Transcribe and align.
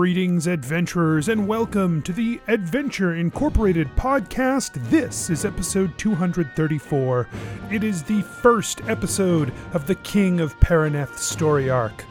Greetings, 0.00 0.46
adventurers, 0.46 1.28
and 1.28 1.46
welcome 1.46 2.00
to 2.00 2.12
the 2.14 2.40
Adventure 2.48 3.16
Incorporated 3.16 3.86
podcast. 3.96 4.72
This 4.88 5.28
is 5.28 5.44
episode 5.44 5.92
234. 5.98 7.28
It 7.70 7.84
is 7.84 8.02
the 8.02 8.22
first 8.22 8.80
episode 8.88 9.52
of 9.74 9.86
the 9.86 9.96
King 9.96 10.40
of 10.40 10.58
Paraneth 10.58 11.18
story 11.18 11.68
arc. 11.68 12.06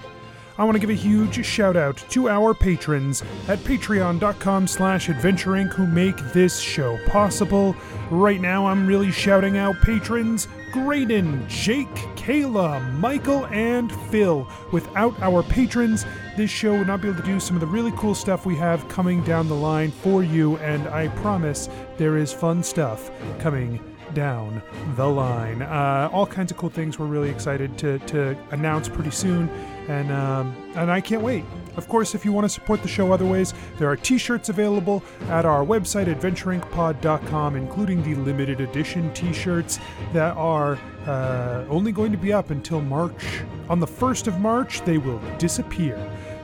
I 0.60 0.66
want 0.66 0.76
to 0.76 0.80
give 0.80 0.92
a 0.92 0.94
huge 0.94 1.44
shout 1.44 1.76
out 1.76 1.98
to 2.10 2.30
our 2.30 2.54
patrons 2.54 3.24
at 3.48 3.58
patreon.com 3.60 4.68
slash 4.68 5.08
adventureinc 5.08 5.74
who 5.74 5.88
make 5.88 6.18
this 6.32 6.60
show 6.60 7.00
possible. 7.08 7.76
Right 8.12 8.40
now, 8.40 8.68
I'm 8.68 8.86
really 8.86 9.12
shouting 9.12 9.58
out 9.58 9.82
patrons 9.82 10.48
Graydon, 10.72 11.48
Jake, 11.48 11.94
Kayla, 12.16 12.94
Michael, 13.00 13.46
and 13.48 13.92
Phil. 14.10 14.48
Without 14.72 15.20
our 15.22 15.44
patrons, 15.44 16.06
this 16.38 16.52
show 16.52 16.78
would 16.78 16.88
not 16.88 17.02
be 17.02 17.10
able 17.10 17.20
to 17.20 17.26
do 17.26 17.40
some 17.40 17.56
of 17.56 17.62
the 17.62 17.68
really 17.68 17.92
cool 17.94 18.16
stuff 18.16 18.46
we 18.46 18.56
have 18.56 18.88
coming 18.88 19.24
down 19.24 19.48
the 19.48 19.56
line 19.56 19.92
for 19.92 20.24
you, 20.24 20.58
and 20.58 20.88
I 20.88 21.08
promise 21.08 21.70
there 21.98 22.18
is 22.18 22.32
fun 22.32 22.64
stuff 22.64 23.12
coming 23.40 23.89
down 24.14 24.62
the 24.96 25.08
line. 25.08 25.62
Uh, 25.62 26.10
all 26.12 26.26
kinds 26.26 26.52
of 26.52 26.58
cool 26.58 26.70
things 26.70 27.00
we're 27.00 27.06
really 27.06 27.30
excited 27.30 27.78
to, 27.78 28.00
to 28.00 28.38
announce 28.52 28.90
pretty 28.90 29.12
soon, 29.12 29.50
and 29.88 30.12
um, 30.12 30.56
and 30.76 30.92
I 30.92 31.02
can't 31.02 31.22
wait. 31.22 31.46
Of 31.78 31.88
course, 31.88 32.14
if 32.14 32.26
you 32.26 32.34
want 32.34 32.46
to 32.46 32.50
support 32.50 32.82
the 32.82 32.88
show 32.88 33.14
other 33.14 33.26
ways, 33.26 33.54
there 33.78 33.90
are 33.90 33.96
t-shirts 33.96 34.50
available 34.50 35.02
at 35.30 35.46
our 35.46 35.64
website, 35.64 36.14
adventureincpod.com, 36.14 37.56
including 37.56 38.04
the 38.04 38.16
limited 38.16 38.60
edition 38.60 39.14
t-shirts 39.14 39.80
that 40.12 40.36
are 40.36 40.78
uh, 41.06 41.66
only 41.70 41.92
going 41.92 42.12
to 42.12 42.18
be 42.18 42.34
up 42.34 42.50
until 42.50 42.82
March. 42.82 43.42
On 43.70 43.80
the 43.80 43.88
1st 43.88 44.28
of 44.28 44.40
March, 44.40 44.82
they 44.82 44.98
will 44.98 45.22
disappear. 45.38 45.98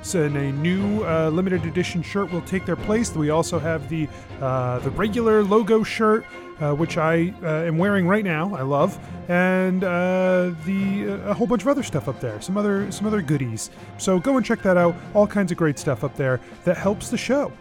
So, 0.06 0.24
and 0.24 0.38
a 0.38 0.52
new 0.52 1.04
uh, 1.04 1.30
limited 1.30 1.66
edition 1.66 2.04
shirt 2.04 2.32
will 2.32 2.42
take 2.42 2.66
their 2.66 2.76
place. 2.76 3.14
We 3.16 3.32
also 3.32 3.58
have 3.58 3.90
the 3.90 4.08
uh, 4.40 4.78
the 4.80 4.92
regular 4.92 5.44
logo 5.44 5.82
shirt, 5.82 6.26
uh, 6.60 6.74
which 6.74 6.98
I 6.98 7.34
uh, 7.44 7.64
am 7.64 7.78
wearing 7.78 8.08
right 8.08 8.24
now. 8.24 8.54
I 8.56 8.62
love, 8.62 8.98
and 9.30 9.84
uh, 9.84 10.52
the 10.66 11.22
a 11.26 11.34
whole 11.34 11.48
bunch 11.48 11.62
of 11.62 11.68
other 11.68 11.84
stuff 11.84 12.08
up 12.08 12.20
there. 12.20 12.42
Some 12.42 12.58
other 12.58 12.92
some 12.92 13.08
other 13.08 13.22
goodies. 13.22 13.72
So 13.98 14.20
go 14.20 14.38
and 14.38 14.46
check 14.46 14.62
that 14.64 14.78
out. 14.78 14.96
All 15.14 15.28
kinds 15.28 15.52
of 15.52 15.58
great 15.58 15.80
stuff 15.80 16.04
up 16.04 16.16
there 16.16 16.40
that 16.64 16.78
helps 16.78 17.10
the 17.10 17.18
show. 17.18 17.52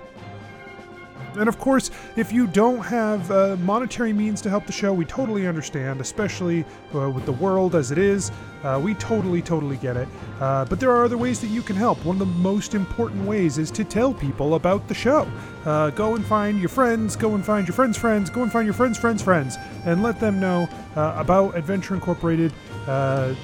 And 1.37 1.49
of 1.49 1.59
course, 1.59 1.91
if 2.17 2.33
you 2.33 2.47
don't 2.47 2.81
have 2.81 3.31
uh, 3.31 3.57
monetary 3.57 4.13
means 4.13 4.41
to 4.43 4.51
help 4.51 4.67
the 4.67 4.73
show, 4.73 4.93
we 4.93 5.05
totally 5.05 5.47
understand, 5.47 6.01
especially 6.01 6.65
uh, 6.95 7.11
with 7.11 7.27
the 7.27 7.33
world 7.33 7.75
as 7.75 7.91
it 7.91 7.99
is. 7.99 8.31
Uh, 8.63 8.81
we 8.83 8.95
totally, 8.95 9.43
totally 9.43 9.77
get 9.77 9.97
it. 9.97 10.09
Uh, 10.41 10.65
but 10.65 10.81
there 10.81 10.91
are 10.91 11.05
other 11.05 11.19
ways 11.19 11.41
that 11.41 11.49
you 11.49 11.61
can 11.61 11.77
help. 11.77 12.03
One 12.05 12.17
of 12.17 12.21
the 12.21 12.35
most 12.41 12.75
important 12.75 13.27
ways 13.27 13.59
is 13.59 13.71
to 13.73 13.85
tell 13.85 14.15
people 14.15 14.55
about 14.55 14.89
the 14.89 14.95
show. 14.95 15.31
Uh, 15.67 15.91
go 15.91 16.15
and 16.15 16.25
find 16.25 16.61
your 16.61 16.71
friends, 16.71 17.15
go 17.15 17.35
and 17.35 17.45
find 17.45 17.67
your 17.67 17.75
friends' 17.75 17.99
friends, 17.99 18.31
go 18.31 18.43
and 18.43 18.51
find 18.51 18.65
your 18.65 18.75
friends' 18.75 18.99
friends' 18.99 19.23
friends, 19.23 19.57
and 19.85 20.03
let 20.03 20.19
them 20.19 20.41
know 20.41 20.69
uh, 20.97 21.15
about 21.17 21.57
Adventure 21.57 21.95
Incorporated. 21.95 22.53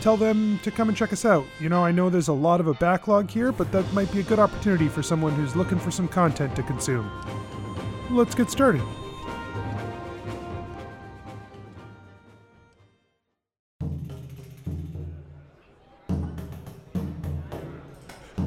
tell 0.00 0.16
them 0.16 0.58
to 0.62 0.70
come 0.70 0.88
and 0.88 0.97
check 0.97 1.12
us 1.12 1.25
out. 1.25 1.44
You 1.58 1.69
know, 1.69 1.84
I 1.84 1.92
know 1.92 2.08
there's 2.08 2.28
a 2.28 2.32
lot 2.32 2.60
of 2.60 2.66
a 2.66 2.75
backlog 2.75 3.30
here, 3.30 3.52
but 3.52 3.70
that 3.72 3.91
might 3.92 4.10
be 4.12 4.20
a 4.20 4.25
good 4.25 4.38
opportunity 4.38 4.88
for 4.88 5.02
someone 5.02 5.34
who's 5.34 5.54
looking 5.54 5.78
for 5.78 5.91
some 5.91 6.08
content 6.08 6.56
to 6.56 6.62
consume 6.62 7.10
let's 8.11 8.34
get 8.34 8.50
started. 8.50 8.83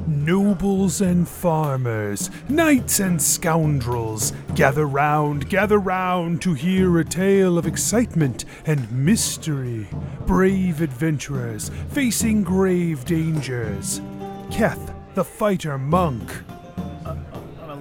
Nobles 0.06 1.02
and 1.02 1.28
farmers, 1.28 2.30
knights 2.48 2.98
and 2.98 3.20
scoundrels, 3.20 4.32
gather 4.54 4.86
round, 4.86 5.50
gather 5.50 5.78
round 5.78 6.40
to 6.42 6.54
hear 6.54 6.98
a 6.98 7.04
tale 7.04 7.58
of 7.58 7.66
excitement 7.66 8.46
and 8.64 8.90
mystery. 8.90 9.86
Brave 10.26 10.80
adventurers 10.80 11.70
facing 11.90 12.42
grave 12.42 13.04
dangers. 13.04 14.00
Keth, 14.50 14.94
the 15.14 15.24
fighter 15.24 15.76
monk, 15.76 16.30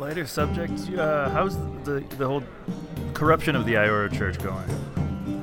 lighter 0.03 0.25
subject, 0.27 0.73
uh, 0.97 1.29
how's 1.29 1.55
the 1.85 2.03
the 2.17 2.27
whole 2.27 2.43
corruption 3.13 3.55
of 3.55 3.65
the 3.65 3.75
Iora 3.75 4.11
Church 4.11 4.37
going? 4.39 4.69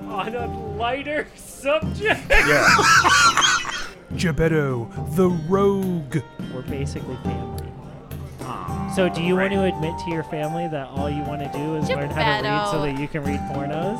On 0.07 0.35
a 0.35 0.47
lighter 0.77 1.27
subject. 1.35 2.21
Yeah. 2.29 2.67
Gebetto, 4.21 5.17
the 5.17 5.31
rogue. 5.49 6.19
We're 6.53 6.61
basically 6.63 7.17
family. 7.25 7.57
So, 8.95 9.09
do 9.09 9.23
you 9.23 9.37
want 9.37 9.53
to 9.53 9.63
admit 9.63 9.95
to 10.05 10.11
your 10.11 10.25
family 10.25 10.69
that 10.69 10.89
all 10.89 11.09
you 11.09 11.23
want 11.23 11.41
to 11.41 11.51
do 11.57 11.77
is 11.77 11.89
learn 11.89 12.11
how 12.11 12.43
to 12.43 12.49
read 12.49 12.71
so 12.71 12.83
that 12.83 12.99
you 13.01 13.09
can 13.09 13.23
read 13.25 13.41
pornos? 13.55 13.99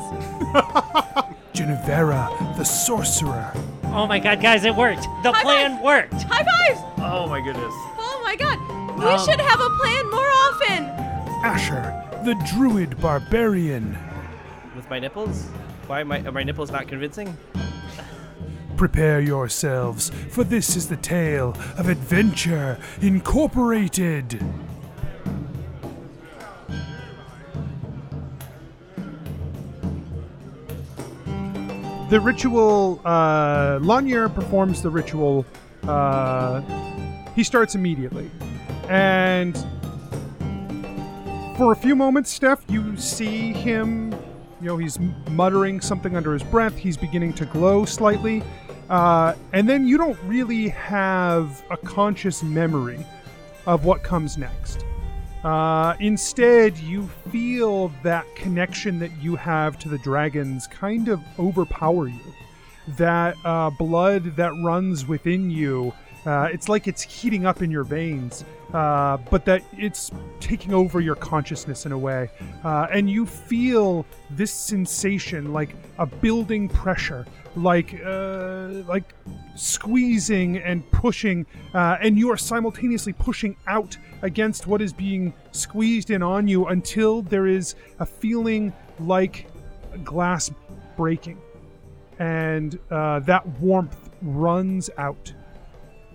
Genevera, 1.53 2.29
the 2.57 2.63
sorcerer. 2.65 3.51
Oh 3.85 4.05
my 4.05 4.19
god, 4.19 4.41
guys, 4.41 4.63
it 4.65 4.75
worked! 4.75 5.03
The 5.23 5.31
High 5.31 5.41
plan 5.41 5.71
five! 5.75 5.81
worked! 5.83 6.23
High 6.23 6.43
five! 6.43 6.77
oh 6.99 7.25
my 7.27 7.39
goodness. 7.41 7.73
Oh 7.97 8.21
my 8.23 8.35
god! 8.35 8.59
We 8.99 9.05
Um, 9.05 9.25
should 9.25 9.39
have 9.39 9.59
a 9.61 9.69
plan 9.79 10.09
more 10.11 10.19
often! 10.19 10.20
Asher, 11.43 11.81
the 12.23 12.35
druid 12.53 13.01
barbarian. 13.01 13.97
With 14.75 14.87
my 14.91 14.99
nipples? 14.99 15.47
Why 15.87 16.01
am 16.01 16.11
I, 16.11 16.19
are 16.19 16.31
my 16.31 16.43
nipples 16.43 16.71
not 16.71 16.87
convincing? 16.87 17.35
Prepare 18.77 19.21
yourselves, 19.21 20.11
for 20.29 20.43
this 20.43 20.75
is 20.75 20.87
the 20.87 20.97
tale 20.97 21.57
of 21.77 21.89
Adventure 21.89 22.79
Incorporated. 23.01 24.39
The 32.09 32.19
ritual, 32.19 33.01
uh, 33.03 33.79
Lanier 33.81 34.29
performs 34.29 34.81
the 34.81 34.89
ritual. 34.91 35.45
Uh, 35.83 36.61
he 37.35 37.43
starts 37.43 37.73
immediately. 37.73 38.29
And 38.89 39.55
for 41.61 41.73
a 41.73 41.75
few 41.75 41.95
moments, 41.95 42.31
Steph, 42.31 42.63
you 42.69 42.97
see 42.97 43.53
him, 43.53 44.11
you 44.59 44.65
know, 44.65 44.77
he's 44.77 44.97
muttering 45.29 45.79
something 45.79 46.15
under 46.15 46.33
his 46.33 46.41
breath. 46.41 46.75
He's 46.75 46.97
beginning 46.97 47.33
to 47.33 47.45
glow 47.45 47.85
slightly. 47.85 48.41
Uh, 48.89 49.35
and 49.53 49.69
then 49.69 49.87
you 49.87 49.95
don't 49.95 50.17
really 50.23 50.69
have 50.69 51.63
a 51.69 51.77
conscious 51.77 52.41
memory 52.41 53.05
of 53.67 53.85
what 53.85 54.01
comes 54.01 54.39
next. 54.39 54.83
Uh, 55.43 55.95
instead, 55.99 56.75
you 56.79 57.07
feel 57.31 57.89
that 58.01 58.25
connection 58.35 58.97
that 58.97 59.11
you 59.21 59.35
have 59.35 59.77
to 59.81 59.87
the 59.87 59.99
dragons 59.99 60.65
kind 60.65 61.09
of 61.09 61.21
overpower 61.37 62.07
you. 62.07 62.33
That 62.97 63.35
uh, 63.45 63.69
blood 63.69 64.35
that 64.35 64.51
runs 64.63 65.05
within 65.05 65.51
you, 65.51 65.93
uh, 66.25 66.49
it's 66.51 66.69
like 66.69 66.87
it's 66.87 67.03
heating 67.03 67.45
up 67.45 67.61
in 67.61 67.69
your 67.69 67.83
veins, 67.83 68.45
uh, 68.73 69.17
but 69.29 69.45
that 69.45 69.63
it's 69.77 70.11
taking 70.39 70.73
over 70.73 71.01
your 71.01 71.15
consciousness 71.15 71.85
in 71.85 71.91
a 71.91 71.97
way. 71.97 72.29
Uh, 72.63 72.87
and 72.91 73.09
you 73.09 73.25
feel 73.25 74.05
this 74.29 74.51
sensation 74.51 75.53
like 75.53 75.75
a 75.97 76.05
building 76.05 76.69
pressure, 76.69 77.25
like 77.55 77.99
uh, 78.05 78.67
like 78.87 79.13
squeezing 79.55 80.57
and 80.57 80.89
pushing, 80.91 81.45
uh, 81.73 81.97
and 82.01 82.17
you 82.17 82.31
are 82.31 82.37
simultaneously 82.37 83.13
pushing 83.13 83.55
out 83.67 83.97
against 84.21 84.67
what 84.67 84.81
is 84.81 84.93
being 84.93 85.33
squeezed 85.51 86.09
in 86.09 86.23
on 86.23 86.47
you 86.47 86.67
until 86.67 87.21
there 87.23 87.47
is 87.47 87.75
a 87.99 88.05
feeling 88.05 88.73
like 88.99 89.47
glass 90.03 90.49
breaking, 90.95 91.39
and 92.19 92.79
uh, 92.89 93.19
that 93.19 93.45
warmth 93.59 94.09
runs 94.21 94.89
out 94.97 95.33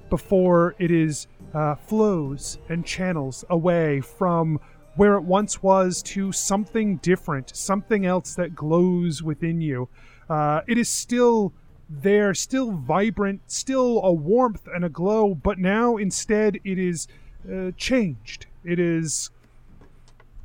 before 0.08 0.74
it 0.78 0.90
is 0.90 1.26
uh, 1.56 1.74
flows 1.74 2.58
and 2.68 2.84
channels 2.84 3.42
away 3.48 3.98
from 4.03 4.60
where 4.94 5.14
it 5.14 5.22
once 5.22 5.62
was 5.62 6.03
to 6.03 6.30
something 6.30 6.98
different, 6.98 7.56
something 7.56 8.04
else 8.04 8.34
that 8.34 8.54
glows 8.54 9.22
within 9.22 9.62
you. 9.62 9.88
Uh, 10.28 10.60
it 10.68 10.76
is 10.76 10.91
still 10.91 11.54
there, 11.88 12.34
still 12.34 12.72
vibrant, 12.72 13.41
still 13.47 14.03
a 14.03 14.12
warmth 14.12 14.68
and 14.74 14.84
a 14.84 14.91
glow, 14.91 15.34
but 15.34 15.58
now 15.58 15.97
instead 15.97 16.60
it 16.62 16.78
is 16.78 17.08
uh, 17.50 17.70
changed. 17.78 18.47
It 18.62 18.78
is 18.78 19.30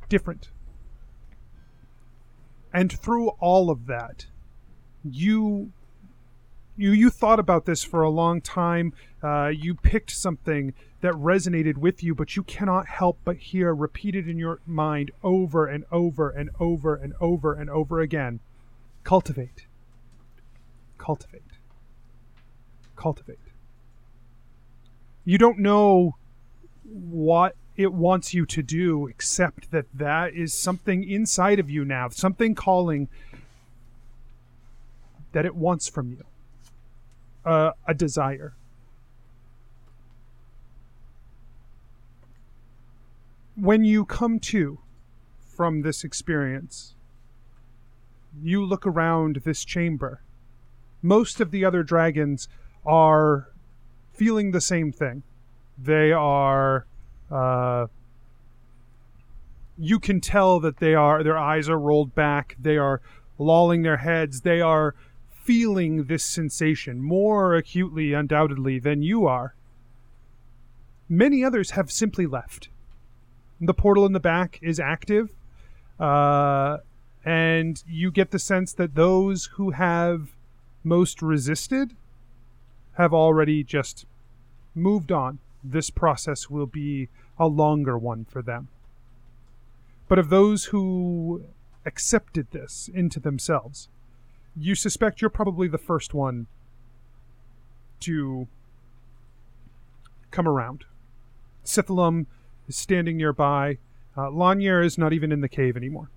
different. 0.08 0.48
And 2.72 2.90
through 2.90 3.28
all 3.38 3.68
of 3.68 3.86
that, 3.86 4.26
you 5.04 5.72
you 6.74 6.92
you 6.92 7.10
thought 7.10 7.38
about 7.38 7.66
this 7.66 7.82
for 7.82 8.02
a 8.02 8.08
long 8.08 8.40
time. 8.40 8.94
Uh, 9.22 9.48
you 9.48 9.74
picked 9.74 10.10
something 10.10 10.72
that 11.02 11.12
resonated 11.14 11.76
with 11.76 12.02
you, 12.02 12.14
but 12.14 12.36
you 12.36 12.44
cannot 12.44 12.86
help 12.86 13.18
but 13.24 13.36
hear 13.36 13.74
repeated 13.74 14.28
in 14.28 14.38
your 14.38 14.60
mind 14.64 15.10
over 15.22 15.66
and 15.66 15.84
over 15.90 16.30
and 16.30 16.48
over 16.60 16.94
and 16.94 17.12
over 17.20 17.52
and 17.52 17.68
over 17.68 18.00
again. 18.00 18.40
Cultivate. 19.02 19.66
Cultivate. 20.98 21.42
Cultivate. 22.94 23.38
You 25.24 25.38
don't 25.38 25.58
know 25.58 26.14
what 26.84 27.56
it 27.76 27.92
wants 27.92 28.32
you 28.32 28.46
to 28.46 28.62
do, 28.62 29.08
except 29.08 29.72
that 29.72 29.86
that 29.92 30.34
is 30.34 30.54
something 30.54 31.08
inside 31.08 31.58
of 31.58 31.68
you 31.68 31.84
now, 31.84 32.10
something 32.10 32.54
calling 32.54 33.08
that 35.32 35.44
it 35.44 35.56
wants 35.56 35.88
from 35.88 36.12
you. 36.12 36.24
Uh, 37.44 37.72
a 37.88 37.94
desire. 37.94 38.54
When 43.56 43.84
you 43.84 44.04
come 44.06 44.38
to 44.40 44.78
from 45.38 45.82
this 45.82 46.04
experience, 46.04 46.94
you 48.42 48.64
look 48.64 48.86
around 48.86 49.42
this 49.44 49.64
chamber. 49.64 50.22
Most 51.02 51.40
of 51.40 51.50
the 51.50 51.64
other 51.64 51.82
dragons 51.82 52.48
are 52.86 53.50
feeling 54.12 54.52
the 54.52 54.60
same 54.60 54.90
thing. 54.90 55.22
They 55.76 56.12
are. 56.12 56.86
Uh, 57.30 57.88
you 59.76 59.98
can 59.98 60.20
tell 60.20 60.60
that 60.60 60.78
they 60.78 60.94
are. 60.94 61.22
Their 61.22 61.38
eyes 61.38 61.68
are 61.68 61.78
rolled 61.78 62.14
back. 62.14 62.56
They 62.58 62.78
are 62.78 63.02
lolling 63.38 63.82
their 63.82 63.98
heads. 63.98 64.42
They 64.42 64.60
are 64.60 64.94
feeling 65.30 66.04
this 66.04 66.24
sensation 66.24 67.02
more 67.02 67.54
acutely, 67.54 68.12
undoubtedly, 68.12 68.78
than 68.78 69.02
you 69.02 69.26
are. 69.26 69.54
Many 71.08 71.44
others 71.44 71.72
have 71.72 71.90
simply 71.90 72.26
left. 72.26 72.68
The 73.64 73.74
portal 73.74 74.04
in 74.04 74.12
the 74.12 74.18
back 74.18 74.58
is 74.60 74.80
active, 74.80 75.36
uh, 76.00 76.78
and 77.24 77.80
you 77.86 78.10
get 78.10 78.32
the 78.32 78.40
sense 78.40 78.72
that 78.72 78.96
those 78.96 79.50
who 79.54 79.70
have 79.70 80.34
most 80.82 81.22
resisted 81.22 81.94
have 82.94 83.14
already 83.14 83.62
just 83.62 84.04
moved 84.74 85.12
on. 85.12 85.38
This 85.62 85.90
process 85.90 86.50
will 86.50 86.66
be 86.66 87.08
a 87.38 87.46
longer 87.46 87.96
one 87.96 88.24
for 88.24 88.42
them. 88.42 88.66
But 90.08 90.18
of 90.18 90.28
those 90.28 90.66
who 90.66 91.44
accepted 91.86 92.50
this 92.50 92.90
into 92.92 93.20
themselves, 93.20 93.88
you 94.56 94.74
suspect 94.74 95.20
you're 95.20 95.30
probably 95.30 95.68
the 95.68 95.78
first 95.78 96.14
one 96.14 96.48
to 98.00 98.48
come 100.32 100.48
around. 100.48 100.84
Sithalum 101.64 102.26
is 102.68 102.76
standing 102.76 103.16
nearby. 103.16 103.78
Uh, 104.16 104.30
Lanier 104.30 104.82
is 104.82 104.98
not 104.98 105.12
even 105.12 105.32
in 105.32 105.40
the 105.40 105.48
cave 105.48 105.76
anymore. 105.76 106.08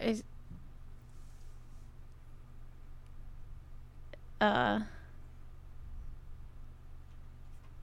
Is 0.00 0.22
uh 4.40 4.80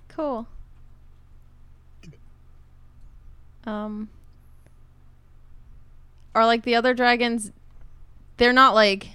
cool. 0.08 0.48
Um 3.66 4.10
are 6.36 6.46
like 6.46 6.64
the 6.64 6.76
other 6.76 6.94
dragons 6.94 7.52
they're 8.38 8.54
not 8.54 8.76
like 8.76 9.10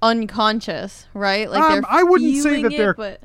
unconscious, 0.00 1.06
right? 1.14 1.50
Like 1.50 1.62
Um, 1.62 1.84
I 1.88 2.02
wouldn't 2.02 2.36
say 2.42 2.62
that 2.62 2.72
it, 2.72 2.76
they're- 2.76 2.94
but 2.94 3.20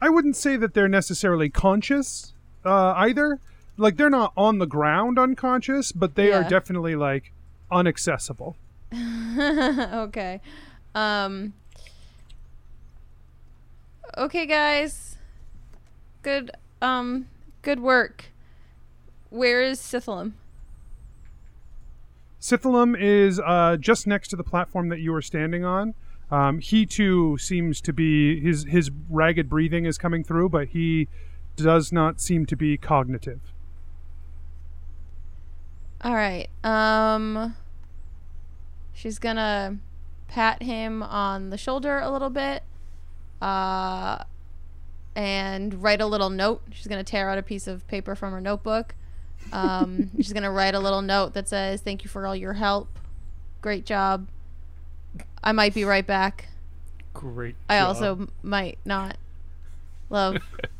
I 0.00 0.10
wouldn't 0.10 0.36
say 0.36 0.56
that 0.56 0.74
they're 0.74 0.88
necessarily 0.88 1.48
conscious 1.48 2.34
uh, 2.64 2.92
either. 2.96 3.38
Like 3.78 3.96
they're 3.96 4.10
not 4.10 4.32
on 4.36 4.58
the 4.58 4.66
ground 4.66 5.18
unconscious, 5.18 5.90
but 5.92 6.14
they 6.14 6.30
are 6.32 6.44
definitely 6.44 6.94
like 6.94 7.32
unaccessible. 7.72 8.54
okay. 9.38 10.40
Um 10.94 11.54
Okay 14.16 14.46
guys. 14.46 15.16
Good 16.22 16.50
um 16.82 17.26
good 17.62 17.80
work. 17.80 18.26
Where 19.30 19.62
is 19.62 19.80
Sithalum? 19.80 20.32
Sithalum 22.44 22.94
is 23.00 23.40
uh, 23.40 23.78
just 23.80 24.06
next 24.06 24.28
to 24.28 24.36
the 24.36 24.44
platform 24.44 24.90
that 24.90 25.00
you 25.00 25.14
are 25.14 25.22
standing 25.22 25.64
on. 25.64 25.94
Um, 26.30 26.58
he 26.58 26.84
too 26.84 27.38
seems 27.38 27.80
to 27.80 27.90
be 27.94 28.38
his 28.38 28.66
his 28.68 28.90
ragged 29.08 29.48
breathing 29.48 29.86
is 29.86 29.96
coming 29.96 30.22
through, 30.22 30.50
but 30.50 30.68
he 30.68 31.08
does 31.56 31.90
not 31.90 32.20
seem 32.20 32.44
to 32.44 32.54
be 32.54 32.76
cognitive. 32.76 33.40
All 36.02 36.14
right. 36.14 36.48
Um 36.62 37.56
she's 38.92 39.18
to 39.36 39.76
pat 40.28 40.62
him 40.62 41.02
on 41.02 41.48
the 41.48 41.56
shoulder 41.56 41.98
a 41.98 42.10
little 42.10 42.28
bit. 42.28 42.62
Uh 43.40 44.22
and 45.16 45.82
write 45.82 46.02
a 46.02 46.06
little 46.06 46.28
note. 46.28 46.60
She's 46.72 46.88
to 47.02 47.10
tear 47.10 47.30
out 47.30 47.38
a 47.38 47.42
piece 47.42 47.66
of 47.66 47.86
paper 47.86 48.14
from 48.14 48.32
her 48.32 48.40
notebook. 48.42 48.94
Um 49.52 50.10
she's 50.16 50.32
going 50.32 50.42
to 50.42 50.50
write 50.50 50.74
a 50.74 50.80
little 50.80 51.02
note 51.02 51.34
that 51.34 51.48
says, 51.48 51.80
"Thank 51.80 52.04
you 52.04 52.10
for 52.10 52.26
all 52.26 52.36
your 52.36 52.54
help. 52.54 52.98
Great 53.60 53.86
job. 53.86 54.28
I 55.42 55.52
might 55.52 55.74
be 55.74 55.84
right 55.84 56.06
back. 56.06 56.48
Great. 57.12 57.54
I 57.68 57.78
job. 57.78 57.88
also 57.88 58.28
might 58.42 58.78
not 58.84 59.16
love." 60.10 60.36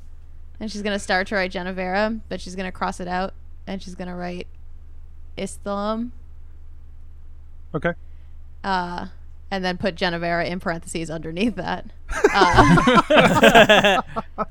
and 0.60 0.70
she's 0.70 0.82
going 0.82 0.94
to 0.94 0.98
start 0.98 1.26
to 1.28 1.34
write 1.34 1.52
Genevera, 1.52 2.20
but 2.28 2.40
she's 2.40 2.54
going 2.54 2.66
to 2.66 2.72
cross 2.72 3.00
it 3.00 3.08
out 3.08 3.34
and 3.66 3.82
she's 3.82 3.94
going 3.94 4.08
to 4.08 4.14
write 4.14 4.46
Islam. 5.36 6.12
Okay. 7.74 7.92
uh, 8.62 9.06
and 9.50 9.64
then 9.64 9.76
put 9.76 9.96
Genevera 9.96 10.46
in 10.46 10.60
parentheses 10.60 11.10
underneath 11.10 11.56
that. 11.56 11.86
Uh, 14.36 14.46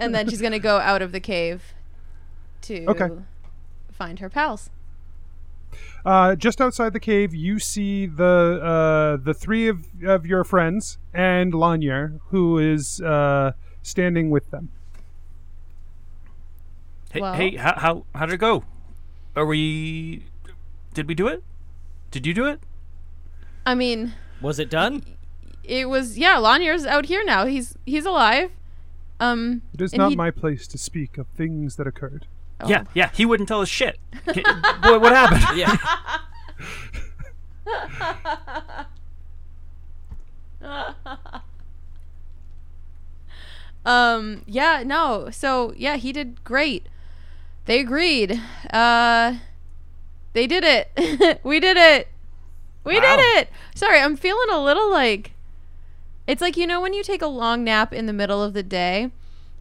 and 0.00 0.14
then 0.14 0.28
she's 0.28 0.40
gonna 0.40 0.58
go 0.58 0.78
out 0.78 1.02
of 1.02 1.12
the 1.12 1.20
cave 1.20 1.74
to 2.62 2.84
Okay. 2.86 3.08
Find 4.02 4.18
her 4.18 4.28
pals. 4.28 4.68
Uh, 6.04 6.34
just 6.34 6.60
outside 6.60 6.92
the 6.92 7.00
cave, 7.00 7.32
you 7.32 7.58
see 7.60 8.06
the 8.06 8.58
uh, 8.62 9.22
the 9.24 9.32
three 9.32 9.68
of, 9.68 9.86
of 10.04 10.26
your 10.26 10.42
friends 10.44 10.98
and 11.14 11.54
Lanier, 11.54 12.18
who 12.30 12.58
is 12.58 13.00
uh, 13.00 13.52
standing 13.82 14.28
with 14.30 14.50
them. 14.50 14.70
Hey, 17.12 17.20
Well- 17.20 17.34
hey, 17.34 17.56
how, 17.56 17.74
how 17.76 18.04
how 18.14 18.26
did 18.26 18.34
it 18.34 18.38
go? 18.38 18.64
Are 19.36 19.46
we? 19.46 20.24
Did 20.94 21.06
we 21.08 21.14
do 21.14 21.28
it? 21.28 21.42
Did 22.10 22.26
you 22.26 22.34
do 22.34 22.46
it? 22.46 22.60
I 23.64 23.74
mean, 23.74 24.12
Was 24.42 24.58
it 24.58 24.68
done? 24.68 25.04
it 25.62 25.88
was 25.88 26.18
yeah. 26.18 26.36
Lanier's 26.38 26.84
out 26.84 27.06
here 27.06 27.22
now. 27.24 27.46
He's 27.46 27.76
he's 27.86 28.04
alive. 28.04 28.50
Um, 29.20 29.62
It 29.72 29.80
is 29.80 29.94
not 29.94 30.10
he- 30.10 30.16
my 30.16 30.32
place 30.32 30.66
to 30.66 30.76
speak 30.78 31.16
of 31.16 31.28
things 31.28 31.76
that 31.76 31.86
occurred. 31.86 32.26
Oh. 32.62 32.68
Yeah, 32.68 32.84
yeah. 32.94 33.10
He 33.14 33.26
wouldn't 33.26 33.48
tell 33.48 33.60
us 33.60 33.68
shit. 33.68 33.98
K- 34.32 34.42
Boy, 34.82 34.98
what 34.98 35.12
happened? 35.12 35.42
Yeah. 35.58 35.76
Um, 43.84 44.42
yeah, 44.46 44.82
no. 44.84 45.28
So 45.30 45.72
yeah, 45.76 45.96
he 45.96 46.12
did 46.12 46.42
great. 46.44 46.86
They 47.64 47.80
agreed. 47.80 48.40
Uh, 48.72 49.36
they 50.32 50.46
did 50.46 50.64
it. 50.64 51.40
we 51.44 51.60
did 51.60 51.76
it. 51.76 52.08
We 52.84 52.94
Wow. 53.00 53.16
did 53.16 53.20
it. 53.38 53.48
Sorry, 53.74 54.00
I'm 54.00 54.16
feeling 54.16 54.48
a 54.50 54.62
little 54.62 54.90
like. 54.90 55.32
It's 56.26 56.40
like 56.40 56.56
you 56.56 56.66
know 56.66 56.80
when 56.80 56.94
you 56.94 57.02
take 57.02 57.22
a 57.22 57.26
long 57.26 57.64
nap 57.64 57.92
in 57.92 58.06
the 58.06 58.12
middle 58.12 58.42
of 58.42 58.52
the 58.52 58.62
day, 58.62 59.10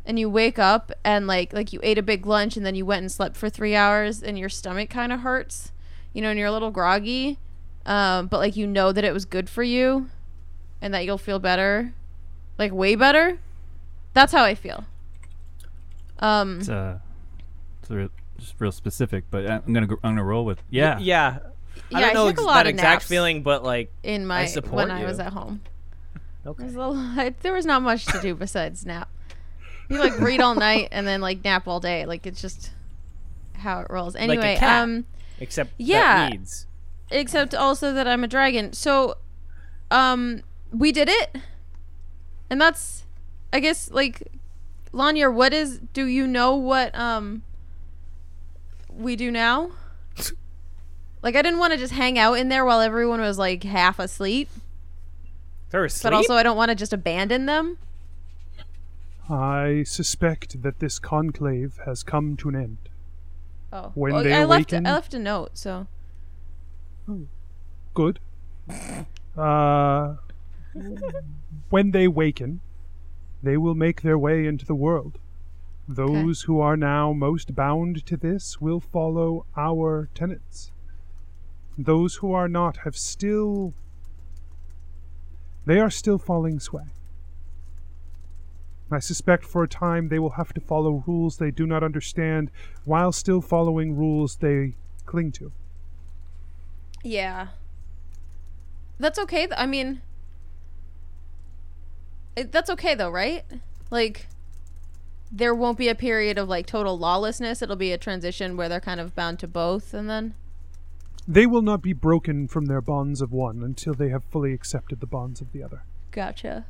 and 0.05 0.19
you 0.19 0.29
wake 0.29 0.57
up 0.59 0.91
and 1.03 1.27
like 1.27 1.53
like 1.53 1.73
you 1.73 1.79
ate 1.83 1.97
a 1.97 2.03
big 2.03 2.25
lunch 2.25 2.57
and 2.57 2.65
then 2.65 2.75
you 2.75 2.85
went 2.85 3.01
and 3.01 3.11
slept 3.11 3.37
for 3.37 3.49
three 3.49 3.75
hours 3.75 4.21
and 4.23 4.37
your 4.37 4.49
stomach 4.49 4.89
kind 4.89 5.11
of 5.11 5.21
hurts, 5.21 5.71
you 6.13 6.21
know, 6.21 6.29
and 6.29 6.39
you're 6.39 6.47
a 6.47 6.51
little 6.51 6.71
groggy, 6.71 7.37
um, 7.85 8.27
but 8.27 8.39
like 8.39 8.55
you 8.55 8.67
know 8.67 8.91
that 8.91 9.03
it 9.03 9.13
was 9.13 9.25
good 9.25 9.49
for 9.49 9.63
you, 9.63 10.09
and 10.81 10.93
that 10.93 11.05
you'll 11.05 11.17
feel 11.17 11.39
better, 11.39 11.93
like 12.57 12.71
way 12.71 12.95
better. 12.95 13.39
That's 14.13 14.33
how 14.33 14.43
I 14.43 14.55
feel. 14.55 14.85
Um, 16.19 16.59
It's 16.59 16.69
uh, 16.69 16.99
it's 17.81 17.89
real, 17.89 18.09
just 18.37 18.55
real 18.59 18.71
specific, 18.71 19.25
but 19.31 19.49
I'm 19.49 19.73
gonna 19.73 19.87
go, 19.87 19.95
I'm 20.03 20.11
gonna 20.11 20.23
roll 20.23 20.45
with 20.45 20.61
yeah. 20.69 20.99
Yeah. 20.99 21.39
yeah, 21.89 21.97
I 21.97 22.01
don't 22.01 22.13
know 22.13 22.27
took 22.29 22.39
a 22.39 22.43
lot 22.43 22.53
that 22.55 22.67
of 22.67 22.73
exact 22.73 23.03
feeling, 23.03 23.43
but 23.43 23.63
like, 23.63 23.91
in 24.03 24.25
my 24.25 24.45
support 24.45 24.73
when 24.87 24.91
I 24.91 25.05
was 25.05 25.19
at 25.19 25.33
home. 25.33 25.61
There 26.43 26.51
okay. 26.51 26.63
was, 26.63 26.75
a 26.75 26.79
lot, 26.79 27.33
there 27.41 27.53
was 27.53 27.65
not 27.65 27.81
much 27.83 28.05
to 28.07 28.19
do 28.19 28.33
besides 28.33 28.85
nap. 28.85 29.09
You 29.91 29.99
like 29.99 30.19
read 30.19 30.41
all 30.41 30.55
night 30.55 30.89
and 30.91 31.07
then 31.07 31.21
like 31.21 31.43
nap 31.43 31.67
all 31.67 31.79
day. 31.79 32.05
Like 32.05 32.25
it's 32.25 32.41
just 32.41 32.71
how 33.55 33.81
it 33.81 33.87
rolls. 33.89 34.15
Anyway, 34.15 34.55
cat. 34.57 34.83
um, 34.83 35.05
Except 35.39 35.71
Yeah. 35.77 36.29
that 36.29 36.31
needs. 36.31 36.65
except 37.09 37.53
also 37.53 37.93
that 37.93 38.07
I'm 38.07 38.23
a 38.23 38.27
dragon. 38.27 38.73
So, 38.73 39.17
um, 39.89 40.41
we 40.71 40.91
did 40.91 41.09
it, 41.09 41.35
and 42.49 42.61
that's, 42.61 43.03
I 43.51 43.59
guess, 43.59 43.91
like, 43.91 44.23
Lanier. 44.93 45.29
What 45.29 45.53
is? 45.53 45.79
Do 45.93 46.05
you 46.05 46.25
know 46.27 46.55
what 46.55 46.93
um 46.97 47.43
we 48.89 49.15
do 49.15 49.31
now? 49.31 49.71
Like 51.23 51.35
I 51.35 51.43
didn't 51.43 51.59
want 51.59 51.71
to 51.73 51.77
just 51.77 51.93
hang 51.93 52.17
out 52.17 52.33
in 52.33 52.49
there 52.49 52.65
while 52.65 52.79
everyone 52.79 53.21
was 53.21 53.37
like 53.37 53.61
half 53.63 53.99
asleep, 53.99 54.49
They're 55.69 55.87
but 56.01 56.13
also 56.13 56.33
I 56.33 56.41
don't 56.41 56.57
want 56.57 56.69
to 56.69 56.75
just 56.75 56.93
abandon 56.93 57.45
them. 57.45 57.77
I 59.31 59.83
suspect 59.83 60.61
that 60.61 60.79
this 60.79 60.99
conclave 60.99 61.79
has 61.85 62.03
come 62.03 62.35
to 62.37 62.49
an 62.49 62.55
end. 62.55 62.77
Oh, 63.71 63.91
When 63.95 64.13
Well, 64.13 64.23
they 64.23 64.33
I 64.33 64.43
left 64.43 64.73
awaken- 64.73 64.85
I 64.85 64.91
left 64.93 65.13
a 65.13 65.19
note, 65.19 65.57
so 65.57 65.87
Good. 67.93 68.19
Uh, 69.37 70.15
when 71.69 71.91
they 71.91 72.07
waken, 72.07 72.61
they 73.43 73.57
will 73.57 73.75
make 73.75 74.01
their 74.01 74.17
way 74.17 74.45
into 74.45 74.65
the 74.65 74.75
world. 74.75 75.17
Those 75.87 76.43
who 76.43 76.59
are 76.59 76.77
now 76.77 77.11
most 77.11 77.55
bound 77.55 78.05
to 78.05 78.15
this 78.17 78.61
will 78.61 78.79
follow 78.79 79.45
our 79.57 80.09
tenets. 80.13 80.71
Those 81.77 82.15
who 82.15 82.31
are 82.33 82.47
not 82.47 82.77
have 82.77 82.95
still. 82.95 83.73
They 85.65 85.79
are 85.79 85.89
still 85.89 86.17
falling 86.17 86.59
sway. 86.59 86.85
I 88.93 88.99
suspect 88.99 89.45
for 89.45 89.63
a 89.63 89.67
time 89.67 90.09
they 90.09 90.19
will 90.19 90.31
have 90.31 90.53
to 90.53 90.61
follow 90.61 91.03
rules 91.07 91.37
they 91.37 91.51
do 91.51 91.65
not 91.65 91.83
understand 91.83 92.51
while 92.85 93.11
still 93.11 93.41
following 93.41 93.95
rules 93.95 94.37
they 94.37 94.75
cling 95.05 95.31
to. 95.33 95.51
yeah. 97.03 97.47
That's 98.99 99.17
okay. 99.17 99.47
th- 99.47 99.53
I 99.57 99.65
mean, 99.65 100.01
it, 102.35 102.51
that's 102.51 102.69
okay 102.69 102.93
though, 102.95 103.09
right? 103.09 103.43
Like, 103.89 104.27
there 105.31 105.55
won't 105.55 105.77
be 105.77 105.87
a 105.87 105.95
period 105.95 106.37
of 106.37 106.47
like 106.47 106.65
total 106.67 106.97
lawlessness. 106.99 107.61
It'll 107.61 107.75
be 107.75 107.91
a 107.91 107.97
transition 107.97 108.57
where 108.57 108.69
they're 108.69 108.79
kind 108.79 108.99
of 108.99 109.15
bound 109.15 109.39
to 109.39 109.47
both, 109.47 109.93
and 109.93 110.09
then 110.09 110.35
They 111.27 111.45
will 111.45 111.61
not 111.61 111.81
be 111.81 111.93
broken 111.93 112.47
from 112.47 112.65
their 112.67 112.81
bonds 112.81 113.21
of 113.21 113.31
one 113.31 113.63
until 113.63 113.93
they 113.93 114.09
have 114.09 114.23
fully 114.23 114.53
accepted 114.53 114.99
the 114.99 115.07
bonds 115.07 115.41
of 115.41 115.51
the 115.51 115.63
other. 115.63 115.83
gotcha. 116.11 116.65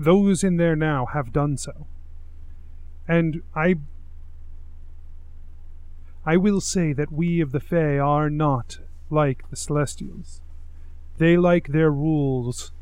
Those 0.00 0.42
in 0.42 0.56
there 0.56 0.74
now 0.74 1.04
have 1.04 1.30
done 1.30 1.58
so. 1.58 1.86
And 3.06 3.42
I 3.54 3.74
I 6.24 6.38
will 6.38 6.62
say 6.62 6.94
that 6.94 7.12
we 7.12 7.42
of 7.42 7.52
the 7.52 7.60
Fae 7.60 7.98
are 7.98 8.30
not 8.30 8.78
like 9.10 9.48
the 9.50 9.56
Celestials. 9.56 10.40
They 11.18 11.36
like 11.36 11.68
their 11.68 11.90
rules 11.90 12.72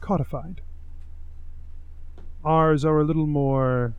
codified. 0.00 0.60
Ours 2.44 2.84
are 2.84 3.00
a 3.00 3.04
little 3.04 3.26
more 3.26 3.94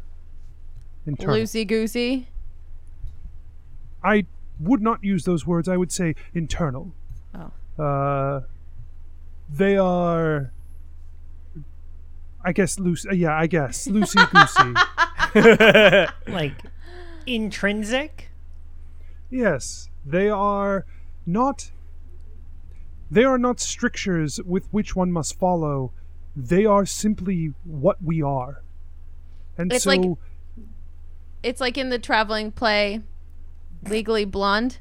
internal. 1.05 1.35
Loosey 1.35 1.67
goosey. 1.67 2.29
I 4.01 4.25
would 4.57 4.81
not 4.81 5.03
use 5.03 5.25
those 5.25 5.45
words. 5.45 5.67
I 5.67 5.75
would 5.75 5.91
say 5.91 6.15
internal. 6.33 6.93
Oh. 7.35 7.83
Uh, 7.83 8.41
they 9.49 9.77
are. 9.77 10.53
I 12.43 12.51
guess 12.51 12.79
loose. 12.79 13.05
Uh, 13.05 13.13
yeah, 13.13 13.37
I 13.37 13.47
guess 13.47 13.87
loosey 13.87 14.29
goosey. 14.31 14.73
Like 16.27 16.53
intrinsic? 17.25 18.29
yes, 19.29 19.89
they 20.05 20.29
are 20.29 20.85
not. 21.25 21.71
They 23.09 23.23
are 23.23 23.37
not 23.37 23.59
strictures 23.59 24.39
with 24.45 24.67
which 24.71 24.95
one 24.95 25.11
must 25.11 25.37
follow. 25.39 25.91
They 26.35 26.65
are 26.65 26.85
simply 26.85 27.53
what 27.63 28.03
we 28.03 28.21
are. 28.21 28.63
And 29.57 29.71
It's 29.71 29.83
so, 29.83 29.91
like- 29.91 30.17
It's 31.43 31.61
like 31.61 31.77
in 31.77 31.89
the 31.89 31.99
traveling 31.99 32.51
play 32.51 33.01
Legally 33.87 34.25
Blonde 34.25 34.79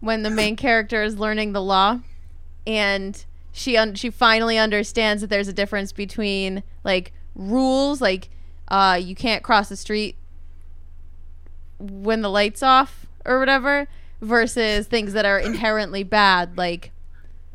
when 0.00 0.22
the 0.22 0.30
main 0.30 0.54
character 0.54 1.02
is 1.02 1.18
learning 1.18 1.52
the 1.52 1.62
law 1.62 2.00
and 2.66 3.24
she 3.56 3.76
un- 3.76 3.94
she 3.94 4.10
finally 4.10 4.58
understands 4.58 5.20
that 5.22 5.28
there's 5.30 5.46
a 5.48 5.52
difference 5.52 5.92
between 5.92 6.62
like 6.82 7.12
rules 7.36 8.00
like 8.00 8.28
uh 8.68 8.98
you 9.00 9.14
can't 9.14 9.42
cross 9.44 9.68
the 9.68 9.76
street 9.76 10.16
when 11.78 12.20
the 12.22 12.28
lights 12.30 12.62
off 12.62 13.06
or 13.24 13.38
whatever 13.38 13.86
versus 14.20 14.86
things 14.86 15.12
that 15.12 15.24
are 15.24 15.38
inherently 15.38 16.02
bad 16.02 16.56
like 16.56 16.90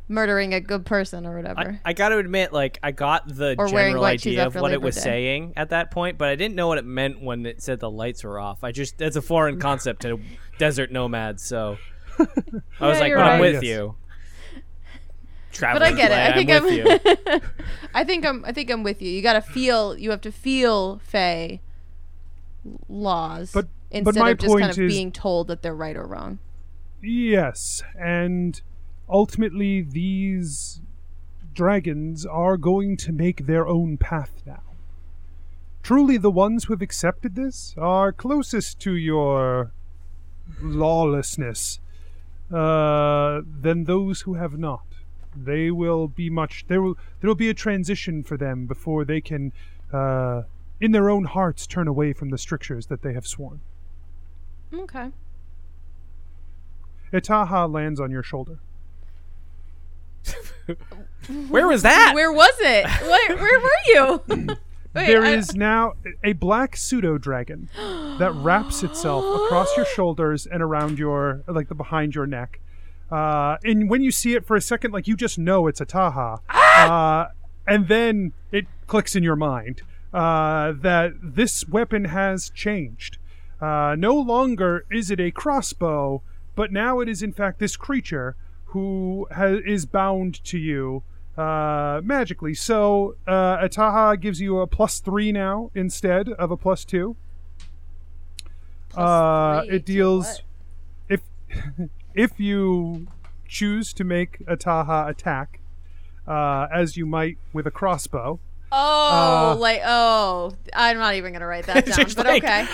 murdering 0.08 0.54
a 0.56 0.60
good 0.60 0.86
person 0.88 1.26
or 1.28 1.36
whatever. 1.36 1.80
I, 1.86 1.90
I 1.92 1.94
got 1.94 2.10
to 2.10 2.18
admit, 2.18 2.52
like, 2.52 2.80
I 2.82 2.90
got 2.92 3.28
the 3.28 3.54
Or 3.60 3.68
general 3.68 4.04
idea 4.04 4.42
of 4.42 4.48
after 4.56 4.62
what 4.64 4.72
it 4.74 4.82
was 4.82 4.96
Day. 4.96 5.02
saying 5.02 5.54
at 5.56 5.70
that 5.70 5.92
point, 5.92 6.18
but 6.18 6.30
I 6.30 6.36
didn't 6.36 6.56
know 6.56 6.68
what 6.68 6.80
it 6.80 6.86
meant 6.86 7.22
when 7.22 7.46
it 7.46 7.62
said 7.62 7.80
the 7.80 7.92
lights 7.92 8.24
were 8.24 8.40
off. 8.40 8.64
I 8.64 8.72
just, 8.72 9.00
it's 9.04 9.18
a 9.18 9.22
foreign 9.22 9.60
concept 9.60 10.02
to 10.02 10.20
desert 10.58 10.92
nomads, 10.92 11.44
so 11.44 11.78
I 12.20 12.24
was 12.24 12.58
Yeah, 12.80 12.88
like, 12.88 13.10
you're 13.10 13.18
but 13.20 13.28
I'm 13.28 13.40
with 13.40 13.54
Yes. 13.56 13.64
you. 13.66 13.96
But 15.52 15.82
I 15.82 15.92
Traveling 15.92 15.96
get 15.96 16.12
it. 16.12 16.18
I 16.18 16.34
think 16.34 16.50
I'm 16.52 16.66
I'm. 16.66 16.74
you. 17.42 17.42
I 17.94 18.04
think 18.04 18.26
I'm. 18.26 18.46
I 18.46 18.52
think 18.52 18.70
I'm 18.70 18.84
with 18.84 19.02
you. 19.02 19.10
You 19.12 19.22
got 19.22 19.34
to 19.34 19.42
feel. 19.42 19.98
You 19.98 20.12
have 20.12 20.22
to 20.22 20.32
feel 20.32 21.00
Fey 21.00 21.62
laws, 22.88 23.52
But- 23.52 23.68
but 23.92 23.98
instead 23.98 24.20
my 24.20 24.30
of 24.32 24.38
just 24.38 24.52
kind 24.54 24.62
point 24.62 24.78
of 24.78 24.84
is- 24.84 24.94
being 24.94 25.12
told 25.12 25.48
that 25.48 25.62
they're 25.62 25.76
right 25.76 25.96
or 25.98 26.06
wrong. 26.06 26.40
Yes, 27.02 27.82
and 27.98 28.62
ultimately 29.10 29.82
these 29.82 30.82
dragons 31.54 32.26
are 32.26 32.56
going 32.58 32.98
to 32.98 33.12
make 33.12 33.48
their 33.48 33.68
own 33.68 33.98
path 33.98 34.44
now. 34.46 34.62
Truly, 35.82 36.18
the 36.18 36.30
ones 36.30 36.66
who 36.66 36.74
have 36.74 36.82
accepted 36.82 37.36
this 37.36 37.74
are 37.78 38.12
closest 38.12 38.80
to 38.82 38.94
your 38.96 39.72
lawlessness 40.62 41.80
uh, 42.52 43.42
than 43.62 43.86
those 43.86 44.22
who 44.22 44.34
have 44.36 44.58
not. 44.58 44.84
They 45.46 45.72
will 45.72 46.08
be 46.08 46.30
much. 46.30 46.66
There 46.68 46.82
will 46.82 46.98
there 47.22 47.28
will 47.28 47.36
be 47.36 47.50
a 47.50 47.54
transition 47.54 48.24
for 48.24 48.38
them 48.38 48.66
before 48.66 49.06
they 49.06 49.22
can, 49.22 49.52
uh, 49.94 50.44
in 50.82 50.92
their 50.92 51.10
own 51.10 51.26
hearts, 51.26 51.66
turn 51.68 51.88
away 51.88 52.14
from 52.14 52.30
the 52.30 52.38
strictures 52.38 52.88
that 52.88 53.02
they 53.02 53.14
have 53.14 53.26
sworn. 53.28 53.62
Okay. 54.74 55.12
Ataha 57.14 57.72
lands 57.72 58.00
on 58.00 58.12
your 58.12 58.24
shoulder. 58.24 58.60
Where 61.50 61.68
was 61.68 61.82
that? 61.82 62.12
Where 62.14 62.32
was 62.32 62.54
it? 62.60 62.86
Where, 63.02 63.38
where 63.38 63.60
were 63.60 63.70
you? 63.88 64.22
Wait, 64.94 65.06
There 65.08 65.24
I- 65.24 65.32
is 65.32 65.56
now 65.56 65.94
a 66.24 66.34
black 66.34 66.76
pseudo 66.76 67.18
dragon 67.18 67.70
that 68.20 68.32
wraps 68.36 68.84
itself 68.84 69.24
across 69.44 69.76
your 69.78 69.86
shoulders 69.96 70.46
and 70.46 70.62
around 70.64 70.98
your 71.00 71.44
like 71.48 71.68
the 71.70 71.76
behind 71.76 72.16
your 72.16 72.26
neck. 72.28 72.60
Uh, 73.12 73.58
and 73.64 73.90
when 73.90 74.02
you 74.02 74.12
see 74.12 74.36
it 74.36 74.46
for 74.46 74.56
a 74.56 74.62
second, 74.62 74.92
like 74.92 75.08
you 75.08 75.16
just 75.16 75.38
know 75.40 75.68
it's 75.68 75.82
a 75.82 75.86
Taha. 75.86 76.40
Uh, 76.50 77.28
and 77.68 77.88
then 77.88 78.34
it 78.52 78.66
clicks 78.88 79.16
in 79.16 79.24
your 79.24 79.36
mind 79.36 79.82
uh, 80.14 80.74
that 80.82 81.14
this 81.22 81.68
weapon 81.68 82.06
has 82.06 82.50
changed. 82.52 83.18
Uh, 83.62 83.96
no 83.98 84.16
longer 84.16 84.86
is 84.92 85.12
it 85.12 85.20
a 85.20 85.32
crossbow, 85.32 86.22
but 86.56 86.72
now 86.72 87.00
it 87.00 87.10
is 87.10 87.22
in 87.22 87.34
fact 87.34 87.60
this 87.60 87.76
creature 87.76 88.36
who 88.66 89.28
ha- 89.36 89.60
is 89.66 89.86
bound 89.86 90.44
to 90.46 90.58
you 90.58 91.04
uh, 91.38 92.02
magically. 92.04 92.54
So 92.54 93.16
uh, 93.28 93.68
taha 93.68 94.18
gives 94.18 94.40
you 94.40 94.60
a 94.60 94.68
plus 94.68 95.00
three 95.00 95.32
now 95.32 95.72
instead 95.76 96.30
of 96.30 96.52
a 96.52 96.58
plus 96.58 96.86
two. 96.86 97.16
uh, 98.96 99.62
three 99.64 99.76
it 99.76 99.86
deals 99.86 100.42
if 101.08 101.22
if 102.20 102.40
you 102.40 103.08
choose 103.48 103.94
to 103.94 104.04
make 104.04 104.40
Ataha 104.46 105.10
attack, 105.10 105.60
uh, 106.28 106.68
as 106.72 106.98
you 106.98 107.06
might 107.06 107.38
with 107.54 107.66
a 107.66 107.72
crossbow. 107.72 108.40
Oh, 108.72 109.52
Uh, 109.52 109.56
like 109.56 109.82
oh, 109.84 110.52
I'm 110.76 110.98
not 111.00 111.16
even 111.16 111.34
gonna 111.34 111.48
write 111.48 111.66
that 111.66 111.86
down. 111.88 112.06
But 112.16 112.26
like- 112.28 112.44
okay. 112.44 112.68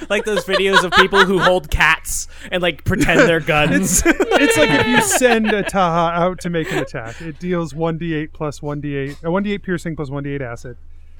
like 0.10 0.24
those 0.24 0.44
videos 0.44 0.82
of 0.82 0.90
people 0.92 1.24
who 1.24 1.38
hold 1.38 1.70
cats 1.70 2.26
and 2.50 2.60
like 2.62 2.84
pretend 2.84 3.20
they're 3.20 3.38
guns. 3.56 4.02
It's 4.04 4.56
like 4.56 4.70
if 4.70 4.86
you 4.88 5.00
send 5.02 5.52
a 5.52 5.62
Taha 5.62 6.18
out 6.20 6.40
to 6.40 6.50
make 6.50 6.72
an 6.72 6.78
attack. 6.78 7.20
It 7.20 7.38
deals 7.38 7.74
1d8 7.74 8.32
plus 8.32 8.58
1d8, 8.58 9.12
uh, 9.24 9.28
1d8 9.28 9.62
piercing 9.62 9.94
plus 9.94 10.10
1d8 10.10 10.40
acid. 10.40 10.76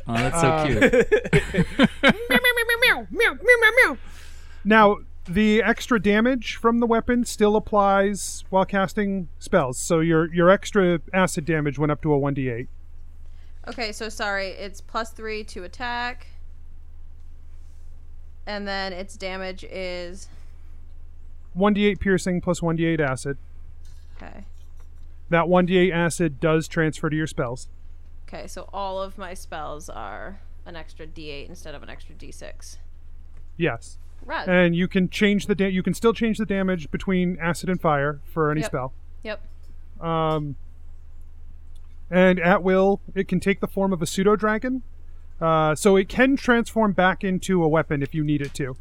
Oh, 0.08 0.14
that's 0.14 0.40
so 0.40 0.48
Uh, 0.48 0.66
cute. 0.66 2.18
Now, 4.64 4.98
the 5.28 5.62
extra 5.62 6.00
damage 6.00 6.56
from 6.56 6.80
the 6.80 6.86
weapon 6.86 7.24
still 7.24 7.56
applies 7.56 8.44
while 8.50 8.64
casting 8.64 9.28
spells. 9.38 9.78
So 9.78 10.00
your 10.00 10.32
your 10.32 10.50
extra 10.50 11.00
acid 11.12 11.44
damage 11.44 11.78
went 11.78 11.92
up 11.92 12.02
to 12.02 12.12
a 12.12 12.18
1d8. 12.18 12.66
Okay, 13.68 13.92
so 13.92 14.08
sorry. 14.08 14.48
It's 14.48 14.80
plus 14.80 15.10
three 15.10 15.44
to 15.44 15.64
attack, 15.64 16.28
and 18.46 18.66
then 18.66 18.92
its 18.92 19.16
damage 19.16 19.64
is 19.64 20.28
1d8 21.56 22.00
piercing 22.00 22.40
plus 22.40 22.60
1d8 22.60 23.00
acid. 23.00 23.36
okay. 24.16 24.44
That 25.30 25.44
1d8 25.44 25.92
acid 25.92 26.40
does 26.40 26.66
transfer 26.68 27.10
to 27.10 27.16
your 27.16 27.26
spells. 27.26 27.68
Okay, 28.26 28.46
so 28.46 28.68
all 28.72 29.02
of 29.02 29.18
my 29.18 29.34
spells 29.34 29.90
are 29.90 30.40
an 30.64 30.74
extra 30.76 31.06
D8 31.06 31.48
instead 31.48 31.74
of 31.74 31.82
an 31.82 31.90
extra 31.90 32.14
D6. 32.14 32.78
Yes. 33.58 33.98
Rad. 34.24 34.48
and 34.48 34.76
you 34.76 34.88
can 34.88 35.08
change 35.08 35.46
the 35.46 35.54
da- 35.54 35.70
you 35.70 35.82
can 35.82 35.94
still 35.94 36.12
change 36.12 36.38
the 36.38 36.46
damage 36.46 36.90
between 36.90 37.38
acid 37.40 37.68
and 37.70 37.80
fire 37.80 38.20
for 38.32 38.50
any 38.50 38.60
Yep. 38.60 38.70
spell. 38.70 38.92
Yep. 39.22 39.40
Um, 40.00 40.56
and 42.10 42.38
at 42.40 42.62
will, 42.62 43.00
it 43.14 43.28
can 43.28 43.40
take 43.40 43.60
the 43.60 43.66
form 43.68 43.92
of 43.92 44.00
a 44.02 44.06
pseudo 44.06 44.36
dragon. 44.36 44.82
Uh, 45.40 45.74
so 45.74 45.96
it 45.96 46.08
can 46.08 46.36
transform 46.36 46.92
back 46.92 47.22
into 47.22 47.62
a 47.62 47.68
weapon 47.68 48.02
if 48.02 48.14
you 48.14 48.24
need 48.24 48.42
it 48.42 48.52
to. 48.54 48.76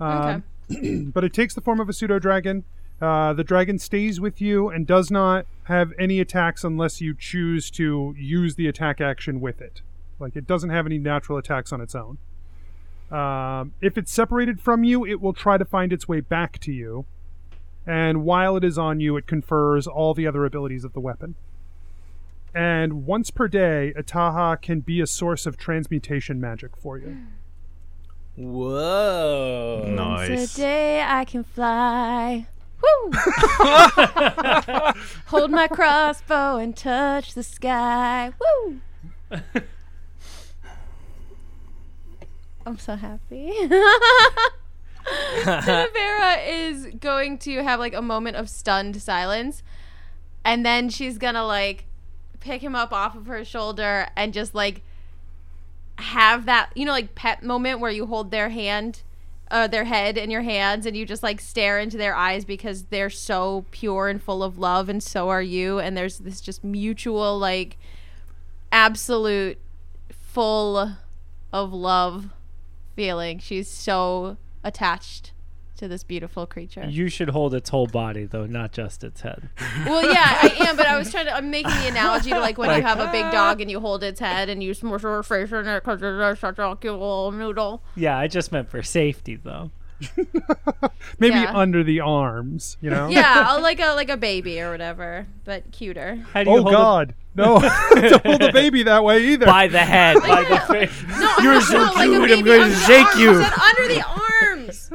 Um, 0.00 0.42
but 1.14 1.22
it 1.22 1.32
takes 1.32 1.54
the 1.54 1.60
form 1.60 1.80
of 1.80 1.88
a 1.88 1.92
pseudo 1.92 2.18
dragon. 2.18 2.64
Uh, 3.00 3.32
the 3.34 3.44
dragon 3.44 3.78
stays 3.78 4.20
with 4.20 4.40
you 4.40 4.68
and 4.68 4.86
does 4.86 5.10
not 5.10 5.46
have 5.64 5.92
any 5.98 6.18
attacks 6.18 6.64
unless 6.64 7.00
you 7.00 7.14
choose 7.14 7.70
to 7.70 8.14
use 8.18 8.54
the 8.56 8.66
attack 8.66 9.00
action 9.00 9.40
with 9.40 9.60
it. 9.60 9.82
Like 10.18 10.34
it 10.34 10.46
doesn't 10.46 10.70
have 10.70 10.86
any 10.86 10.98
natural 10.98 11.38
attacks 11.38 11.72
on 11.72 11.80
its 11.80 11.94
own. 11.94 12.18
Um, 13.10 13.72
if 13.80 13.96
it's 13.96 14.12
separated 14.12 14.60
from 14.60 14.84
you, 14.84 15.06
it 15.06 15.20
will 15.20 15.32
try 15.32 15.58
to 15.58 15.64
find 15.64 15.92
its 15.92 16.08
way 16.08 16.20
back 16.20 16.58
to 16.60 16.72
you. 16.72 17.06
And 17.86 18.24
while 18.24 18.56
it 18.56 18.64
is 18.64 18.78
on 18.78 18.98
you, 18.98 19.16
it 19.16 19.26
confers 19.26 19.86
all 19.86 20.12
the 20.12 20.26
other 20.26 20.44
abilities 20.44 20.84
of 20.84 20.92
the 20.92 21.00
weapon. 21.00 21.36
And 22.52 23.06
once 23.06 23.30
per 23.30 23.48
day, 23.48 23.92
Ataha 23.96 24.60
can 24.60 24.80
be 24.80 25.00
a 25.00 25.06
source 25.06 25.46
of 25.46 25.56
transmutation 25.56 26.40
magic 26.40 26.76
for 26.76 26.98
you. 26.98 27.18
Whoa. 28.34 29.84
Nice. 29.86 30.54
Today 30.54 31.02
I 31.02 31.24
can 31.24 31.44
fly. 31.44 32.48
Woo! 32.82 33.12
Hold 35.26 35.50
my 35.50 35.68
crossbow 35.68 36.56
and 36.56 36.76
touch 36.76 37.34
the 37.34 37.42
sky. 37.42 38.32
Woo! 38.40 38.80
I'm 42.66 42.78
so 42.78 42.96
happy. 42.96 43.52
Vera 45.44 46.36
is 46.44 46.88
going 46.98 47.38
to 47.38 47.62
have 47.62 47.78
like 47.78 47.94
a 47.94 48.02
moment 48.02 48.36
of 48.36 48.50
stunned 48.50 49.00
silence, 49.00 49.62
and 50.44 50.66
then 50.66 50.88
she's 50.88 51.16
gonna 51.16 51.46
like 51.46 51.84
pick 52.40 52.62
him 52.62 52.74
up 52.74 52.92
off 52.92 53.14
of 53.16 53.26
her 53.26 53.44
shoulder 53.44 54.08
and 54.16 54.32
just 54.32 54.54
like 54.54 54.82
have 55.98 56.44
that 56.46 56.70
you 56.74 56.84
know 56.84 56.92
like 56.92 57.14
pet 57.14 57.42
moment 57.42 57.80
where 57.80 57.90
you 57.90 58.06
hold 58.06 58.30
their 58.30 58.50
hand 58.50 59.02
uh, 59.50 59.66
their 59.68 59.84
head 59.84 60.18
in 60.18 60.30
your 60.30 60.42
hands 60.42 60.86
and 60.86 60.96
you 60.96 61.06
just 61.06 61.22
like 61.22 61.40
stare 61.40 61.78
into 61.78 61.96
their 61.96 62.14
eyes 62.14 62.44
because 62.44 62.84
they're 62.84 63.08
so 63.08 63.64
pure 63.70 64.08
and 64.08 64.22
full 64.22 64.42
of 64.42 64.58
love 64.58 64.88
and 64.88 65.02
so 65.02 65.28
are 65.28 65.42
you 65.42 65.78
and 65.78 65.96
there's 65.96 66.18
this 66.18 66.40
just 66.40 66.64
mutual 66.64 67.38
like 67.38 67.78
absolute 68.72 69.58
full 70.10 70.96
of 71.52 71.72
love 71.72 72.30
feeling 72.96 73.38
she's 73.38 73.68
so 73.68 74.36
attached 74.64 75.32
to 75.76 75.86
this 75.86 76.02
beautiful 76.02 76.46
creature 76.46 76.86
You 76.88 77.08
should 77.08 77.28
hold 77.28 77.54
its 77.54 77.68
whole 77.68 77.86
body 77.86 78.24
though, 78.24 78.46
not 78.46 78.72
just 78.72 79.04
its 79.04 79.20
head. 79.20 79.50
well 79.86 80.02
yeah 80.02 80.38
i 80.42 80.54
am 80.66 80.76
but 80.76 80.86
i 80.86 80.96
was 80.98 81.10
trying 81.10 81.26
to 81.26 81.36
i'm 81.36 81.50
making 81.50 81.70
the 81.82 81.88
analogy 81.88 82.30
to 82.30 82.40
like 82.40 82.56
when 82.56 82.74
you 82.74 82.82
have 82.82 82.98
a 82.98 83.12
big 83.12 83.30
dog 83.30 83.58
ah. 83.58 83.60
and 83.60 83.70
you 83.70 83.78
hold 83.78 84.02
its 84.02 84.18
head 84.18 84.48
and 84.48 84.62
you 84.62 84.72
smush 84.72 85.02
your 85.02 85.22
face 85.22 85.52
in 85.52 85.66
it 85.66 85.84
because 85.84 86.00
it's 86.02 86.40
such 86.40 86.58
a 86.58 86.76
cute 86.80 86.92
little 86.94 87.30
noodle 87.30 87.82
Yeah, 87.94 88.18
I 88.18 88.26
just 88.26 88.50
meant 88.52 88.70
for 88.70 88.82
safety 88.82 89.36
though. 89.36 89.70
Maybe 91.18 91.36
Yeah. 91.36 91.52
under 91.56 91.82
the 91.84 92.00
arms, 92.00 92.76
you 92.80 92.90
know? 92.90 93.08
yeah 93.08 93.52
like 93.60 93.80
a 93.80 93.94
like 93.94 94.08
a 94.10 94.16
baby 94.16 94.60
or 94.60 94.70
whatever 94.70 95.26
but 95.44 95.70
cuter 95.72 96.16
How 96.32 96.44
do 96.44 96.50
you 96.50 96.56
Oh 96.56 96.62
hold 96.62 96.68
it 96.68 96.76
God, 96.76 97.14
no! 97.34 97.58
Don't 97.94 98.26
hold 98.26 98.40
the 98.40 98.50
baby 98.52 98.82
that 98.84 99.04
way 99.04 99.22
either. 99.28 99.46
By 99.46 99.68
the 99.68 99.78
head. 99.84 100.16
by 100.22 100.44
the 100.44 100.58
face? 100.72 101.02
No, 101.08 101.34
You're 101.42 101.54
no, 101.54 101.60
so 101.60 101.78
no, 101.78 101.84
like 101.92 102.08
cute, 102.08 102.30
I'm 102.30 102.44
gonna 102.44 102.74
shake 102.74 103.06
arms. 103.06 103.20
you. 103.20 103.30
I 103.30 103.44
said 103.44 103.58
under 103.68 103.88
the 103.94 104.02
arms. 104.16 104.90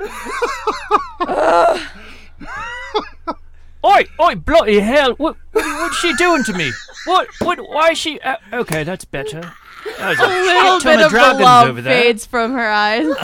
Oi, 3.83 4.05
oi, 4.19 4.35
bloody 4.35 4.79
hell! 4.79 5.13
What, 5.15 5.35
what, 5.53 5.65
what's 5.65 5.97
she 5.97 6.13
doing 6.13 6.43
to 6.43 6.53
me? 6.53 6.71
What, 7.05 7.27
what? 7.41 7.57
Why 7.67 7.91
is 7.91 7.97
she? 7.97 8.19
Uh, 8.19 8.35
okay, 8.53 8.83
that's 8.83 9.05
better. 9.05 9.53
There's 9.83 10.19
a, 10.19 10.23
A 10.23 10.27
little 10.27 10.79
ton 10.79 10.97
bit 10.97 11.05
of 11.05 11.13
of 11.13 11.37
the 11.37 11.43
love 11.43 11.67
over 11.69 11.81
there. 11.81 12.01
fades 12.03 12.25
from 12.25 12.53
her 12.53 12.69
eyes. 12.69 13.05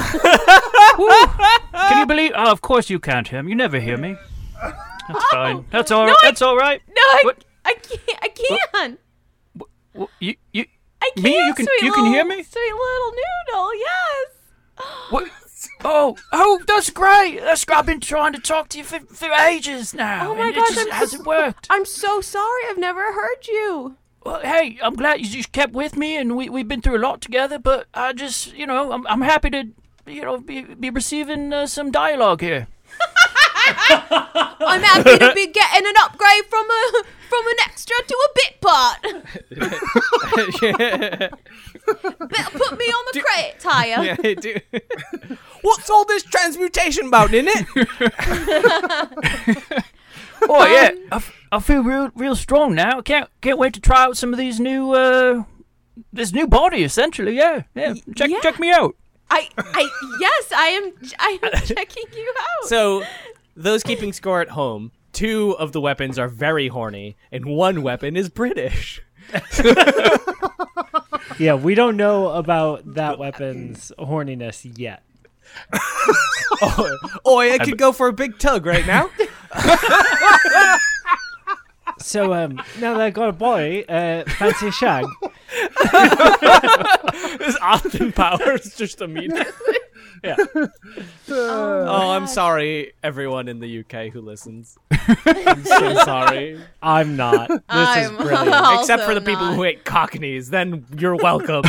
Can 0.98 2.00
you 2.00 2.06
believe? 2.06 2.32
Oh, 2.36 2.52
of 2.52 2.62
course 2.62 2.90
you 2.90 3.00
can't 3.00 3.28
hear 3.28 3.44
me. 3.44 3.50
You 3.52 3.56
never 3.56 3.80
hear 3.80 3.98
me. 3.98 4.16
That's 5.08 5.24
fine. 5.32 5.66
That's 5.72 5.92
all. 5.92 6.08
No, 6.08 6.14
I- 6.14 6.18
that's 6.24 6.42
all 6.42 6.58
right. 6.58 6.82
No, 6.88 7.02
I, 7.02 7.22
What? 7.24 7.46
I 7.66 7.74
can't. 7.76 8.02
I 8.22 8.28
can't. 8.30 9.00
Well, 9.94 10.10
You, 10.20 10.36
you, 10.54 10.66
I 11.02 11.12
can't. 11.16 11.24
Me? 11.24 11.36
You 11.48 11.54
can- 11.54 11.68
you 11.82 11.92
can 11.92 12.06
hear 12.08 12.26
me? 12.26 12.44
Sweet 12.44 12.74
little 12.74 13.12
noodle. 13.12 13.76
Yes. 13.76 14.28
what? 15.10 15.28
Oh, 15.84 16.16
oh, 16.32 16.60
that's 16.68 16.90
great. 16.92 17.40
That's 17.40 17.66
great. 17.66 17.78
I've 17.80 17.86
been 17.86 18.00
trying 18.00 18.34
to 18.34 18.40
talk 18.40 18.70
to 18.70 18.78
you 18.78 18.84
for, 18.84 19.00
for 19.00 19.30
ages 19.32 19.94
now. 19.94 20.32
Oh 20.32 20.36
my 20.36 20.48
and 20.48 20.56
gosh, 20.56 20.70
it 20.72 20.76
just 20.76 20.88
I'm 20.88 20.92
hasn't 20.94 21.24
so- 21.24 21.28
worked. 21.28 21.68
I'm 21.70 21.86
so 21.86 22.22
sorry. 22.22 22.62
I've 22.70 22.78
never 22.78 23.14
heard 23.14 23.48
you. 23.48 23.98
Well, 24.28 24.42
hey, 24.42 24.78
I'm 24.84 24.96
glad 24.96 25.22
you 25.22 25.28
just 25.30 25.54
kept 25.54 25.72
with 25.72 25.96
me, 25.96 26.18
and 26.18 26.36
we 26.36 26.50
we've 26.50 26.68
been 26.68 26.82
through 26.82 26.98
a 26.98 27.00
lot 27.08 27.22
together. 27.22 27.58
But 27.58 27.88
I 27.94 28.12
just, 28.12 28.52
you 28.54 28.68
know, 28.68 28.92
I'm 28.92 29.08
I'm 29.08 29.22
happy 29.22 29.50
to, 29.52 29.64
you 30.06 30.22
know, 30.22 30.38
be 30.38 30.64
be 30.64 30.90
receiving 30.90 31.54
uh, 31.54 31.66
some 31.66 31.92
dialogue 31.92 32.42
here. 32.42 32.68
I'm 34.60 34.82
happy 34.84 35.18
to 35.18 35.32
be 35.34 35.48
getting 35.48 35.88
an 35.88 35.94
upgrade 36.02 36.44
from 36.50 36.66
a 36.70 37.04
from 37.30 37.48
an 37.48 37.56
extra 37.64 37.96
to 38.06 38.18
a 38.28 38.30
bit 38.36 38.60
part. 38.60 39.02
Better 42.30 42.52
put 42.52 42.78
me 42.78 42.86
on 42.86 43.06
the 43.14 43.22
credit 43.22 43.60
tire. 43.62 44.04
Yeah, 44.04 44.34
do. 44.34 44.60
What's 45.62 45.90
all 45.90 46.04
this 46.04 46.24
transmutation 46.24 47.08
about, 47.08 47.34
in 47.34 47.48
it? 47.48 47.66
Oh 50.50 50.62
Um, 50.62 50.72
yeah, 50.72 50.92
I, 51.12 51.16
f- 51.16 51.34
I 51.52 51.60
feel 51.60 51.84
real 51.84 52.12
real 52.16 52.36
strong 52.36 52.76
now. 52.76 53.02
Can't 53.02 53.30
can't 53.42 53.58
wait 53.58 53.74
to 53.74 53.80
try 53.80 54.04
out 54.04 54.18
some 54.18 54.34
of 54.34 54.40
these 54.40 54.60
new 54.60 54.94
uh 54.94 55.44
this 56.14 56.34
new 56.34 56.48
body 56.48 56.84
essentially. 56.84 57.36
Yeah, 57.36 57.64
yeah. 57.76 57.94
Check 58.16 58.30
yeah. 58.30 58.40
check 58.42 58.60
me 58.60 58.72
out. 58.72 58.96
I, 59.30 59.50
I, 59.58 59.90
yes, 60.22 60.52
I 60.56 60.68
am. 60.68 60.94
I 61.20 61.40
am 61.44 61.62
checking 61.66 62.06
you 62.16 62.34
out. 62.40 62.70
So, 62.70 63.04
those 63.58 63.84
keeping 63.84 64.14
score 64.14 64.40
at 64.40 64.48
home, 64.48 64.94
two 65.12 65.54
of 65.60 65.74
the 65.74 65.82
weapons 65.82 66.18
are 66.18 66.30
very 66.30 66.70
horny, 66.70 67.18
and 67.30 67.44
one 67.46 67.82
weapon 67.82 68.16
is 68.16 68.30
British. 68.30 69.02
Yeah, 71.40 71.54
we 71.54 71.76
don't 71.76 71.98
know 71.98 72.30
about 72.30 72.96
that 72.96 73.20
weapon's 73.20 73.92
horniness 74.00 74.66
yet. 74.78 75.04
Oi, 77.28 77.54
I 77.54 77.60
could 77.60 77.78
go 77.78 77.92
for 77.92 78.08
a 78.08 78.14
big 78.14 78.40
tug 78.40 78.66
right 78.66 78.86
now. 78.88 79.10
So 82.00 82.34
um, 82.34 82.56
now 82.80 82.94
that 82.94 83.02
I 83.02 83.10
got 83.10 83.30
a 83.30 83.34
boy, 83.34 83.84
uh, 83.90 84.24
fancy 84.30 84.68
a 84.68 84.72
shag. 84.72 85.06
This 87.40 87.58
Austin 87.62 88.12
Powers 88.12 88.76
just 88.76 89.02
immediately. 89.02 89.54
Yeah. 90.24 90.36
Oh, 91.30 92.10
I'm 92.10 92.26
sorry, 92.26 92.94
everyone 93.04 93.48
in 93.48 93.60
the 93.60 93.80
UK 93.82 94.12
who 94.12 94.20
listens. 94.22 94.76
I'm 94.92 95.64
so 95.64 95.94
sorry. 96.04 96.60
I'm 96.82 97.16
not. 97.16 97.50
This 97.50 97.60
I'm 97.68 98.04
is 98.14 98.18
brilliant. 98.18 98.52
also 98.52 98.80
Except 98.82 99.04
for 99.04 99.14
the 99.14 99.22
people 99.22 99.46
not. 99.46 99.56
who 99.56 99.62
hate 99.62 99.86
cockneys, 99.86 100.50
then 100.50 100.86
you're 100.98 101.16
welcome. 101.18 101.62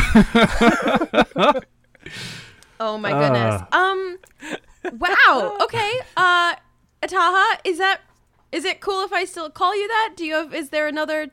Oh 2.79 2.97
my 2.97 3.11
goodness. 3.11 3.61
Um. 3.71 4.17
Wow. 4.97 5.57
Okay. 5.61 5.99
Uh, 6.17 6.55
Ataha, 7.03 7.45
is 7.63 7.77
that 7.77 7.99
is 8.51 8.65
it 8.65 8.79
cool 8.81 9.03
if 9.03 9.13
I 9.13 9.25
still 9.25 9.49
call 9.49 9.75
you 9.79 9.87
that? 9.87 10.13
Do 10.15 10.25
you 10.25 10.35
have? 10.35 10.53
Is 10.53 10.69
there 10.69 10.87
another? 10.87 11.27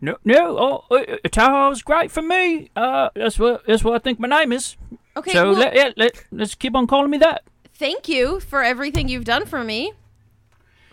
No, 0.00 0.16
no. 0.24 0.84
Oh, 0.90 0.96
uh, 0.96 1.16
Tahoe's 1.30 1.82
great 1.82 2.10
for 2.10 2.22
me. 2.22 2.70
Uh, 2.76 3.08
that's 3.14 3.38
what 3.38 3.62
that's 3.66 3.82
what 3.82 3.94
I 3.94 3.98
think 3.98 4.18
my 4.20 4.28
name 4.28 4.52
is. 4.52 4.76
Okay. 5.16 5.32
so 5.32 5.50
well, 5.52 5.60
let, 5.60 5.74
yeah, 5.74 5.90
let 5.96 6.24
let's 6.30 6.54
keep 6.54 6.74
on 6.74 6.86
calling 6.86 7.10
me 7.10 7.18
that. 7.18 7.44
thank 7.74 8.08
you 8.08 8.40
for 8.40 8.62
everything 8.62 9.08
you've 9.08 9.24
done 9.24 9.46
for 9.46 9.62
me. 9.64 9.92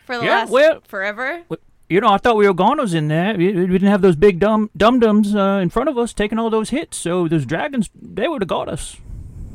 For 0.05 0.17
the 0.17 0.25
Yeah, 0.25 0.31
last 0.41 0.51
well- 0.51 0.81
forever. 0.87 1.43
You 1.89 1.99
know, 1.99 2.07
I 2.07 2.17
thought 2.19 2.37
we 2.37 2.47
were 2.47 2.53
goners 2.53 2.93
in 2.93 3.09
there. 3.09 3.35
We, 3.37 3.51
we 3.53 3.67
didn't 3.67 3.89
have 3.89 4.01
those 4.01 4.15
big 4.15 4.39
dum 4.39 4.69
dum 4.77 5.01
dums 5.01 5.35
uh, 5.35 5.59
in 5.61 5.69
front 5.69 5.89
of 5.89 5.97
us 5.97 6.13
taking 6.13 6.39
all 6.39 6.49
those 6.49 6.69
hits. 6.69 6.95
So 6.95 7.27
those 7.27 7.45
dragons, 7.45 7.89
they 7.93 8.29
would 8.29 8.41
have 8.41 8.47
got 8.47 8.69
us. 8.69 8.95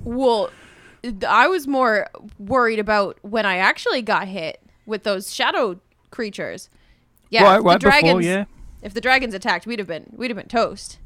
Well, 0.05 0.51
I 1.27 1.49
was 1.49 1.67
more 1.67 2.09
worried 2.39 2.79
about 2.79 3.19
when 3.23 3.47
I 3.47 3.57
actually 3.59 4.03
got 4.03 4.29
hit 4.29 4.63
with 4.87 5.03
those 5.03 5.35
shadow 5.35 5.81
creatures. 6.11 6.71
Yeah, 7.31 7.45
right, 7.45 7.63
right 7.63 7.75
the 7.75 7.79
dragons. 7.79 8.19
before, 8.19 8.23
yeah. 8.23 8.45
If 8.83 8.95
the 8.95 9.01
dragons 9.01 9.35
attacked, 9.35 9.67
we'd 9.67 9.79
have 9.79 9.89
been 9.89 10.13
we'd 10.17 10.31
have 10.31 10.37
been 10.37 10.49
toast. 10.49 10.99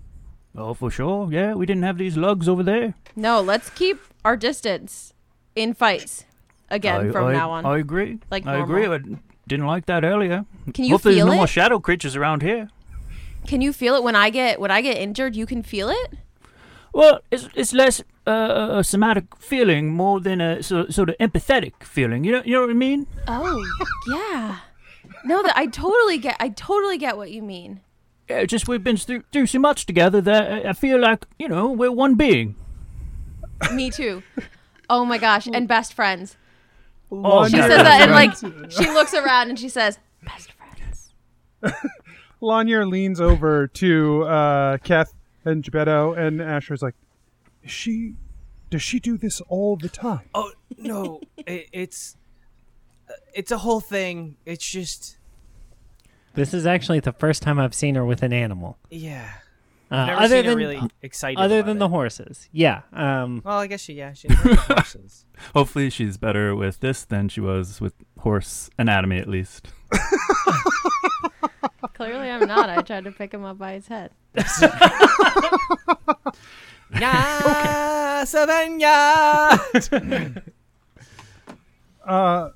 Oh, 0.56 0.74
for 0.74 0.90
sure. 0.90 1.32
Yeah, 1.32 1.54
we 1.54 1.66
didn't 1.66 1.84
have 1.84 1.98
these 1.98 2.16
lugs 2.16 2.48
over 2.48 2.62
there. 2.62 2.94
No, 3.14 3.40
let's 3.40 3.70
keep 3.70 4.00
our 4.24 4.36
distance 4.36 5.12
in 5.54 5.74
fights 5.74 6.24
again 6.68 7.08
I, 7.08 7.12
from 7.12 7.26
I, 7.28 7.32
now 7.32 7.50
on. 7.50 7.64
I 7.64 7.78
agree. 7.78 8.18
Like 8.30 8.46
I 8.46 8.60
agree. 8.60 8.86
I 8.86 8.98
didn't 9.48 9.66
like 9.66 9.86
that 9.86 10.04
earlier. 10.04 10.44
Can 10.74 10.84
you 10.84 10.94
Hopefully, 10.94 11.14
feel 11.14 11.26
there's 11.26 11.34
no 11.34 11.34
it? 11.34 11.36
more 11.36 11.46
shadow 11.46 11.78
creatures 11.78 12.16
around 12.16 12.42
here. 12.42 12.68
Can 13.46 13.60
you 13.60 13.72
feel 13.72 13.94
it 13.94 14.02
when 14.02 14.16
I 14.16 14.30
get 14.30 14.60
when 14.60 14.70
I 14.70 14.80
get 14.80 14.96
injured? 14.96 15.34
You 15.36 15.46
can 15.46 15.62
feel 15.62 15.88
it. 15.88 16.14
Well, 16.92 17.20
it's 17.30 17.48
it's 17.54 17.72
less 17.72 18.02
a, 18.26 18.30
a, 18.32 18.78
a 18.78 18.84
somatic 18.84 19.36
feeling 19.38 19.90
more 19.92 20.20
than 20.20 20.40
a 20.40 20.62
so, 20.62 20.86
sort 20.88 21.08
of 21.10 21.16
empathetic 21.18 21.82
feeling. 21.84 22.24
You 22.24 22.32
know, 22.32 22.42
you 22.44 22.54
know 22.54 22.62
what 22.62 22.70
I 22.70 22.74
mean? 22.74 23.06
Oh, 23.28 23.64
yeah. 24.08 24.58
No, 25.24 25.42
that 25.42 25.56
I 25.56 25.66
totally 25.66 26.18
get. 26.18 26.36
I 26.40 26.48
totally 26.48 26.98
get 26.98 27.16
what 27.16 27.30
you 27.30 27.42
mean. 27.42 27.80
Yeah, 28.28 28.44
just 28.44 28.68
we've 28.68 28.82
been 28.84 28.96
through, 28.96 29.24
through 29.32 29.46
so 29.46 29.58
much 29.58 29.86
together 29.86 30.20
that 30.20 30.52
I- 30.66 30.68
I 30.70 30.72
feel 30.72 30.98
like 31.00 31.26
you 31.38 31.48
know 31.48 31.70
we're 31.70 31.92
one 31.92 32.14
being. 32.14 32.54
Me 33.74 33.90
too. 33.90 34.22
Oh 34.88 35.04
my 35.04 35.18
gosh, 35.18 35.46
and 35.46 35.68
best 35.68 35.92
friends. 35.94 36.36
Oh, 37.12 37.44
She 37.48 37.56
says 37.56 37.68
that 37.68 38.02
and 38.02 38.12
like 38.12 38.34
she 38.70 38.88
looks 38.90 39.14
around 39.14 39.48
and 39.50 39.58
she 39.58 39.68
says, 39.68 39.98
"Best 40.24 40.52
friends." 40.52 41.12
Lanier 42.40 42.86
leans 42.86 43.20
over 43.20 43.66
to 43.66 44.22
uh, 44.24 44.76
Keth 44.78 45.12
and 45.44 45.62
Gebetto, 45.64 46.16
and 46.18 46.40
Asher's 46.42 46.82
like, 46.82 46.94
"Is 47.62 47.70
she? 47.70 48.14
Does 48.70 48.82
she 48.82 49.00
do 49.00 49.16
this 49.16 49.40
all 49.42 49.76
the 49.76 49.88
time?" 49.88 50.28
Oh 50.34 50.52
no, 50.78 51.20
it, 51.38 51.66
it's 51.72 52.16
it's 53.34 53.50
a 53.50 53.58
whole 53.58 53.80
thing. 53.80 54.36
It's 54.46 54.68
just 54.68 55.16
This 56.34 56.54
is 56.54 56.66
actually 56.66 57.00
the 57.00 57.12
first 57.12 57.42
time 57.42 57.58
I've 57.58 57.74
seen 57.74 57.94
her 57.96 58.04
with 58.04 58.22
an 58.22 58.32
animal. 58.32 58.78
yeah. 58.90 59.28
Uh, 59.92 60.06
never 60.06 60.20
other 60.20 60.28
seen 60.36 60.44
than 60.44 60.52
her 60.52 60.56
really 60.56 60.80
excited. 61.02 61.40
other 61.40 61.58
about 61.58 61.66
than 61.66 61.76
it. 61.78 61.80
the 61.80 61.88
horses. 61.88 62.48
Yeah. 62.52 62.82
Um, 62.92 63.42
Well, 63.44 63.58
I 63.58 63.66
guess 63.66 63.80
she 63.80 63.94
yeah 63.94 64.12
she 64.12 64.28
horses. 64.30 65.26
Hopefully, 65.52 65.90
she's 65.90 66.16
better 66.16 66.54
with 66.54 66.78
this 66.78 67.04
than 67.04 67.28
she 67.28 67.40
was 67.40 67.80
with 67.80 67.94
horse 68.20 68.70
anatomy, 68.78 69.18
at 69.18 69.26
least. 69.28 69.66
Clearly, 72.00 72.30
I'm 72.30 72.48
not. 72.48 72.70
I 72.70 72.80
tried 72.80 73.04
to 73.04 73.12
pick 73.12 73.34
him 73.34 73.44
up 73.44 73.58
by 73.58 73.74
his 73.74 73.86
head. 73.86 74.10
Yeah, 76.98 78.24
Savannah. 78.24 79.60
Uh, 82.02 82.50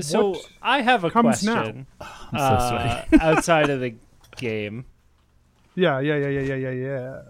so 0.00 0.30
What 0.30 0.50
I 0.60 0.82
have 0.82 1.04
a 1.04 1.10
comes 1.10 1.44
now? 1.44 1.62
question. 1.62 1.86
I'm 2.00 2.08
so 2.32 2.38
uh, 2.38 2.68
sorry. 2.68 3.04
outside 3.20 3.70
of 3.70 3.80
the 3.80 3.94
game, 4.36 4.84
yeah, 5.76 6.00
yeah, 6.00 6.16
yeah, 6.16 6.28
yeah, 6.28 6.40
yeah, 6.40 6.54
yeah, 6.56 6.70
yeah. 6.70 7.22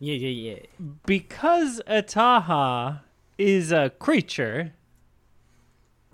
yeah, 0.00 0.14
yeah, 0.14 0.54
yeah. 0.54 0.58
because 1.04 1.82
Ataha 1.86 3.00
is 3.36 3.70
a 3.70 3.90
creature. 3.90 4.72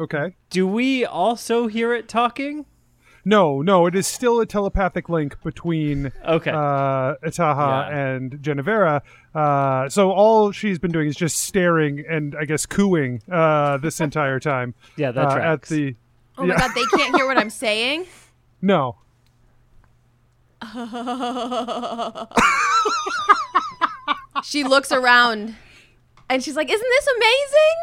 Okay. 0.00 0.34
Do 0.50 0.66
we 0.66 1.04
also 1.06 1.68
hear 1.68 1.94
it 1.94 2.08
talking? 2.08 2.66
No, 3.26 3.62
no, 3.62 3.86
it 3.86 3.94
is 3.94 4.06
still 4.06 4.40
a 4.40 4.46
telepathic 4.46 5.08
link 5.08 5.42
between 5.42 6.12
Okay. 6.26 6.50
uh, 6.50 7.14
Ataha 7.24 7.88
Yeah. 7.88 7.96
and 7.96 8.32
Genevera. 8.42 9.00
Uh, 9.34 9.88
so 9.88 10.10
all 10.10 10.52
she's 10.52 10.78
been 10.78 10.92
doing 10.92 11.08
is 11.08 11.16
just 11.16 11.38
staring 11.38 12.04
and 12.08 12.36
I 12.38 12.44
guess 12.44 12.66
cooing 12.66 13.22
uh, 13.32 13.78
this 13.78 13.98
entire 14.00 14.38
time. 14.40 14.74
yeah, 14.96 15.10
that 15.10 15.24
uh, 15.26 15.30
at 15.30 15.34
tracks. 15.36 15.68
the 15.70 15.94
Oh 16.36 16.44
my 16.46 16.56
god, 16.56 16.72
they 16.74 16.84
can't 16.96 17.16
hear 17.16 17.26
what 17.26 17.38
I'm 17.38 17.48
saying. 17.50 18.06
no. 18.62 18.96
She 24.42 24.64
looks 24.64 24.90
around, 24.92 25.54
and 26.28 26.42
she's 26.42 26.56
like, 26.56 26.68
"Isn't 26.70 26.88
this 26.88 27.08
amazing?" 27.16 27.76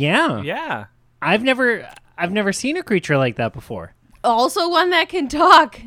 yeah. 0.00 0.42
Yeah. 0.42 0.84
I've 1.22 1.42
never 1.44 1.88
I've 2.18 2.32
never 2.32 2.52
seen 2.52 2.76
a 2.76 2.82
creature 2.82 3.16
like 3.16 3.36
that 3.36 3.52
before. 3.52 3.94
Also, 4.24 4.68
one 4.68 4.90
that 4.90 5.08
can 5.08 5.28
talk. 5.28 5.80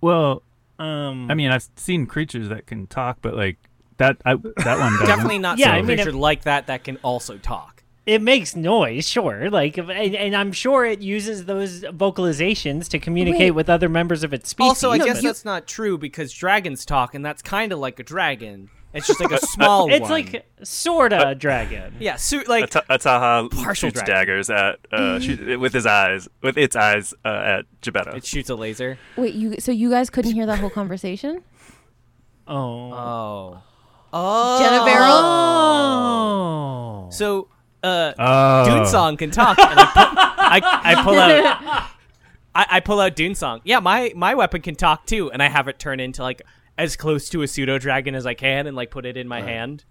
Well, 0.00 0.42
Um 0.78 1.30
I 1.30 1.34
mean, 1.34 1.50
I've 1.50 1.68
seen 1.76 2.06
creatures 2.06 2.48
that 2.48 2.66
can 2.66 2.86
talk, 2.86 3.18
but 3.22 3.34
like 3.36 3.56
that, 3.98 4.16
I, 4.24 4.34
that 4.34 4.78
one 4.78 4.92
doesn't. 4.94 5.06
Definitely 5.06 5.38
not 5.38 5.58
Yeah, 5.58 5.66
some 5.66 5.74
I 5.74 5.82
mean, 5.82 5.96
creature 5.96 6.08
if- 6.10 6.14
like 6.16 6.42
that 6.42 6.66
that 6.66 6.84
can 6.84 6.96
also 7.02 7.38
talk. 7.38 7.82
it 8.06 8.20
makes 8.20 8.54
noise, 8.56 9.08
sure. 9.08 9.48
Like 9.50 9.78
and, 9.78 9.90
and 9.90 10.34
I'm 10.36 10.52
sure 10.52 10.84
it 10.84 11.00
uses 11.00 11.44
those 11.46 11.82
vocalizations 11.84 12.88
to 12.88 12.98
communicate 12.98 13.40
Wait. 13.40 13.50
with 13.52 13.70
other 13.70 13.88
members 13.88 14.24
of 14.24 14.34
its 14.34 14.48
species. 14.50 14.68
Also, 14.68 14.90
I 14.90 14.96
No, 14.98 15.04
guess 15.06 15.22
you- 15.22 15.28
that's 15.28 15.44
not 15.44 15.66
true 15.66 15.96
because 15.96 16.32
dragons 16.32 16.84
talk, 16.84 17.14
and 17.14 17.24
that's 17.24 17.40
kind 17.40 17.72
of 17.72 17.78
like 17.78 17.98
a 18.00 18.02
dragon. 18.02 18.68
It's 18.94 19.06
just 19.08 19.20
like 19.20 19.32
a 19.32 19.38
small 19.46 19.90
it's 19.90 20.02
one. 20.02 20.10
like 20.10 20.46
sorta 20.62 21.28
a 21.30 21.34
dragon. 21.34 21.94
yeah, 21.98 22.16
su- 22.16 22.44
like 22.46 22.64
Ata- 22.74 22.84
Ataha 22.88 23.50
Partial 23.50 23.88
shoots 23.90 24.00
dragon. 24.02 24.14
daggers 24.14 24.50
at 24.50 24.78
uh, 24.92 25.18
shoot, 25.18 25.58
with 25.58 25.72
his 25.74 25.84
eyes, 25.86 26.28
with 26.42 26.56
its 26.56 26.76
eyes 26.76 27.12
uh, 27.24 27.28
at 27.58 27.64
Gebetto. 27.82 28.14
it 28.16 28.24
shoots 28.24 28.50
a 28.50 28.54
laser. 28.54 28.96
Wait, 29.16 29.34
you 29.34 29.56
so 29.58 29.72
you 29.72 29.90
guys 29.90 30.10
couldn't 30.10 30.32
hear 30.32 30.46
that 30.46 30.60
whole 30.60 30.70
conversation? 30.70 31.42
Oh. 32.46 32.92
Oh. 32.92 33.62
Oh. 34.12 34.58
Genevera? 34.62 35.08
Oh. 37.06 37.08
So, 37.10 37.48
uh, 37.82 38.12
Oh. 38.18 38.64
Dune 38.64 38.86
Song 38.86 39.16
can 39.16 39.30
talk, 39.30 39.58
and 39.58 39.78
I, 39.78 39.84
pu- 39.84 39.90
I, 39.96 40.80
I 40.84 41.02
pull 41.02 41.18
out. 41.18 41.90
I, 42.56 42.66
I 42.70 42.80
pull 42.80 43.00
out 43.00 43.16
Dune 43.16 43.34
Song. 43.34 43.60
Yeah, 43.64 43.80
my 43.80 44.12
my 44.14 44.34
weapon 44.34 44.62
can 44.62 44.76
talk 44.76 45.06
too, 45.06 45.30
and 45.32 45.42
I 45.42 45.48
have 45.48 45.66
it 45.68 45.78
turn 45.80 45.98
into 45.98 46.22
like 46.22 46.42
as 46.78 46.96
close 46.96 47.28
to 47.30 47.42
a 47.42 47.46
pseudo 47.48 47.78
dragon 47.78 48.14
as 48.14 48.26
I 48.26 48.34
can, 48.34 48.66
and 48.66 48.76
like 48.76 48.90
put 48.90 49.06
it 49.06 49.16
in 49.16 49.28
my 49.28 49.40
hand. 49.42 49.84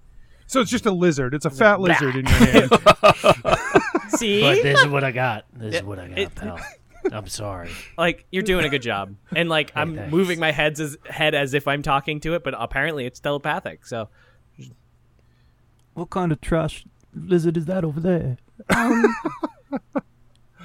So 0.48 0.60
it's 0.62 0.70
just 0.72 0.86
a 0.86 0.92
lizard. 0.92 1.34
It's 1.34 1.46
a 1.46 1.50
fat 1.50 1.80
lizard 1.80 2.16
in 2.16 2.26
your 2.26 2.36
hand. 2.36 2.70
See, 4.10 4.42
But 4.42 4.62
this 4.62 4.80
is 4.82 4.88
what 4.88 5.04
I 5.04 5.12
got. 5.12 5.46
This 5.54 5.76
is 5.76 5.84
what 5.84 6.00
I 6.00 6.08
got, 6.10 6.18
it- 6.20 6.36
pal. 6.36 6.60
I'm 7.12 7.28
sorry. 7.28 7.70
like 7.98 8.26
you're 8.32 8.44
doing 8.44 8.64
a 8.66 8.70
good 8.70 8.82
job, 8.82 9.16
and 9.36 9.50
like 9.50 9.74
I'm 9.76 9.96
thanks. 9.96 10.12
moving 10.12 10.40
my 10.40 10.52
head's 10.54 10.80
as 10.80 10.96
head 11.10 11.36
as 11.36 11.54
if 11.54 11.68
I'm 11.68 11.82
talking 11.82 12.22
to 12.22 12.34
it, 12.36 12.46
but 12.46 12.54
apparently 12.58 13.06
it's 13.06 13.20
telepathic. 13.20 13.86
So 13.86 14.08
What 15.96 16.10
kind 16.10 16.32
of 16.32 16.40
trash 16.40 16.86
lizard 17.14 17.58
is 17.58 17.66
that 17.66 17.84
over 17.84 18.00
there? 18.00 18.38
Um, 18.70 19.04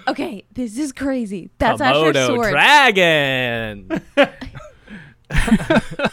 okay, 0.07 0.45
this 0.53 0.79
is 0.79 0.93
crazy. 0.93 1.51
That's 1.59 1.81
Asher's 1.81 2.15
Komodo 2.15 2.27
sword. 2.29 2.51
dragon. 2.53 3.89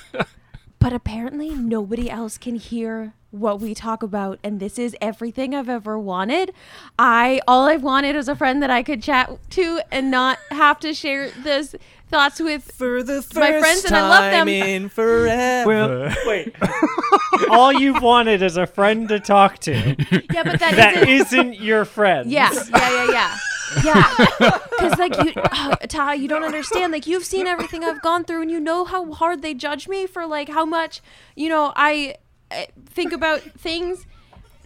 But 0.78 0.94
apparently, 0.94 1.50
nobody 1.50 2.12
else 2.12 2.38
can 2.38 2.54
hear 2.58 3.16
what 3.32 3.60
we 3.60 3.74
talk 3.74 4.04
about, 4.04 4.38
and 4.44 4.60
this 4.60 4.78
is 4.78 4.96
everything 5.02 5.56
I've 5.56 5.68
ever 5.68 5.98
wanted. 5.98 6.54
I 7.00 7.42
all 7.48 7.66
I've 7.66 7.82
wanted 7.82 8.16
is 8.16 8.30
a 8.30 8.36
friend 8.36 8.62
that 8.62 8.70
I 8.70 8.84
could 8.84 9.02
chat 9.02 9.32
to 9.52 9.82
and 9.92 10.12
not 10.12 10.38
have 10.52 10.80
to 10.82 10.94
share 10.94 11.32
this 11.32 11.74
thoughts 12.12 12.40
with. 12.40 12.72
For 12.72 13.02
the 13.02 13.24
first 13.24 13.34
My 13.36 13.60
friends 13.60 13.84
and 13.86 13.96
I 13.96 14.02
love 14.08 14.32
them. 14.32 14.46
time 14.46 14.48
in 14.50 14.90
forever. 14.90 15.68
Well, 15.68 16.16
Wait. 16.28 16.56
All 17.50 17.74
you've 17.74 18.04
wanted 18.04 18.44
is 18.44 18.56
a 18.56 18.68
friend 18.68 19.10
to 19.10 19.20
talk 19.20 19.58
to 19.62 19.74
Yeah, 19.74 20.44
but 20.44 20.60
that 20.60 20.76
that 20.76 20.98
isn't. 20.98 21.10
isn't 21.10 21.60
your 21.62 21.84
friend. 21.86 22.30
Yeah, 22.30 22.52
yeah, 22.54 23.06
yeah, 23.06 23.12
yeah. 23.12 23.38
Yeah, 23.84 24.14
because 24.40 24.98
like 25.00 25.16
you, 25.24 25.32
uh, 25.36 25.76
Ty, 25.88 26.14
you 26.16 26.28
don't 26.28 26.44
understand. 26.44 26.92
Like 26.94 27.08
you've 27.08 27.26
seen 27.26 27.48
everything 27.48 27.84
I've 27.84 28.02
gone 28.02 28.24
through, 28.26 28.42
and 28.44 28.52
you 28.52 28.60
know 28.60 28.86
how 28.86 29.12
hard 29.12 29.42
they 29.42 29.54
judge 29.54 29.88
me 29.88 30.06
for 30.08 30.26
like 30.26 30.50
how 30.50 30.66
much 30.66 31.02
you 31.36 31.50
know 31.50 31.74
I 31.76 32.16
uh, 32.52 32.66
think 32.86 33.12
about 33.14 33.42
things. 33.42 34.06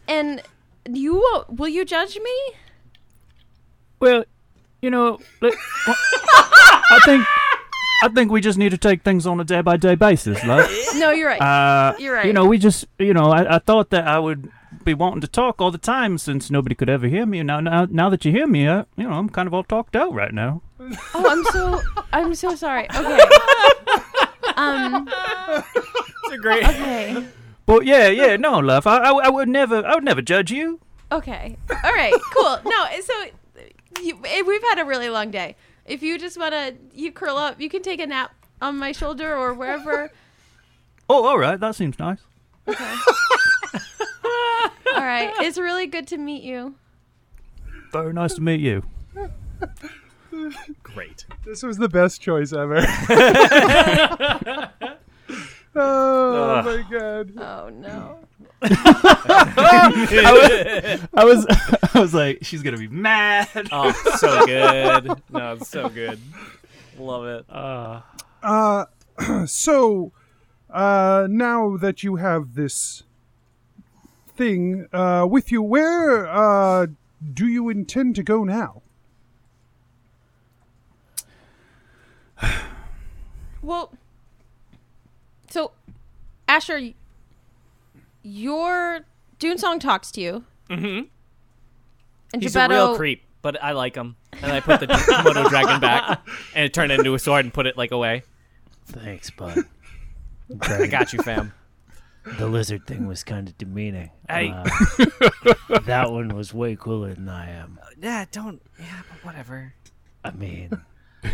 And 0.07 0.41
you 0.89 1.15
won't- 1.15 1.57
will 1.57 1.67
you 1.67 1.85
judge 1.85 2.17
me? 2.17 2.35
well, 3.99 4.23
you 4.81 4.89
know, 4.89 5.19
let- 5.41 5.53
I 5.85 6.99
think, 7.05 7.25
I 8.03 8.07
think 8.07 8.31
we 8.31 8.41
just 8.41 8.57
need 8.57 8.69
to 8.71 8.77
take 8.77 9.03
things 9.03 9.27
on 9.27 9.39
a 9.39 9.43
day 9.43 9.61
by 9.61 9.77
day 9.77 9.95
basis, 9.95 10.43
love. 10.45 10.67
No, 10.95 11.11
you're 11.11 11.27
right. 11.27 11.41
Uh, 11.41 11.95
You're 11.99 12.15
right. 12.15 12.25
You 12.25 12.33
know, 12.33 12.45
we 12.45 12.57
just, 12.57 12.85
you 12.97 13.13
know, 13.13 13.29
I, 13.29 13.55
I 13.57 13.59
thought 13.59 13.89
that 13.91 14.07
I 14.07 14.17
would 14.17 14.49
be 14.89 14.93
wanting 14.95 15.21
to 15.21 15.27
talk 15.27 15.61
all 15.61 15.69
the 15.69 15.77
time 15.77 16.17
since 16.17 16.49
nobody 16.49 16.73
could 16.73 16.89
ever 16.89 17.07
hear 17.07 17.25
me. 17.25 17.43
Now, 17.43 17.59
now, 17.59 17.85
now 17.85 18.09
that 18.09 18.25
you 18.25 18.31
hear 18.31 18.47
me, 18.47 18.67
I, 18.67 18.85
you 18.95 19.03
know, 19.03 19.11
I'm 19.11 19.29
kind 19.29 19.45
of 19.45 19.53
all 19.53 19.63
talked 19.63 19.95
out 19.95 20.13
right 20.13 20.33
now. 20.33 20.63
oh, 20.79 21.25
I'm 21.29 21.43
so 21.53 21.81
I'm 22.11 22.35
so 22.35 22.55
sorry. 22.55 22.87
Okay. 22.95 23.19
Um. 24.55 25.07
It's 25.07 26.33
a 26.33 26.37
great. 26.37 26.67
Okay. 26.67 27.25
But 27.65 27.85
yeah, 27.85 28.07
yeah, 28.07 28.35
no, 28.35 28.59
love, 28.59 28.87
I, 28.87 28.97
I, 28.97 29.11
I 29.11 29.29
would 29.29 29.47
never, 29.47 29.85
I 29.85 29.95
would 29.95 30.03
never 30.03 30.21
judge 30.21 30.51
you. 30.51 30.79
Okay. 31.11 31.55
All 31.83 31.93
right. 31.93 32.13
Cool. 32.33 32.59
No. 32.65 32.85
So 33.01 33.13
you, 34.01 34.19
eh, 34.25 34.41
we've 34.41 34.63
had 34.63 34.79
a 34.79 34.85
really 34.85 35.09
long 35.09 35.31
day. 35.31 35.55
If 35.85 36.01
you 36.01 36.17
just 36.17 36.37
want 36.37 36.53
to, 36.53 36.75
you 36.93 37.11
curl 37.11 37.37
up. 37.37 37.61
You 37.61 37.69
can 37.69 37.83
take 37.83 37.99
a 37.99 38.07
nap 38.07 38.33
on 38.61 38.77
my 38.77 38.91
shoulder 38.91 39.35
or 39.35 39.53
wherever. 39.53 40.11
Oh, 41.09 41.25
all 41.25 41.39
right, 41.39 41.59
that 41.59 41.75
seems 41.75 41.97
nice. 41.99 42.19
Okay. 42.67 42.95
All 44.95 45.03
right. 45.03 45.31
It's 45.41 45.57
really 45.57 45.87
good 45.87 46.07
to 46.07 46.17
meet 46.17 46.43
you. 46.43 46.75
Very 47.91 48.13
nice 48.13 48.35
to 48.35 48.41
meet 48.41 48.59
you. 48.59 48.83
Great. 50.83 51.25
this 51.45 51.63
was 51.63 51.77
the 51.77 51.89
best 51.89 52.21
choice 52.21 52.53
ever. 52.53 52.77
oh 55.75 56.61
my 56.63 56.85
god. 56.89 57.31
Oh 57.37 57.69
no. 57.69 58.19
I 58.61 59.81
was, 61.15 61.45
I 61.93 61.99
was 61.99 62.13
like, 62.13 62.39
she's 62.41 62.61
gonna 62.61 62.77
be 62.77 62.87
mad. 62.89 63.47
Oh, 63.71 63.91
so 64.17 64.45
good. 64.45 65.05
No, 65.31 65.53
it's 65.53 65.69
so 65.69 65.87
good. 65.89 66.19
Love 66.97 67.25
it. 67.25 67.45
Uh, 67.49 68.01
Uh, 68.43 68.85
so 69.45 70.11
uh, 70.69 71.27
now 71.29 71.77
that 71.77 72.03
you 72.03 72.17
have 72.17 72.55
this 72.55 73.03
thing 74.39 74.87
uh, 74.93 75.27
with 75.29 75.51
you, 75.51 75.61
where 75.61 76.25
uh, 76.27 76.87
do 77.33 77.45
you 77.47 77.67
intend 77.69 78.15
to 78.15 78.23
go 78.23 78.43
now? 78.45 78.81
Well, 83.61 83.91
so 85.49 85.71
Asher, 86.47 86.91
your 88.23 89.01
Dune 89.37 89.57
song 89.57 89.79
talks 89.79 90.11
to 90.11 90.21
you, 90.21 90.43
Mm-hmm. 90.69 91.05
and 92.33 92.41
He's 92.43 92.55
Gebetto. 92.55 92.65
a 92.67 92.69
real 92.69 92.95
creep, 92.95 93.23
but 93.41 93.61
I 93.61 93.71
like 93.73 93.95
him. 93.95 94.15
And 94.41 94.51
I 94.53 94.59
put 94.61 94.79
the 94.79 94.87
Komodo 94.87 95.49
dragon 95.49 95.81
back, 95.81 96.21
and 96.55 96.63
it 96.63 96.73
turned 96.73 96.91
into 96.91 97.13
a 97.13 97.19
sword 97.19 97.43
and 97.45 97.53
put 97.53 97.65
it 97.65 97.75
like 97.77 97.91
away. 97.91 98.23
Thanks, 98.85 99.29
bud. 99.31 99.65
I 100.61 100.87
got 100.87 101.11
you, 101.11 101.19
fam. 101.21 101.51
The 102.37 102.47
lizard 102.47 102.85
thing 102.85 103.07
was 103.07 103.23
kind 103.23 103.47
of 103.47 103.57
demeaning. 103.57 104.11
Hey. 104.29 104.51
Uh, 104.51 105.79
that 105.85 106.11
one 106.11 106.29
was 106.29 106.53
way 106.53 106.75
cooler 106.75 107.13
than 107.13 107.27
I 107.29 107.49
am. 107.51 107.79
Yeah, 108.01 108.25
don't. 108.31 108.61
Yeah, 108.79 109.01
but 109.09 109.25
whatever. 109.25 109.73
I 110.23 110.31
mean, 110.31 110.71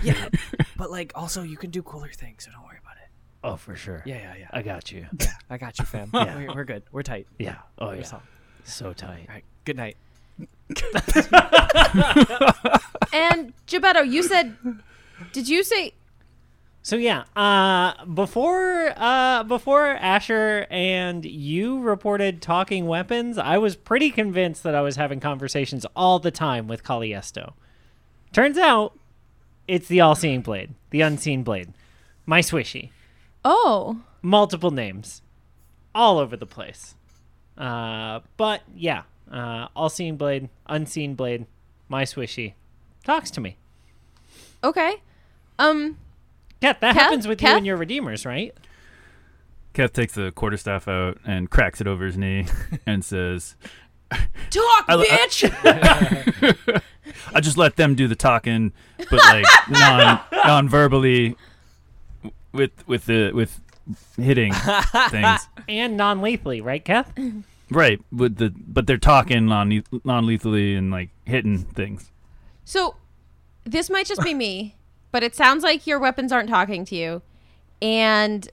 Yeah, 0.01 0.29
but 0.77 0.89
like, 0.91 1.11
also 1.15 1.41
you 1.43 1.57
can 1.57 1.69
do 1.69 1.81
cooler 1.83 2.09
things, 2.09 2.45
so 2.45 2.51
don't 2.51 2.63
worry 2.63 2.77
about 2.81 2.97
it. 2.97 3.09
oh, 3.43 3.55
for 3.55 3.75
sure. 3.75 4.01
Yeah, 4.05 4.17
yeah, 4.17 4.35
yeah. 4.39 4.47
I 4.51 4.61
got 4.61 4.91
you. 4.91 5.05
Yeah, 5.19 5.33
I 5.49 5.57
got 5.57 5.77
you, 5.79 5.85
fam. 5.85 6.09
Yeah. 6.13 6.37
We're, 6.37 6.55
we're 6.55 6.63
good. 6.65 6.83
We're 6.91 7.03
tight. 7.03 7.27
Yeah. 7.39 7.57
Oh, 7.77 7.87
We're 7.87 7.95
yeah. 7.97 8.03
solid. 8.03 8.23
So 8.63 8.93
tight. 8.93 9.25
All 9.27 9.35
right. 9.35 9.43
Good 9.65 9.77
night. 9.77 9.97
And 13.13 13.53
Gebetto, 13.67 14.09
you 14.09 14.23
said, 14.23 14.57
did 15.31 15.47
you 15.47 15.63
say? 15.63 15.93
So 16.85 16.97
yeah, 16.97 17.23
uh, 17.35 18.05
before 18.05 18.93
uh, 18.95 19.41
before 19.41 19.87
Asher 19.87 20.67
and 20.69 21.25
you 21.25 21.79
reported 21.79 22.43
talking 22.43 22.85
weapons, 22.85 23.39
I 23.39 23.57
was 23.57 23.75
pretty 23.75 24.11
convinced 24.11 24.61
that 24.61 24.75
I 24.75 24.81
was 24.81 24.95
having 24.95 25.19
conversations 25.19 25.87
all 25.95 26.19
the 26.19 26.29
time 26.29 26.67
with 26.67 26.83
Caliesto. 26.83 27.53
Turns 28.33 28.59
out, 28.59 28.95
it's 29.67 29.87
the 29.87 29.99
all-seeing 29.99 30.41
blade, 30.41 30.75
the 30.91 31.01
unseen 31.01 31.41
blade, 31.41 31.73
my 32.27 32.39
swishy, 32.39 32.91
Oh, 33.43 34.01
multiple 34.21 34.69
names, 34.69 35.23
all 35.95 36.19
over 36.19 36.37
the 36.37 36.45
place. 36.45 36.93
Uh, 37.57 38.19
but 38.37 38.61
yeah, 38.75 39.01
uh, 39.31 39.69
all-seeing 39.75 40.17
blade, 40.17 40.49
unseen 40.67 41.15
blade, 41.15 41.47
my 41.89 42.03
swishy, 42.03 42.53
talks 43.03 43.31
to 43.31 43.41
me. 43.41 43.57
okay. 44.63 44.97
Um, 45.57 45.97
Kat, 46.61 46.79
that 46.81 46.93
Kath? 46.95 47.03
happens 47.03 47.27
with 47.27 47.41
you 47.41 47.47
and 47.49 47.65
your 47.65 47.77
redeemers, 47.77 48.25
right? 48.25 48.53
Keth 49.73 49.93
takes 49.93 50.13
the 50.13 50.31
quarterstaff 50.31 50.87
out 50.87 51.17
and 51.25 51.49
cracks 51.49 51.81
it 51.81 51.87
over 51.87 52.05
his 52.05 52.17
knee 52.17 52.45
and 52.85 53.03
says, 53.03 53.55
talk, 54.09 54.85
I- 54.87 55.05
bitch. 55.27 56.81
I 57.33 57.39
just 57.39 57.57
let 57.57 57.75
them 57.75 57.95
do 57.95 58.07
the 58.07 58.15
talking, 58.15 58.71
but 58.97 59.19
like 59.19 59.45
non 59.69 60.19
non 60.45 60.69
verbally 60.69 61.35
with 62.51 62.71
with 62.87 63.05
the 63.05 63.31
with 63.33 63.59
hitting 64.17 64.53
things. 64.53 65.47
And 65.67 65.97
non-lethally, 65.97 66.61
right, 66.61 66.83
Kath? 66.85 67.11
Right, 67.71 67.99
with 68.11 68.37
the 68.37 68.53
but 68.55 68.85
they're 68.87 68.97
talking 68.97 69.45
non 69.47 69.83
non 70.03 70.25
lethally 70.27 70.75
and 70.75 70.91
like 70.91 71.09
hitting 71.25 71.59
things. 71.59 72.11
so, 72.63 72.95
this 73.63 73.89
might 73.89 74.05
just 74.05 74.21
be 74.23 74.33
me, 74.35 74.75
but 75.15 75.23
it 75.23 75.33
sounds 75.33 75.63
like 75.63 75.87
your 75.87 75.97
weapons 75.97 76.33
aren't 76.33 76.49
talking 76.49 76.83
to 76.83 76.93
you, 76.93 77.21
and 77.81 78.49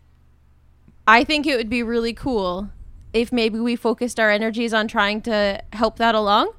I 1.08 1.24
think 1.24 1.44
it 1.44 1.56
would 1.56 1.68
be 1.68 1.82
really 1.82 2.12
cool 2.12 2.70
if 3.12 3.32
maybe 3.32 3.58
we 3.58 3.74
focused 3.74 4.20
our 4.20 4.30
energies 4.30 4.72
on 4.72 4.86
trying 4.86 5.22
to 5.22 5.60
help 5.72 5.96
that 5.96 6.14
along. 6.14 6.52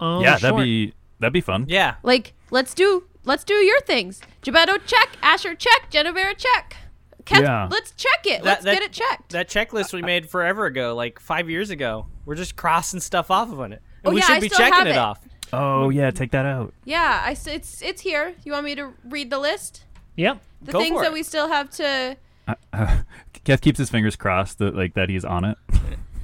Oh, 0.00 0.22
yeah, 0.22 0.38
sure. 0.38 0.52
that'd 0.52 0.64
be 0.64 0.94
that'd 1.20 1.34
be 1.34 1.42
fun. 1.42 1.66
Yeah. 1.68 1.96
Like, 2.02 2.32
let's 2.50 2.72
do 2.72 3.04
let's 3.24 3.44
do 3.44 3.52
your 3.56 3.82
things. 3.82 4.22
Gebetto 4.42 4.78
check, 4.86 5.10
Asher 5.22 5.54
check, 5.54 5.90
Genevera 5.90 6.34
check. 6.34 6.78
Kev, 7.26 7.42
Yeah. 7.42 7.68
let's 7.70 7.90
check 7.90 8.24
it. 8.24 8.38
That- 8.38 8.44
let's 8.44 8.64
that- 8.64 8.72
get 8.72 8.82
it 8.84 8.92
checked. 8.92 9.32
That 9.32 9.50
checklist 9.50 9.92
we 9.92 10.00
made 10.00 10.30
forever 10.30 10.64
ago, 10.64 10.94
like 10.94 11.20
five 11.20 11.50
years 11.50 11.68
ago. 11.68 12.06
We're 12.24 12.36
just 12.36 12.56
crossing 12.56 13.00
stuff 13.00 13.30
off 13.30 13.52
of 13.52 13.60
it. 13.60 13.64
And 13.64 13.78
Oh, 14.06 14.10
we 14.12 14.20
yeah, 14.20 14.26
should 14.28 14.36
I 14.36 14.40
be 14.40 14.48
still 14.48 14.58
checking 14.60 14.74
have 14.78 14.86
it. 14.86 14.90
it. 14.92 14.96
off. 14.96 15.18
Oh 15.52 15.90
yeah, 15.90 16.10
take 16.10 16.30
that 16.32 16.46
out. 16.46 16.72
yeah, 16.84 17.22
I 17.24 17.32
s- 17.32 17.46
it's 17.46 17.80
it's 17.82 18.00
here. 18.02 18.34
You 18.44 18.52
want 18.52 18.64
me 18.64 18.74
to 18.74 18.92
read 19.04 19.30
the 19.30 19.38
list? 19.38 19.84
Yep. 20.16 20.40
The 20.62 20.72
Go 20.72 20.80
things 20.80 20.96
for 20.96 21.02
that 21.02 21.10
it. 21.10 21.14
we 21.14 21.22
still 21.22 21.48
have 21.48 21.70
to 21.70 22.16
Uh, 22.48 22.54
uh, 22.72 23.02
Keth 23.44 23.60
keeps 23.60 23.78
his 23.78 23.90
fingers 23.90 24.16
crossed 24.16 24.58
that 24.58 24.74
like 24.74 24.94
that 24.94 25.08
he's 25.08 25.24
on 25.24 25.44
it. 25.44 25.58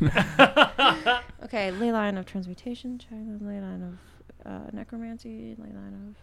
Okay, 1.45 1.71
ley 1.73 1.91
line 1.91 2.17
of 2.17 2.27
transmutation, 2.27 2.99
check 2.99 3.11
the 3.11 3.45
ley 3.45 3.61
line 3.61 3.83
of 3.83 4.51
uh, 4.51 4.71
necromancy, 4.73 5.57
ley 5.59 5.73
line 5.73 6.15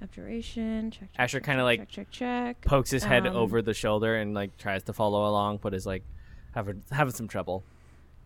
of 0.00 0.02
abjuration, 0.02 0.90
check. 0.90 1.00
check 1.12 1.20
Asher 1.20 1.38
check, 1.40 1.44
kinda, 1.44 1.60
check, 1.60 1.64
like, 1.64 1.88
check 1.88 2.10
check 2.10 2.10
check. 2.56 2.60
Pokes 2.64 2.90
his 2.90 3.04
head 3.04 3.26
Um, 3.26 3.36
over 3.36 3.60
the 3.62 3.74
shoulder 3.74 4.16
and 4.16 4.34
like 4.34 4.56
tries 4.56 4.82
to 4.84 4.92
follow 4.92 5.28
along, 5.28 5.58
but 5.62 5.74
is 5.74 5.84
like 5.86 6.04
having 6.54 6.82
having 6.90 7.12
some 7.12 7.28
trouble. 7.28 7.64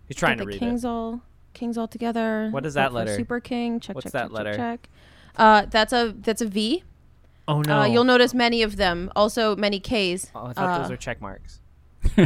He's 0.06 0.16
trying 0.16 0.32
Get 0.38 0.38
to 0.38 0.44
the 0.44 0.48
read 0.52 0.58
kings 0.60 0.84
it. 0.84 0.88
all 0.88 1.20
kings 1.54 1.76
all 1.78 1.88
together. 1.88 2.48
What 2.50 2.64
is 2.66 2.74
that 2.74 2.92
letter? 2.92 3.14
Super 3.16 3.40
king. 3.40 3.80
Check 3.80 3.94
What's 3.96 4.04
check 4.04 4.12
that 4.12 4.24
check 4.28 4.32
letter? 4.32 4.54
check. 4.54 4.88
Uh, 5.36 5.66
that's 5.70 5.92
a 5.92 6.14
that's 6.18 6.42
a 6.42 6.46
V. 6.46 6.82
Oh 7.48 7.62
no. 7.62 7.80
Uh, 7.80 7.84
you'll 7.86 8.04
notice 8.04 8.34
many 8.34 8.62
of 8.62 8.76
them. 8.76 9.10
Also 9.16 9.56
many 9.56 9.80
K's. 9.80 10.30
Oh, 10.34 10.46
I 10.46 10.52
thought 10.52 10.70
Uh, 10.70 10.78
those 10.82 10.90
were 10.90 10.96
check 10.96 11.20
marks. 11.20 11.60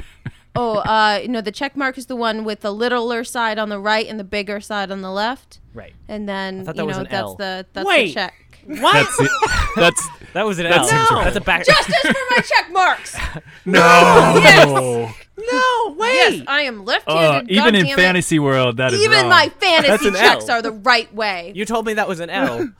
Oh, 0.57 0.77
uh, 0.79 1.21
no, 1.29 1.41
the 1.41 1.51
check 1.51 1.77
mark 1.77 1.99
is 1.99 2.07
the 2.07 2.15
one 2.15 2.45
with 2.45 2.61
the 2.61 2.73
littler 2.73 3.25
side 3.25 3.59
on 3.59 3.71
the 3.71 3.79
right 3.81 4.07
and 4.07 4.21
the 4.21 4.25
bigger 4.25 4.61
side 4.61 4.93
on 4.93 5.01
the 5.03 5.11
left. 5.11 5.59
Right. 5.73 5.93
And 6.07 6.29
then 6.29 6.61
I 6.61 6.65
thought 6.65 6.77
that 6.77 6.83
you 6.85 6.91
know 6.93 6.99
that's 6.99 7.13
L. 7.13 7.35
the 7.35 7.67
that's 7.73 7.85
Wait. 7.87 8.07
the 8.09 8.15
check. 8.15 8.35
What? 8.66 8.92
That's 8.92 9.20
it. 9.20 9.31
That's 9.77 10.09
That 10.35 10.46
was 10.46 10.59
an 10.59 10.64
That 10.64 10.79
L. 10.79 10.85
seems 10.85 11.11
right. 11.12 11.24
That's 11.24 11.37
a 11.37 11.40
back. 11.40 11.64
Justice 11.64 11.94
for 12.00 12.12
my 12.31 12.38
check 12.38 12.72
marks. 12.72 13.16
no. 13.64 14.35
Yes. 14.42 14.66
no, 14.66 15.94
wait. 15.96 16.14
yes, 16.14 16.42
I 16.48 16.62
am 16.62 16.85
left-handed. 16.85 17.53
Uh, 17.53 17.55
even 17.61 17.77
in 17.77 17.87
goddammit. 17.87 17.94
fantasy 17.94 18.38
world, 18.40 18.79
that 18.79 18.92
is 18.92 19.00
even 19.00 19.20
wrong. 19.20 19.29
my 19.29 19.48
fantasy 19.61 20.09
an 20.09 20.14
checks 20.14 20.48
L. 20.48 20.57
are 20.59 20.62
the 20.62 20.72
right 20.72 21.12
way. 21.14 21.53
You 21.55 21.64
told 21.64 21.87
me 21.87 21.94
that 21.94 22.09
was 22.09 22.18
an 22.18 22.31
L. 22.31 22.68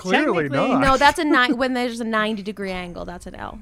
Clearly 0.00 0.48
not. 0.48 0.80
no, 0.80 0.96
that's 0.96 1.18
a 1.18 1.24
nine. 1.24 1.56
When 1.60 1.74
there's 1.74 2.00
a 2.00 2.04
ninety 2.04 2.42
degree 2.42 2.70
angle, 2.70 3.04
that's 3.04 3.26
an 3.26 3.34
L. 3.34 3.58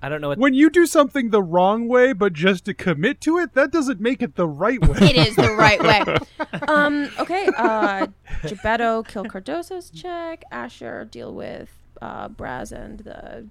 I 0.00 0.08
don't 0.08 0.22
know 0.22 0.28
what. 0.28 0.38
when 0.38 0.54
you 0.54 0.70
do 0.70 0.86
something 0.86 1.28
the 1.28 1.42
wrong 1.42 1.88
way, 1.88 2.14
but 2.14 2.32
just 2.32 2.64
to 2.64 2.74
commit 2.74 3.20
to 3.22 3.38
it, 3.38 3.52
that 3.52 3.70
doesn't 3.70 4.00
make 4.00 4.22
it 4.22 4.36
the 4.36 4.48
right 4.48 4.80
way. 4.80 4.96
It 5.02 5.16
is 5.16 5.36
the 5.36 5.50
right 5.50 5.82
way. 5.82 6.16
Um. 6.68 7.10
Okay. 7.18 7.48
Uh, 7.56 8.06
Gebetto 8.42 9.06
kill 9.06 9.24
Cardoso's 9.24 9.90
check. 9.90 10.44
Asher 10.50 11.04
deal 11.04 11.34
with 11.34 11.70
uh 12.00 12.28
Braz 12.28 12.72
and 12.72 13.00
the. 13.00 13.46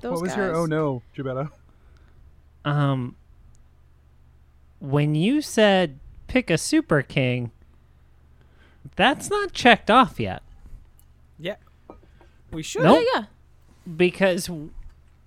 Those 0.00 0.12
what 0.12 0.22
was 0.22 0.30
guys. 0.30 0.36
your 0.38 0.56
oh 0.56 0.66
no, 0.66 1.02
Gebetto? 1.16 1.50
Um, 2.64 3.14
when 4.80 5.14
you 5.14 5.42
said 5.42 6.00
pick 6.26 6.50
a 6.50 6.58
super 6.58 7.02
king, 7.02 7.52
that's 8.96 9.30
not 9.30 9.52
checked 9.52 9.90
off 9.90 10.18
yet 10.18 10.42
yeah. 10.42 10.51
We 12.52 12.62
should. 12.62 12.82
Nope. 12.82 13.04
Yeah, 13.14 13.24
because 13.96 14.50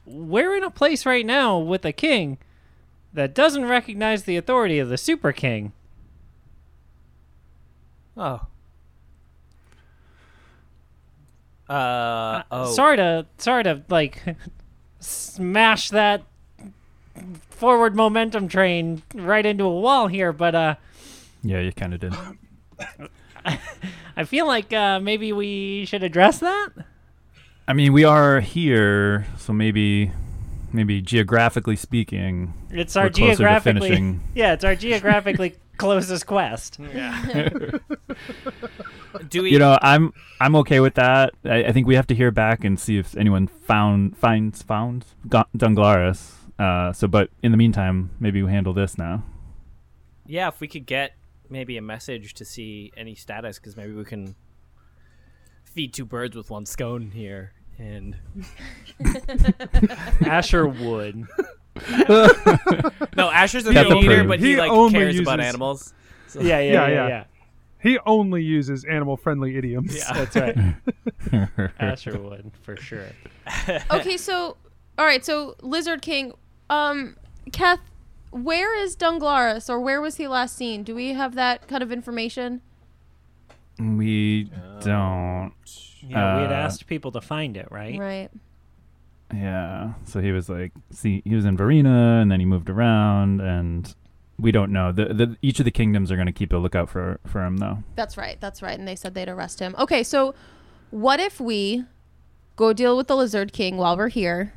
we're 0.06 0.56
in 0.56 0.64
a 0.64 0.70
place 0.70 1.06
right 1.06 1.26
now 1.26 1.58
with 1.58 1.84
a 1.86 1.92
king 1.92 2.38
that 3.14 3.34
doesn't 3.34 3.66
recognize 3.66 4.24
the 4.24 4.38
authority 4.38 4.78
of 4.80 4.90
the 4.90 4.98
super 4.98 5.32
king. 5.32 5.74
Oh. 8.18 8.42
Uh 11.68 12.44
oh. 12.52 12.72
Sorry 12.74 12.98
to 12.98 13.26
sorry 13.38 13.64
to 13.64 13.82
like 13.90 14.22
smash 15.00 15.90
that 15.90 16.24
forward 17.50 17.96
momentum 17.96 18.48
train 18.48 19.02
right 19.16 19.46
into 19.46 19.64
a 19.64 19.80
wall 19.80 20.08
here, 20.08 20.32
but 20.32 20.54
uh 20.54 20.76
Yeah, 21.42 21.62
you 21.62 21.72
kind 21.72 21.94
of 21.96 22.00
did. 22.02 22.14
I 24.18 24.24
feel 24.26 24.46
like 24.46 24.72
uh 24.72 25.00
maybe 25.00 25.34
we 25.34 25.86
should 25.86 26.04
address 26.04 26.38
that. 26.40 26.70
I 27.68 27.74
mean, 27.74 27.94
we 27.94 28.04
are 28.04 28.40
here, 28.42 29.26
so 29.38 29.52
maybe, 29.54 30.12
maybe 30.72 31.02
geographically 31.02 31.76
speaking, 31.76 32.54
It's 32.70 32.96
our 32.96 33.06
We're 33.06 33.10
closer 33.10 33.32
to 33.32 33.36
geographically 33.38 33.82
finishing. 33.90 34.22
Yeah, 34.36 34.54
it's 34.54 34.64
our 34.64 34.76
geographically 34.76 35.56
closest 35.78 36.28
quest. 36.28 36.78
Yeah. 36.94 37.26
Do 39.30 39.44
we? 39.44 39.52
you 39.52 39.60
know, 39.60 39.78
I'm 39.82 40.14
I'm 40.42 40.56
okay 40.58 40.82
with 40.82 40.96
that. 40.96 41.34
I, 41.46 41.66
I 41.66 41.72
think 41.72 41.88
we 41.88 41.96
have 41.96 42.06
to 42.08 42.16
hear 42.16 42.32
back 42.32 42.64
and 42.66 42.78
see 42.80 42.98
if 42.98 43.16
anyone 43.16 43.48
found 43.48 44.18
finds 44.18 44.62
found 44.62 45.06
Ga- 45.30 45.46
Dunglaris. 45.58 46.34
Uh, 46.60 46.92
so, 46.94 47.08
but 47.08 47.30
in 47.42 47.52
the 47.52 47.58
meantime, 47.58 48.12
maybe 48.20 48.44
we 48.44 48.52
handle 48.52 48.74
this 48.74 48.98
now. 48.98 49.24
yeah, 50.28 50.50
if 50.50 50.60
we 50.60 50.68
could 50.68 50.86
get 50.86 51.14
maybe 51.50 51.78
a 51.78 51.82
message 51.82 52.34
to 52.36 52.46
see 52.46 52.92
any 52.98 53.16
status, 53.16 53.58
because 53.58 53.78
maybe 53.78 53.94
we 53.94 54.04
can 54.04 54.36
feed 55.76 55.94
two 55.94 56.06
birds 56.06 56.36
with 56.36 56.50
one 56.50 56.66
stone 56.66 57.12
here 57.12 57.52
And 57.78 58.16
Asher 60.26 60.68
would. 60.68 61.26
no, 63.18 63.30
Asher's 63.30 63.68
a 63.68 63.74
Cat 63.74 63.90
meat 63.90 64.04
eater, 64.06 64.12
approved. 64.14 64.28
but 64.30 64.40
he, 64.40 64.52
He 64.52 64.56
like 64.56 64.72
only 64.72 64.94
cares 64.94 65.20
about 65.20 65.40
uses- 65.40 65.50
animals. 65.54 65.94
Yeah, 66.36 66.42
yeah, 66.42 66.60
Yeah, 66.60 66.72
yeah, 66.72 66.88
yeah. 66.88 67.08
yeah. 67.08 67.24
He 67.84 68.00
only 68.06 68.42
uses 68.44 68.84
animal-friendly 68.86 69.58
idioms. 69.58 69.96
Yeah. 69.96 70.26
That's 70.26 70.36
right. 71.32 71.70
Asher 71.80 72.18
would 72.18 72.52
for 72.64 72.76
sure. 72.78 73.06
okay, 73.92 74.18
so 74.18 74.58
all 74.98 75.06
right, 75.06 75.24
so 75.24 75.56
Lizard 75.62 76.02
King, 76.02 76.34
um, 76.70 77.16
Kath, 77.52 77.82
where 78.32 78.76
is 78.82 78.96
Dunglaris, 78.96 79.70
or 79.70 79.80
where 79.80 80.02
was 80.02 80.16
he 80.16 80.28
last 80.28 80.56
seen? 80.56 80.84
Do 80.84 80.96
we 80.96 81.14
have 81.14 81.36
that 81.36 81.68
kind 81.68 81.84
of 81.84 81.92
information? 81.92 82.62
We 83.80 84.50
don't. 84.82 85.54
Yeah, 86.08 86.38
we 86.38 86.42
had 86.44 86.52
Uh, 86.52 86.56
asked 86.56 86.88
people 86.88 87.12
to 87.14 87.22
find 87.22 87.58
it, 87.58 87.68
right? 87.72 88.00
Right. 88.00 88.30
Yeah. 89.34 89.94
So 90.06 90.22
he 90.22 90.32
was 90.32 90.50
like, 90.50 90.72
see, 90.92 91.22
he 91.26 91.36
was 91.36 91.46
in 91.46 91.58
Varina, 91.58 92.20
and 92.22 92.32
then 92.32 92.40
he 92.40 92.46
moved 92.46 92.70
around, 92.70 93.42
and 93.42 93.94
we 94.40 94.52
don't 94.52 94.72
know. 94.72 94.92
The, 94.92 95.06
the 95.14 95.38
each 95.42 95.60
of 95.60 95.66
the 95.66 95.72
kingdoms 95.72 96.12
are 96.12 96.16
going 96.16 96.28
to 96.28 96.32
keep 96.34 96.54
a 96.54 96.58
lookout 96.58 96.90
for 96.90 97.20
for 97.26 97.44
him, 97.44 97.58
though. 97.58 97.80
That's 97.96 98.18
right. 98.18 98.40
That's 98.40 98.62
right. 98.62 98.78
And 98.78 98.88
they 98.88 98.96
said 98.96 99.14
they'd 99.16 99.30
arrest 99.30 99.60
him. 99.60 99.76
Okay, 99.80 100.04
so 100.04 100.36
what 100.92 101.20
if 101.20 101.40
we 101.40 101.84
go 102.56 102.72
deal 102.72 102.96
with 102.96 103.08
the 103.08 103.16
Lizard 103.16 103.52
King 103.52 103.78
while 103.78 103.98
we're 103.98 104.10
here, 104.10 104.54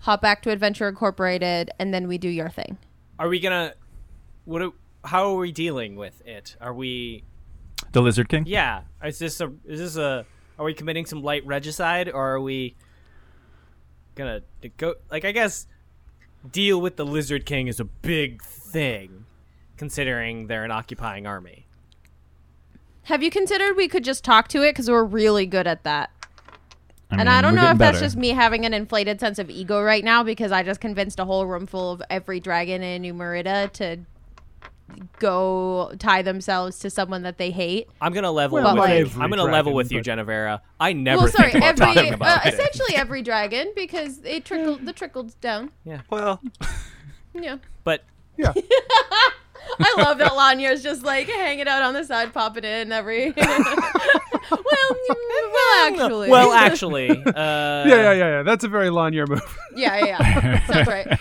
hop 0.00 0.22
back 0.22 0.42
to 0.42 0.50
Adventure 0.50 0.88
Incorporated, 0.88 1.70
and 1.78 1.92
then 1.92 2.08
we 2.08 2.16
do 2.18 2.28
your 2.28 2.48
thing? 2.48 2.78
Are 3.18 3.28
we 3.28 3.38
gonna? 3.40 3.74
What? 4.46 4.58
do- 4.60 4.74
How 5.04 5.30
are 5.32 5.36
we 5.36 5.52
dealing 5.52 5.96
with 5.96 6.22
it? 6.26 6.56
Are 6.60 6.72
we? 6.72 7.24
The 7.90 8.00
Lizard 8.00 8.28
King. 8.28 8.44
Yeah. 8.46 8.82
Is 9.04 9.18
this 9.18 9.40
a? 9.40 9.52
Is 9.64 9.80
this 9.80 9.96
a? 9.96 10.24
Are 10.58 10.64
we 10.64 10.74
committing 10.74 11.06
some 11.06 11.22
light 11.22 11.44
regicide, 11.46 12.08
or 12.08 12.34
are 12.34 12.40
we 12.40 12.76
gonna 14.14 14.42
go? 14.76 14.94
Like, 15.10 15.24
I 15.24 15.32
guess 15.32 15.66
deal 16.50 16.80
with 16.80 16.96
the 16.96 17.04
Lizard 17.04 17.46
King 17.46 17.68
is 17.68 17.80
a 17.80 17.84
big 17.84 18.42
thing, 18.42 19.24
considering 19.76 20.46
they're 20.46 20.64
an 20.64 20.70
occupying 20.70 21.26
army. 21.26 21.66
Have 23.04 23.22
you 23.22 23.30
considered 23.30 23.76
we 23.76 23.88
could 23.88 24.04
just 24.04 24.24
talk 24.24 24.48
to 24.48 24.62
it 24.62 24.70
because 24.70 24.88
we're 24.88 25.04
really 25.04 25.46
good 25.46 25.66
at 25.66 25.82
that? 25.84 26.10
I 27.10 27.16
and 27.16 27.28
I 27.28 27.42
don't 27.42 27.54
know 27.54 27.62
getting 27.62 27.74
if 27.74 27.78
that's 27.78 28.00
just 28.00 28.16
me 28.16 28.30
having 28.30 28.64
an 28.64 28.72
inflated 28.72 29.20
sense 29.20 29.38
of 29.38 29.50
ego 29.50 29.82
right 29.82 30.02
now 30.02 30.22
because 30.22 30.50
I 30.50 30.62
just 30.62 30.80
convinced 30.80 31.18
a 31.18 31.24
whole 31.24 31.44
room 31.44 31.66
full 31.66 31.92
of 31.92 32.02
every 32.08 32.40
dragon 32.40 32.82
in 32.82 33.02
New 33.02 33.12
Merida 33.12 33.68
to 33.74 33.98
go 35.18 35.92
tie 35.98 36.22
themselves 36.22 36.78
to 36.80 36.90
someone 36.90 37.22
that 37.22 37.38
they 37.38 37.50
hate. 37.50 37.88
I'm 38.00 38.12
gonna 38.12 38.30
level 38.30 38.56
Well, 38.62 38.74
with 38.74 38.80
like- 38.80 38.90
you. 38.98 39.04
Every 39.06 39.22
I'm 39.22 39.30
gonna 39.30 39.44
level 39.44 39.72
with 39.74 39.90
you, 39.92 39.98
but- 39.98 40.06
Genevera. 40.06 40.60
I 40.80 40.92
never 40.92 41.22
well, 41.22 41.28
sorry, 41.32 41.52
think 41.52 41.64
about 41.64 41.80
every 41.96 42.10
talking 42.10 42.22
uh, 42.22 42.40
it. 42.44 42.54
essentially 42.54 42.96
every 42.96 43.22
dragon 43.22 43.72
because 43.76 44.18
it 44.24 44.44
trickled 44.44 44.84
the 44.86 44.92
trickled 44.92 45.38
down. 45.40 45.70
Yeah. 45.84 46.00
Well, 46.10 46.40
Yeah. 47.34 47.56
But 47.84 48.04
Yeah. 48.36 48.52
I 49.78 49.94
love 49.96 50.18
that 50.18 50.34
Lanya's 50.34 50.82
just 50.82 51.02
like 51.04 51.28
hanging 51.28 51.68
out 51.68 51.82
on 51.82 51.94
the 51.94 52.04
side, 52.04 52.32
popping 52.34 52.64
in 52.64 52.90
every. 52.92 53.30
well, 53.36 53.46
well, 54.50 55.86
actually. 55.92 56.30
well, 56.30 56.52
actually, 56.52 57.10
uh, 57.10 57.14
Yeah, 57.34 57.84
yeah, 57.86 58.12
yeah, 58.12 58.12
yeah. 58.12 58.42
That's 58.42 58.64
a 58.64 58.68
very 58.68 58.90
Lanier 58.90 59.26
move. 59.26 59.58
yeah, 59.74 59.98
yeah, 60.04 60.18
yeah. 60.20 60.66
Sounds 60.66 60.86
right. 60.88 61.18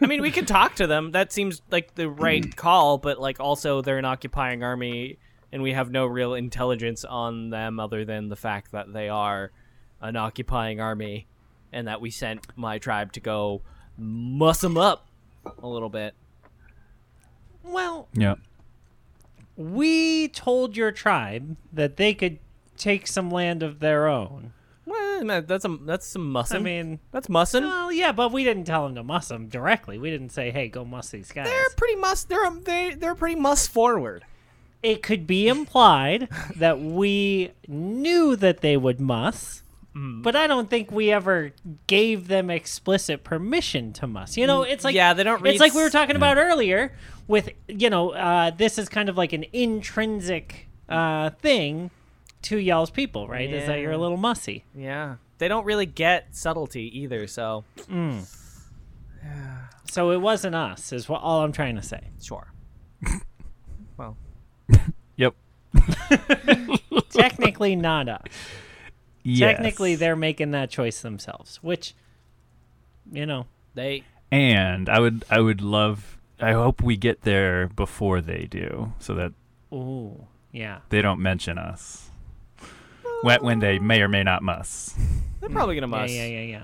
I 0.00 0.06
mean, 0.06 0.22
we 0.22 0.30
could 0.30 0.48
talk 0.48 0.76
to 0.76 0.86
them. 0.86 1.12
That 1.12 1.32
seems 1.32 1.62
like 1.70 1.94
the 1.94 2.08
right 2.08 2.42
mm. 2.42 2.56
call, 2.56 2.98
but 2.98 3.20
like 3.20 3.40
also 3.40 3.82
they're 3.82 3.98
an 3.98 4.04
occupying 4.04 4.62
army, 4.62 5.18
and 5.52 5.62
we 5.62 5.72
have 5.72 5.90
no 5.90 6.06
real 6.06 6.34
intelligence 6.34 7.04
on 7.04 7.50
them 7.50 7.78
other 7.80 8.04
than 8.04 8.28
the 8.28 8.36
fact 8.36 8.72
that 8.72 8.92
they 8.92 9.08
are 9.08 9.52
an 10.00 10.16
occupying 10.16 10.80
army, 10.80 11.26
and 11.72 11.88
that 11.88 12.00
we 12.00 12.10
sent 12.10 12.46
my 12.56 12.78
tribe 12.78 13.12
to 13.12 13.20
go 13.20 13.62
muss 13.98 14.60
them 14.60 14.76
up 14.76 15.08
a 15.62 15.66
little 15.66 15.88
bit. 15.88 16.14
Well, 17.62 18.08
Yeah. 18.12 18.36
we 19.56 20.28
told 20.28 20.76
your 20.76 20.92
tribe 20.92 21.56
that 21.72 21.96
they 21.96 22.14
could 22.14 22.38
take 22.76 23.06
some 23.06 23.30
land 23.30 23.62
of 23.62 23.80
their 23.80 24.06
own. 24.06 24.52
Well, 24.86 25.24
man, 25.24 25.44
that's 25.46 25.64
a 25.64 25.76
that's 25.82 26.06
some 26.06 26.30
mussing. 26.30 26.58
I 26.58 26.60
mean, 26.60 27.00
that's 27.10 27.28
mussing. 27.28 27.64
well, 27.64 27.90
yeah, 27.92 28.12
but 28.12 28.32
we 28.32 28.44
didn't 28.44 28.64
tell 28.64 28.84
them 28.84 28.94
to 28.94 29.02
muss 29.02 29.28
them 29.28 29.48
directly. 29.48 29.98
We 29.98 30.10
didn't 30.10 30.30
say, 30.30 30.50
"Hey, 30.52 30.68
go 30.68 30.84
muss 30.84 31.10
these 31.10 31.32
guys." 31.32 31.46
they're 31.48 31.70
pretty 31.76 31.96
muss. 31.96 32.22
They're 32.24 32.50
they 32.50 32.94
they're 32.94 33.16
pretty 33.16 33.34
muss 33.36 33.66
forward. 33.66 34.24
It 34.82 35.02
could 35.02 35.26
be 35.26 35.48
implied 35.48 36.28
that 36.54 36.78
we 36.80 37.50
knew 37.66 38.36
that 38.36 38.60
they 38.60 38.76
would 38.76 39.00
muss, 39.00 39.62
Mm. 39.96 40.22
but 40.22 40.36
I 40.36 40.46
don't 40.46 40.68
think 40.68 40.92
we 40.92 41.10
ever 41.10 41.52
gave 41.86 42.28
them 42.28 42.50
explicit 42.50 43.24
permission 43.24 43.92
to 43.94 44.06
muss. 44.06 44.36
You 44.36 44.46
know, 44.46 44.62
it's 44.62 44.84
like 44.84 44.94
yeah, 44.94 45.14
they 45.14 45.24
don't 45.24 45.40
read 45.42 45.52
It's 45.54 45.60
like 45.60 45.74
we 45.74 45.82
were 45.82 45.90
talking 45.90 46.14
about 46.16 46.36
earlier 46.36 46.92
with 47.26 47.48
you 47.66 47.88
know, 47.90 48.10
uh, 48.10 48.50
this 48.50 48.78
is 48.78 48.88
kind 48.90 49.08
of 49.08 49.16
like 49.16 49.32
an 49.32 49.46
intrinsic 49.52 50.68
uh, 50.88 51.30
thing 51.30 51.90
to 52.42 52.58
y'all's 52.58 52.90
people, 52.90 53.28
right? 53.28 53.52
Is 53.52 53.66
that 53.66 53.80
you're 53.80 53.92
a 53.92 53.98
little 53.98 54.16
mussy. 54.16 54.64
Yeah, 54.74 55.16
they 55.38 55.48
don't 55.48 55.64
really 55.64 55.86
get 55.86 56.34
subtlety 56.34 57.00
either. 57.00 57.26
So 57.26 57.64
yeah. 57.76 57.84
Mm. 57.94 58.42
So 59.88 60.10
it 60.10 60.20
wasn't 60.20 60.54
us, 60.54 60.92
is 60.92 61.08
what 61.08 61.22
all 61.22 61.42
I'm 61.42 61.52
trying 61.52 61.76
to 61.76 61.82
say. 61.82 62.00
sure. 62.20 62.52
well, 63.96 64.16
Yep. 65.16 65.34
Technically, 67.10 67.76
not 67.76 68.08
us. 68.08 68.22
Yes. 69.22 69.54
Technically, 69.54 69.94
they're 69.94 70.16
making 70.16 70.50
that 70.50 70.70
choice 70.70 71.00
themselves, 71.00 71.56
which, 71.62 71.94
you 73.10 73.26
know, 73.26 73.46
they 73.74 74.04
And 74.30 74.88
I 74.88 75.00
would 75.00 75.24
I 75.30 75.40
would 75.40 75.60
love 75.60 76.18
I 76.38 76.52
hope 76.52 76.82
we 76.82 76.96
get 76.96 77.22
there 77.22 77.68
before 77.68 78.20
they 78.20 78.46
do 78.50 78.92
so 78.98 79.14
that 79.14 79.32
ooh, 79.72 80.26
yeah. 80.52 80.80
they 80.90 81.00
don't 81.00 81.20
mention 81.20 81.58
us. 81.58 82.10
When, 83.22 83.42
when 83.42 83.58
they 83.60 83.78
may 83.78 84.00
or 84.02 84.08
may 84.08 84.22
not 84.22 84.42
must. 84.42 84.94
they're 85.40 85.48
probably 85.50 85.74
gonna 85.74 85.86
muss. 85.86 86.10
Yeah, 86.12 86.26
yeah, 86.26 86.40
yeah, 86.40 86.46
yeah. 86.46 86.62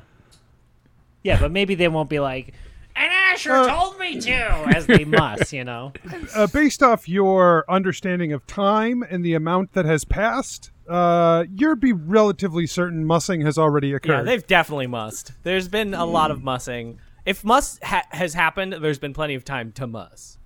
Yeah, 1.22 1.40
but 1.40 1.50
maybe 1.52 1.74
they 1.74 1.88
won't 1.88 2.10
be 2.10 2.18
like, 2.20 2.52
and 2.96 3.10
Asher 3.12 3.52
Uh, 3.52 3.66
told 3.68 3.98
me 3.98 4.20
to, 4.20 4.32
as 4.76 4.86
they 4.86 5.04
must, 5.04 5.52
you 5.52 5.64
know. 5.64 5.92
Uh, 6.34 6.46
based 6.46 6.82
off 6.82 7.08
your 7.08 7.64
understanding 7.68 8.32
of 8.32 8.46
time 8.46 9.02
and 9.08 9.24
the 9.24 9.34
amount 9.34 9.72
that 9.74 9.84
has 9.84 10.04
passed, 10.04 10.70
uh, 10.88 11.44
you'd 11.54 11.78
be 11.80 11.92
relatively 11.92 12.66
certain 12.66 13.04
mussing 13.04 13.40
has 13.42 13.56
already 13.58 13.92
occurred. 13.92 14.18
Yeah, 14.18 14.22
they've 14.22 14.46
definitely 14.46 14.86
mussed. 14.88 15.32
There's 15.42 15.68
been 15.68 15.94
a 15.94 16.04
lot 16.06 16.30
of 16.30 16.42
mussing. 16.42 16.98
If 17.26 17.44
muss 17.44 17.78
ha- 17.82 18.02
has 18.10 18.34
happened, 18.34 18.72
there's 18.80 18.98
been 18.98 19.12
plenty 19.14 19.34
of 19.34 19.44
time 19.44 19.72
to 19.72 19.86
muss. 19.86 20.38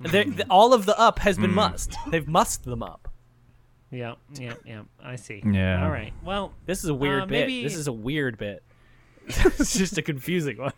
There- 0.00 0.24
the- 0.24 0.46
all 0.48 0.72
of 0.72 0.86
the 0.86 0.98
up 0.98 1.18
has 1.20 1.36
been 1.38 1.52
mussed. 1.54 1.94
They've 2.08 2.26
mussed 2.26 2.64
them 2.64 2.82
up. 2.82 3.09
Yeah, 3.90 4.14
yeah, 4.34 4.54
yeah. 4.64 4.82
I 5.02 5.16
see. 5.16 5.42
Yeah. 5.44 5.84
All 5.84 5.90
right. 5.90 6.12
Well, 6.24 6.52
This 6.66 6.84
is 6.84 6.90
a 6.90 6.94
weird 6.94 7.22
Uh, 7.22 7.26
bit. 7.26 7.40
maybe- 7.48 7.62
This 7.64 7.74
is 7.74 7.86
a 7.88 7.92
weird 7.92 8.38
bit. 8.38 8.62
it's 9.26 9.76
just 9.76 9.98
a 9.98 10.02
confusing 10.02 10.58
one. 10.58 10.72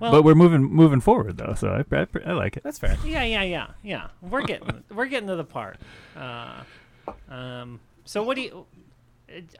well. 0.00 0.12
But 0.12 0.22
we're 0.22 0.34
moving 0.34 0.62
moving 0.62 1.00
forward 1.00 1.36
though, 1.38 1.54
so 1.54 1.68
I 1.90 1.96
I, 1.96 2.06
I 2.24 2.32
like 2.32 2.56
it. 2.56 2.62
That's 2.62 2.78
fair. 2.78 2.96
yeah, 3.04 3.22
yeah, 3.24 3.42
yeah, 3.42 3.66
yeah. 3.82 4.08
We're 4.22 4.42
getting 4.42 4.84
we're 4.92 5.06
getting 5.06 5.28
to 5.28 5.36
the 5.36 5.44
part. 5.44 5.78
Uh, 6.16 6.62
um. 7.28 7.80
So 8.04 8.22
what 8.22 8.36
do 8.36 8.42
you? 8.42 8.66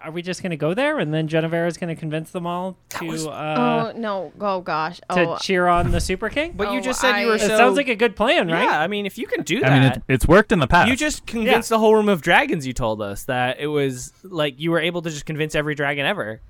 Are 0.00 0.12
we 0.12 0.22
just 0.22 0.42
gonna 0.44 0.56
go 0.56 0.74
there, 0.74 0.98
and 1.00 1.12
then 1.12 1.26
Genevera's 1.26 1.76
gonna 1.76 1.96
convince 1.96 2.30
them 2.30 2.46
all 2.46 2.76
to 2.90 3.28
uh, 3.30 3.92
oh 3.94 3.98
no! 3.98 4.32
Oh 4.40 4.60
gosh! 4.60 5.00
to 5.10 5.20
Oh, 5.30 5.36
cheer 5.40 5.66
on 5.66 5.90
the 5.90 6.00
Super 6.00 6.28
King? 6.28 6.52
But 6.56 6.72
you 6.72 6.78
Oh, 6.78 6.82
just 6.82 7.00
said 7.00 7.18
you 7.20 7.26
were 7.26 7.32
I- 7.32 7.36
it 7.36 7.40
so. 7.40 7.56
sounds 7.56 7.76
like 7.76 7.88
a 7.88 7.96
good 7.96 8.14
plan, 8.14 8.46
right? 8.48 8.62
Yeah, 8.62 8.80
I 8.80 8.86
mean, 8.86 9.06
if 9.06 9.18
you 9.18 9.26
can 9.26 9.42
do 9.42 9.58
that, 9.60 9.70
I 9.70 9.74
mean 9.74 9.82
that, 9.82 9.96
it, 9.98 10.02
it's 10.08 10.26
worked 10.26 10.52
in 10.52 10.60
the 10.60 10.68
past. 10.68 10.88
you 10.88 10.96
just 10.96 11.26
convinced 11.26 11.68
the 11.68 11.80
whole 11.80 11.94
room 11.96 12.08
of 12.08 12.22
dragons. 12.22 12.64
You 12.66 12.72
told 12.74 13.02
us 13.02 13.24
that 13.24 13.58
it 13.58 13.66
was 13.66 14.12
like 14.22 14.60
you 14.60 14.70
were 14.70 14.78
able 14.80 15.02
to 15.02 15.10
just 15.10 15.26
convince 15.26 15.54
every 15.56 15.74
dragon 15.74 16.06
ever. 16.06 16.40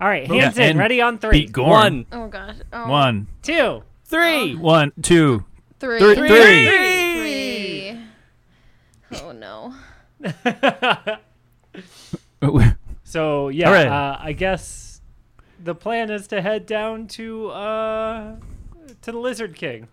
All 0.00 0.08
right, 0.08 0.28
Yeah, 0.28 0.42
hands 0.42 0.58
in. 0.58 0.78
Ready 0.78 1.00
on 1.00 1.18
three. 1.18 1.40
beat 1.46 1.52
Gorn. 1.52 1.68
One, 1.70 2.06
oh 2.12 2.28
gosh! 2.28 2.54
Oh, 2.72 2.88
One, 2.88 3.26
Two. 3.42 3.82
three, 4.04 4.54
one, 4.54 4.92
two, 5.02 5.44
three, 5.80 5.98
three, 5.98 6.14
three. 6.14 6.30
three. 9.10 9.20
Oh 9.22 9.32
no! 9.32 9.74
So 13.02 13.48
yeah, 13.48 13.66
All 13.66 13.72
right. 13.74 13.86
uh, 13.88 14.18
I 14.20 14.32
guess 14.32 15.00
the 15.62 15.74
plan 15.74 16.10
is 16.10 16.28
to 16.28 16.40
head 16.40 16.64
down 16.64 17.08
to 17.08 17.48
uh 17.48 18.36
to 19.02 19.12
the 19.12 19.18
Lizard 19.18 19.56
King. 19.56 19.88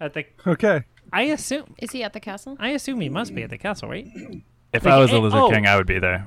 At 0.00 0.14
the, 0.14 0.24
okay. 0.46 0.82
I 1.12 1.22
assume, 1.24 1.74
Is 1.78 1.92
he 1.92 2.02
at 2.02 2.12
the 2.12 2.18
castle? 2.18 2.56
I 2.58 2.70
assume 2.70 3.00
he 3.00 3.08
must 3.08 3.34
be 3.34 3.42
at 3.44 3.50
the 3.50 3.58
castle, 3.58 3.88
right? 3.88 4.08
If 4.72 4.84
Like, 4.84 4.94
I 4.94 4.98
was 4.98 5.10
the 5.10 5.18
eh, 5.18 5.20
Lizard 5.20 5.38
oh. 5.40 5.50
King, 5.50 5.66
I 5.66 5.76
would 5.76 5.86
be 5.86 6.00
there. 6.00 6.26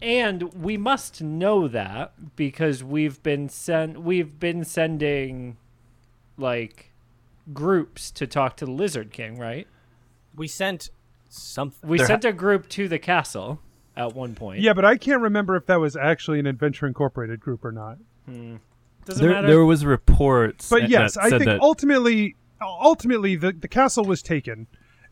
And 0.00 0.44
we 0.54 0.76
must 0.78 1.20
know 1.22 1.68
that 1.68 2.36
because 2.36 2.82
we've 2.82 3.22
been 3.22 3.48
sent, 3.50 4.00
we've 4.00 4.38
been 4.40 4.64
sending, 4.64 5.56
like, 6.38 6.92
groups 7.52 8.10
to 8.12 8.26
talk 8.26 8.56
to 8.58 8.64
the 8.64 8.70
Lizard 8.70 9.12
King, 9.12 9.36
right? 9.38 9.66
We 10.34 10.48
sent 10.48 10.88
something. 11.28 11.86
We 11.86 11.98
There 11.98 12.06
ha- 12.06 12.12
sent 12.14 12.24
a 12.24 12.32
group 12.32 12.68
to 12.70 12.88
the 12.88 12.98
castle. 12.98 13.60
At 13.96 14.14
one 14.14 14.34
point. 14.34 14.60
Yeah, 14.60 14.72
but 14.74 14.84
I 14.84 14.96
can't 14.96 15.20
remember 15.22 15.56
if 15.56 15.66
that 15.66 15.80
was 15.80 15.96
actually 15.96 16.38
an 16.38 16.46
Adventure 16.46 16.86
Incorporated 16.86 17.40
group 17.40 17.64
or 17.64 17.72
not. 17.72 17.98
Doesn't 18.26 18.60
There, 19.24 19.30
matter. 19.32 19.46
there 19.46 19.64
was 19.64 19.84
reports. 19.84 20.68
But 20.68 20.82
that 20.82 20.90
yes, 20.90 21.16
I 21.16 21.28
said 21.30 21.38
think 21.38 21.44
that 21.46 21.60
ultimately, 21.60 22.36
ultimately, 22.60 23.36
the, 23.36 23.52
the 23.52 23.68
castle 23.68 24.04
was 24.04 24.20
taken, 24.22 24.66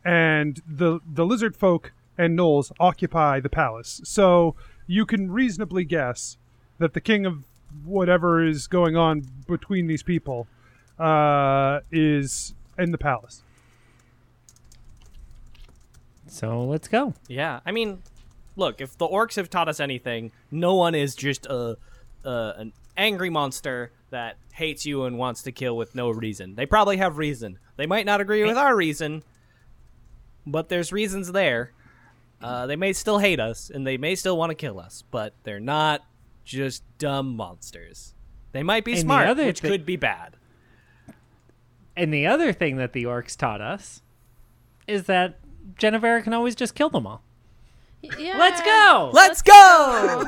and 0.05 0.61
the 0.67 1.01
the 1.11 1.25
lizard 1.25 1.57
folk 1.57 1.93
and 2.19 2.37
gnolls 2.39 2.73
occupy 2.81 3.41
the 3.41 3.49
palace. 3.49 4.01
So 4.05 4.55
you 4.87 5.07
can 5.07 5.31
reasonably 5.31 5.85
guess 5.85 6.37
that 6.79 6.93
the 6.93 7.01
king 7.01 7.25
of 7.25 7.45
whatever 7.85 8.45
is 8.45 8.67
going 8.67 8.97
on 8.97 9.25
between 9.47 9.87
these 9.87 10.03
people 10.03 10.47
uh, 10.99 11.81
is 11.91 12.55
in 12.79 12.91
the 12.91 12.99
palace. 12.99 13.43
so 16.27 16.65
let's 16.65 16.89
go. 16.89 17.15
Yeah, 17.29 17.61
I 17.65 17.71
mean, 17.73 18.03
look, 18.57 18.81
if 18.81 18.97
the 18.99 19.07
orcs 19.07 19.37
have 19.37 19.51
taught 19.51 19.69
us 19.69 19.81
anything, 19.81 20.33
no 20.51 20.75
one 20.75 20.95
is 20.95 21.15
just 21.15 21.47
a, 21.47 21.77
a 22.25 22.55
an 22.57 22.73
angry 22.97 23.31
monster 23.31 23.93
that 24.11 24.37
hates 24.53 24.87
you 24.87 25.05
and 25.05 25.19
wants 25.19 25.43
to 25.43 25.53
kill 25.53 25.77
with 25.77 25.95
no 25.95 26.11
reason. 26.11 26.55
They 26.55 26.67
probably 26.67 26.99
have 26.99 27.19
reason. 27.19 27.59
They 27.77 27.87
might 27.87 28.07
not 28.07 28.21
agree 28.21 28.45
with 28.45 28.57
our 28.57 28.77
reason, 28.77 29.25
but 30.47 30.69
there's 30.69 30.93
reasons 30.93 31.33
there. 31.33 31.73
Uh, 32.41 32.67
they 32.67 32.77
may 32.77 32.93
still 32.93 33.19
hate 33.19 33.41
us 33.41 33.71
and 33.71 33.87
they 33.87 33.97
may 33.97 34.15
still 34.15 34.37
want 34.37 34.51
to 34.51 34.55
kill 34.55 34.79
us, 34.79 35.03
but 35.11 35.35
they're 35.45 35.59
not 35.61 36.03
just 36.45 36.83
dumb 36.99 37.35
monsters. 37.37 38.15
They 38.53 38.63
might 38.63 38.85
be 38.85 38.93
And 38.93 39.01
smart, 39.01 39.37
which 39.37 39.61
thi- 39.61 39.69
could 39.69 39.87
be 39.87 39.97
bad. 39.97 40.37
And 41.97 42.13
the 42.13 42.27
other 42.27 42.53
thing 42.53 42.77
that 42.77 42.93
the 42.93 43.05
orcs 43.05 43.37
taught 43.37 43.61
us 43.61 44.03
is 44.87 45.05
that 45.05 45.39
Genevera 45.79 46.23
can 46.23 46.33
always 46.33 46.55
just 46.55 46.75
kill 46.75 46.91
them 46.91 47.07
all. 47.07 47.23
Yeah. 48.19 48.39
Let's 48.39 48.61
go. 48.63 49.11
Let's 49.13 49.43
go! 49.43 50.25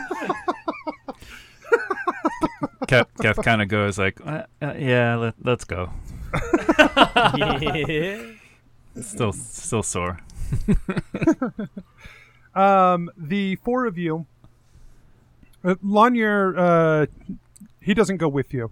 Kev, 2.87 3.07
Kev 3.19 3.43
kind 3.43 3.61
of 3.63 3.69
goes 3.69 3.99
like, 3.99 4.21
uh, 4.25 4.45
uh, 4.63 4.75
"Yeah, 4.79 5.17
let, 5.17 5.35
let's 5.43 5.65
go." 5.65 5.91
yeah. 7.37 8.23
Still, 9.01 9.33
still 9.33 9.83
sore. 9.83 10.19
Um, 12.55 13.11
the 13.19 13.57
four 13.57 13.85
of 13.85 13.99
you, 13.99 14.25
uh, 15.63 15.75
Lanier, 15.83 16.57
uh, 16.57 17.07
he 17.83 17.93
doesn't 17.93 18.17
go 18.17 18.29
with 18.29 18.55
you. 18.55 18.71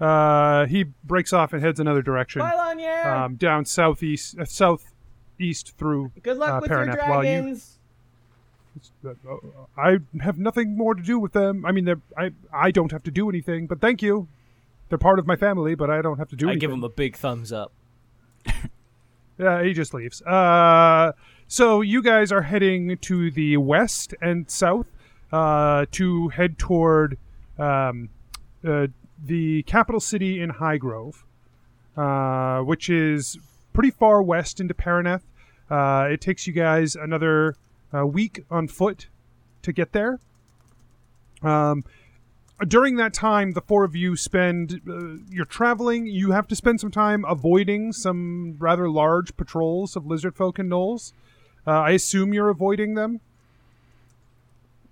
Uh, 0.00 0.66
he 0.66 0.84
breaks 1.02 1.32
off 1.32 1.52
and 1.52 1.60
heads 1.60 1.80
another 1.80 2.02
direction. 2.02 2.38
Bye, 2.38 2.54
Lanier. 2.54 3.08
um, 3.08 3.34
down 3.34 3.64
southeast, 3.64 4.38
uh, 4.38 4.44
southeast 4.44 5.76
through. 5.76 6.12
Good 6.22 6.36
luck 6.36 6.50
uh, 6.50 6.58
with 6.62 6.70
your 6.70 6.86
Paraneth, 6.86 7.08
while 7.08 7.24
you- 7.24 7.30
dragons. 7.40 7.79
Uh, 9.04 9.12
I 9.76 9.98
have 10.22 10.38
nothing 10.38 10.76
more 10.76 10.94
to 10.94 11.02
do 11.02 11.18
with 11.18 11.32
them. 11.32 11.64
I 11.66 11.72
mean, 11.72 11.84
they're, 11.84 12.00
I 12.16 12.30
I 12.52 12.70
don't 12.70 12.92
have 12.92 13.02
to 13.04 13.10
do 13.10 13.28
anything, 13.28 13.66
but 13.66 13.80
thank 13.80 14.00
you. 14.02 14.28
They're 14.88 14.98
part 14.98 15.18
of 15.18 15.26
my 15.26 15.36
family, 15.36 15.74
but 15.74 15.90
I 15.90 16.02
don't 16.02 16.18
have 16.18 16.28
to 16.30 16.36
do 16.36 16.46
I 16.46 16.52
anything. 16.52 16.60
give 16.60 16.70
him 16.70 16.84
a 16.84 16.88
big 16.88 17.16
thumbs 17.16 17.52
up. 17.52 17.72
Yeah, 19.38 19.62
he 19.62 19.72
just 19.72 19.94
leaves. 19.94 20.20
Uh, 20.20 21.12
so 21.48 21.80
you 21.80 22.02
guys 22.02 22.30
are 22.30 22.42
heading 22.42 22.98
to 22.98 23.30
the 23.30 23.56
west 23.56 24.12
and 24.20 24.50
south 24.50 24.86
uh, 25.32 25.86
to 25.92 26.28
head 26.28 26.58
toward 26.58 27.16
um, 27.58 28.10
uh, 28.62 28.88
the 29.24 29.62
capital 29.62 29.98
city 29.98 30.42
in 30.42 30.50
Highgrove, 30.50 31.22
uh, 31.96 32.62
which 32.64 32.90
is 32.90 33.38
pretty 33.72 33.90
far 33.90 34.22
west 34.22 34.60
into 34.60 34.74
Paraneth. 34.74 35.22
Uh, 35.70 36.08
it 36.10 36.20
takes 36.20 36.46
you 36.46 36.52
guys 36.52 36.94
another 36.94 37.56
uh, 37.94 38.06
week 38.06 38.44
on 38.50 38.68
foot 38.68 39.08
to 39.62 39.72
get 39.72 39.92
there. 39.92 40.20
Um, 41.42 41.84
during 42.66 42.96
that 42.96 43.14
time, 43.14 43.52
the 43.52 43.60
four 43.60 43.84
of 43.84 43.96
you 43.96 44.16
spend, 44.16 44.80
uh, 44.88 45.22
you're 45.30 45.46
traveling, 45.46 46.06
you 46.06 46.32
have 46.32 46.46
to 46.48 46.56
spend 46.56 46.80
some 46.80 46.90
time 46.90 47.24
avoiding 47.26 47.92
some 47.92 48.56
rather 48.58 48.88
large 48.88 49.36
patrols 49.36 49.96
of 49.96 50.06
lizard 50.06 50.36
folk 50.36 50.58
and 50.58 50.70
gnolls. 50.70 51.12
Uh, 51.66 51.70
I 51.70 51.90
assume 51.90 52.34
you're 52.34 52.50
avoiding 52.50 52.94
them. 52.94 53.20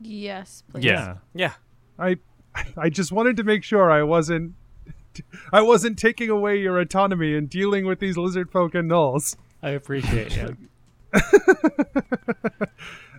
Yes, 0.00 0.62
please. 0.70 0.84
Yeah. 0.84 1.16
Yeah. 1.34 1.54
I, 1.98 2.16
I 2.76 2.88
just 2.88 3.12
wanted 3.12 3.36
to 3.36 3.44
make 3.44 3.64
sure 3.64 3.90
I 3.90 4.02
wasn't, 4.02 4.54
I 5.52 5.60
wasn't 5.60 5.98
taking 5.98 6.30
away 6.30 6.58
your 6.60 6.78
autonomy 6.78 7.34
and 7.34 7.50
dealing 7.50 7.84
with 7.84 8.00
these 8.00 8.16
lizard 8.16 8.50
folk 8.50 8.74
and 8.74 8.90
gnolls. 8.90 9.36
I 9.62 9.70
appreciate 9.70 10.36
it. 10.36 10.56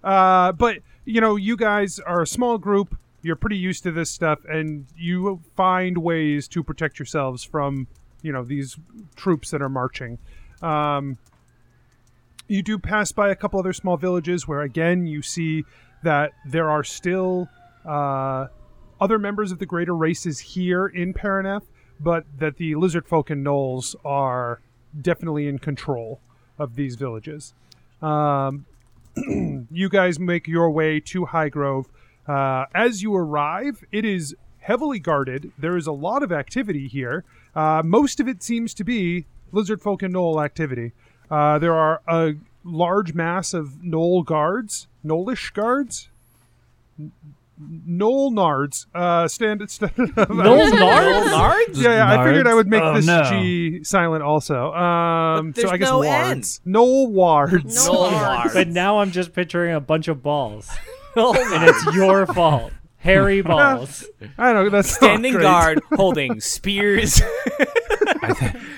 Uh, 0.04 0.52
but 0.54 0.78
you 1.06 1.22
know, 1.22 1.36
you 1.36 1.58
guys 1.58 2.00
are 2.00 2.22
a 2.22 2.28
small 2.28 2.58
group. 2.58 2.98
You're 3.22 3.36
pretty 3.36 3.58
used 3.58 3.84
to 3.84 3.92
this 3.92 4.10
stuff, 4.10 4.40
and 4.48 4.86
you 4.96 5.42
find 5.56 5.98
ways 5.98 6.48
to 6.50 6.64
protect 6.64 7.00
yourselves 7.00 7.44
from, 7.44 7.88
you 8.22 8.32
know, 8.32 8.44
these 8.44 8.78
troops 9.16 9.52
that 9.52 9.62
are 9.62 9.70
marching. 9.70 10.20
Um, 10.62 11.18
you 12.48 12.64
do 12.64 12.80
pass 12.80 13.12
by 13.12 13.30
a 13.30 13.36
couple 13.36 13.60
other 13.60 13.74
small 13.74 13.98
villages 13.98 14.48
where, 14.48 14.62
again, 14.62 15.06
you 15.06 15.22
see 15.22 15.66
that 16.04 16.32
there 16.46 16.70
are 16.70 16.84
still 16.84 17.50
uh, 17.86 18.48
other 19.02 19.20
members 19.20 19.52
of 19.52 19.60
the 19.60 19.66
greater 19.66 19.96
races 19.96 20.40
here 20.40 20.88
in 20.88 21.14
Paraneth, 21.14 21.64
but 22.00 22.26
that 22.38 22.56
the 22.58 22.76
lizard 22.76 23.06
folk 23.06 23.30
and 23.30 23.46
gnolls 23.46 23.96
are 24.06 24.62
definitely 25.00 25.48
in 25.48 25.60
control 25.60 26.22
of 26.58 26.76
these 26.76 26.96
villages. 26.96 27.54
Um, 28.02 28.66
you 29.72 29.90
guys 29.90 30.20
make 30.20 30.48
your 30.48 30.70
way 30.72 31.00
to 31.02 31.26
Highgrove. 31.26 31.86
Uh, 32.28 32.66
as 32.74 33.02
you 33.02 33.16
arrive, 33.16 33.84
it 33.92 34.06
is 34.06 34.36
heavily 34.60 35.00
guarded. 35.00 35.52
There 35.58 35.76
is 35.76 35.88
a 35.88 35.92
lot 35.92 36.22
of 36.24 36.32
activity 36.32 36.88
here. 36.88 37.24
Uh, 37.56 37.82
most 37.84 38.20
of 38.20 38.28
it 38.28 38.44
seems 38.44 38.74
to 38.76 38.84
be 38.84 39.26
lizard 39.52 39.82
folk 39.82 40.04
and 40.04 40.14
gnoll 40.14 40.44
activity. 40.44 40.92
Uh, 41.32 41.58
there 41.60 41.74
are 41.74 42.02
a 42.08 42.36
large 42.64 43.14
mass 43.14 43.54
of 43.54 43.80
gnoll 43.84 44.24
guards, 44.24 44.88
gnollish 45.04 45.54
guards, 45.54 46.10
N- 47.60 47.84
gnoll 47.88 48.32
nards. 48.32 48.86
Uh, 48.96 49.28
stand. 49.28 49.70
stand 49.70 49.92
Knowles 49.98 50.72
Nards? 50.72 51.24
Nards? 51.30 51.82
yeah, 51.82 51.90
yeah, 51.96 52.20
I 52.22 52.24
figured 52.26 52.48
I 52.48 52.54
would 52.54 52.68
make 52.68 52.82
Oh, 52.82 52.94
this 52.96 53.06
no. 53.06 53.24
G 53.24 53.84
silent 53.84 54.24
also. 54.24 54.72
Um, 54.74 55.52
But 55.52 55.62
so 55.62 55.68
I 55.68 55.72
there's 55.72 55.80
guess 55.80 55.90
no 55.90 55.98
wards. 56.00 56.62
Gnoll 56.66 57.10
wards. 57.12 57.88
Gnoll 57.88 58.10
Nards. 58.12 58.54
But 58.54 58.68
now 58.70 59.00
I'm 59.00 59.12
just 59.12 59.34
picturing 59.34 59.76
a 59.76 59.82
bunch 59.82 60.08
of 60.08 60.24
balls, 60.24 60.70
and 61.16 61.64
it's 61.70 61.96
your 61.96 62.26
fault. 62.28 62.72
Hairy 63.00 63.42
balls. 63.44 64.06
I 64.38 64.52
don't 64.54 64.66
know. 64.66 64.70
That's 64.70 64.92
not 65.02 65.08
Standing 65.10 65.34
great. 65.34 65.42
guard 65.44 65.82
holding 65.94 66.40
spears. 66.42 67.20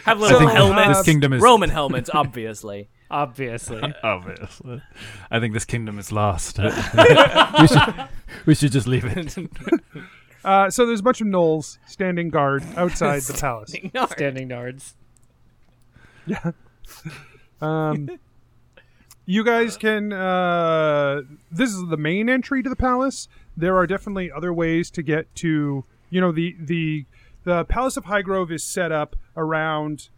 Have 0.05 0.19
little 0.19 0.39
think 0.39 0.51
helmets. 0.51 0.99
this 0.99 1.05
kingdom 1.05 1.33
is- 1.33 1.41
Roman 1.41 1.69
helmets, 1.69 2.09
obviously. 2.13 2.89
Obviously. 3.09 3.81
Obviously, 4.03 4.81
I 5.29 5.39
think 5.39 5.53
this 5.53 5.65
kingdom 5.65 5.99
is 5.99 6.11
lost. 6.11 6.57
we 6.59 7.67
should, 7.67 8.07
we 8.45 8.55
should 8.55 8.71
just 8.71 8.87
leave 8.87 9.03
it. 9.05 9.37
Uh, 10.45 10.69
so 10.69 10.85
there's 10.85 11.01
a 11.01 11.03
bunch 11.03 11.19
of 11.21 11.27
gnolls 11.27 11.77
standing 11.87 12.29
guard 12.29 12.63
outside 12.77 13.21
the 13.23 13.33
palace. 13.33 13.71
Standing 14.11 14.47
Nards. 14.49 14.93
Um, 17.61 18.09
you 19.25 19.43
guys 19.43 19.77
can. 19.77 20.11
Uh, 20.13 21.21
this 21.51 21.69
is 21.71 21.87
the 21.89 21.97
main 21.97 22.29
entry 22.29 22.63
to 22.63 22.69
the 22.69 22.75
palace. 22.75 23.27
There 23.55 23.75
are 23.77 23.87
definitely 23.87 24.31
other 24.31 24.53
ways 24.53 24.89
to 24.91 25.01
get 25.01 25.33
to. 25.35 25.85
You 26.09 26.21
know, 26.21 26.31
the 26.31 26.55
the 26.59 27.05
the 27.43 27.65
Palace 27.65 27.97
of 27.97 28.05
Highgrove 28.05 28.51
is 28.51 28.63
set 28.63 28.91
up 28.91 29.15
around. 29.35 30.09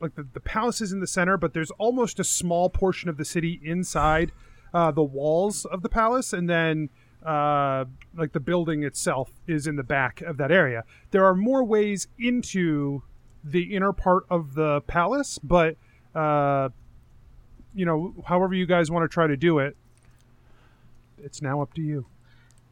Like 0.00 0.14
the, 0.14 0.28
the 0.32 0.38
palace 0.38 0.80
is 0.80 0.92
in 0.92 1.00
the 1.00 1.08
center, 1.08 1.36
but 1.36 1.54
there's 1.54 1.72
almost 1.72 2.20
a 2.20 2.24
small 2.24 2.70
portion 2.70 3.08
of 3.08 3.16
the 3.16 3.24
city 3.24 3.60
inside 3.64 4.30
uh, 4.72 4.92
the 4.92 5.02
walls 5.02 5.64
of 5.64 5.82
the 5.82 5.88
palace, 5.88 6.32
and 6.32 6.48
then 6.48 6.88
uh, 7.24 7.84
like 8.16 8.32
the 8.32 8.40
building 8.40 8.84
itself 8.84 9.32
is 9.46 9.66
in 9.66 9.76
the 9.76 9.82
back 9.82 10.20
of 10.20 10.36
that 10.36 10.52
area. 10.52 10.84
There 11.10 11.24
are 11.24 11.34
more 11.34 11.64
ways 11.64 12.06
into 12.18 13.02
the 13.42 13.74
inner 13.74 13.92
part 13.92 14.24
of 14.30 14.54
the 14.54 14.82
palace, 14.82 15.38
but 15.38 15.76
uh, 16.14 16.68
you 17.74 17.84
know, 17.84 18.14
however 18.26 18.54
you 18.54 18.66
guys 18.66 18.90
want 18.90 19.04
to 19.04 19.12
try 19.12 19.26
to 19.26 19.36
do 19.36 19.58
it, 19.58 19.76
it's 21.22 21.42
now 21.42 21.60
up 21.60 21.74
to 21.74 21.82
you. 21.82 22.06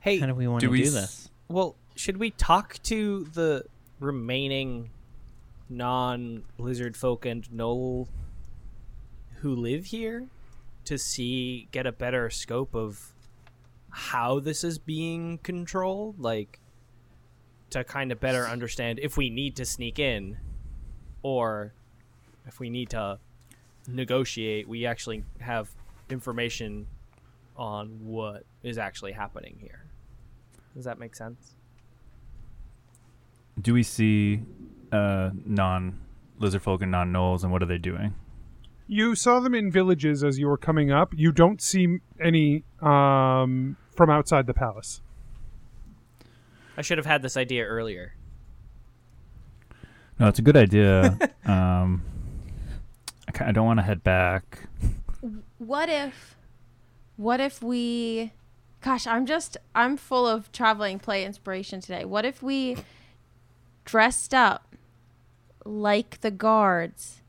Hey, 0.06 0.18
How 0.18 0.26
do 0.26 0.36
we 0.36 0.46
want 0.46 0.60
Do 0.60 0.68
to 0.68 0.70
we 0.70 0.84
do 0.84 0.90
this? 0.90 1.28
well, 1.48 1.74
should 1.96 2.18
we 2.18 2.30
talk 2.30 2.80
to 2.84 3.24
the 3.24 3.64
remaining 3.98 4.90
non-lizard 5.68 6.96
folk 6.96 7.26
and 7.26 7.42
gnoll 7.48 8.06
who 9.40 9.56
live 9.56 9.86
here 9.86 10.28
to 10.84 10.96
see 10.96 11.66
get 11.72 11.88
a 11.88 11.90
better 11.90 12.30
scope 12.30 12.76
of 12.76 13.14
how 13.90 14.38
this 14.38 14.62
is 14.62 14.78
being 14.78 15.38
controlled 15.38 16.20
like 16.20 16.60
to 17.70 17.82
kind 17.82 18.12
of 18.12 18.20
better 18.20 18.44
understand 18.44 19.00
if 19.02 19.16
we 19.16 19.28
need 19.28 19.56
to 19.56 19.64
sneak 19.64 19.98
in 19.98 20.36
or 21.22 21.72
if 22.46 22.60
we 22.60 22.70
need 22.70 22.90
to 22.90 23.18
negotiate 23.88 24.68
we 24.68 24.86
actually 24.86 25.24
have 25.40 25.68
information 26.10 26.86
on 27.56 27.88
what 28.04 28.44
is 28.62 28.78
actually 28.78 29.12
happening 29.12 29.56
here. 29.60 29.85
Does 30.76 30.84
that 30.84 30.98
make 30.98 31.16
sense? 31.16 31.54
Do 33.58 33.72
we 33.72 33.82
see 33.82 34.42
uh, 34.92 35.30
non 35.46 35.98
lizard 36.38 36.60
folk 36.60 36.82
and 36.82 36.90
non 36.90 37.10
gnolls, 37.10 37.42
and 37.42 37.50
what 37.50 37.62
are 37.62 37.66
they 37.66 37.78
doing? 37.78 38.14
You 38.86 39.14
saw 39.14 39.40
them 39.40 39.54
in 39.54 39.72
villages 39.72 40.22
as 40.22 40.38
you 40.38 40.46
were 40.46 40.58
coming 40.58 40.92
up. 40.92 41.14
You 41.16 41.32
don't 41.32 41.62
see 41.62 42.00
any 42.20 42.64
um, 42.82 43.78
from 43.96 44.10
outside 44.10 44.46
the 44.46 44.52
palace. 44.52 45.00
I 46.76 46.82
should 46.82 46.98
have 46.98 47.06
had 47.06 47.22
this 47.22 47.38
idea 47.38 47.64
earlier. 47.64 48.12
No, 50.20 50.28
it's 50.28 50.38
a 50.38 50.42
good 50.42 50.58
idea. 50.58 51.18
um, 51.46 52.02
I, 53.34 53.48
I 53.48 53.52
don't 53.52 53.64
want 53.64 53.78
to 53.78 53.82
head 53.82 54.04
back. 54.04 54.68
What 55.56 55.88
if 55.88 56.36
what 57.16 57.40
if 57.40 57.62
we 57.62 58.32
gosh, 58.86 59.04
I'm 59.04 59.26
just 59.26 59.56
I'm 59.74 59.96
full 59.96 60.28
of 60.28 60.52
traveling 60.52 61.00
play 61.00 61.24
inspiration 61.24 61.80
today. 61.80 62.04
What 62.04 62.24
if 62.24 62.40
we 62.40 62.76
dressed 63.84 64.32
up 64.32 64.76
like 65.64 66.20
the 66.20 66.30
guards 66.30 67.20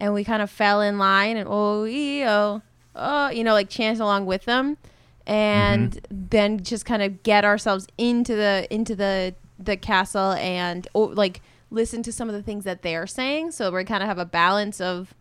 and 0.00 0.14
we 0.14 0.24
kind 0.24 0.40
of 0.40 0.50
fell 0.50 0.80
in 0.80 0.98
line 0.98 1.36
and 1.36 1.46
oh 1.46 1.86
oh 1.86 2.62
oh 2.96 3.28
you 3.28 3.44
know 3.44 3.52
like 3.52 3.68
chant 3.68 4.00
along 4.00 4.24
with 4.24 4.46
them 4.46 4.78
and 5.26 5.92
mm-hmm. 5.92 6.24
then 6.30 6.64
just 6.64 6.86
kind 6.86 7.02
of 7.02 7.22
get 7.22 7.44
ourselves 7.44 7.86
into 7.98 8.34
the 8.34 8.66
into 8.70 8.96
the 8.96 9.34
the 9.58 9.76
castle 9.76 10.32
and 10.32 10.88
oh, 10.94 11.02
like 11.02 11.42
listen 11.70 12.02
to 12.02 12.12
some 12.12 12.30
of 12.30 12.34
the 12.34 12.42
things 12.42 12.64
that 12.64 12.80
they're 12.80 13.06
saying 13.06 13.50
so 13.50 13.70
we 13.70 13.84
kind 13.84 14.02
of 14.02 14.08
have 14.08 14.18
a 14.18 14.24
balance 14.24 14.80
of 14.80 15.14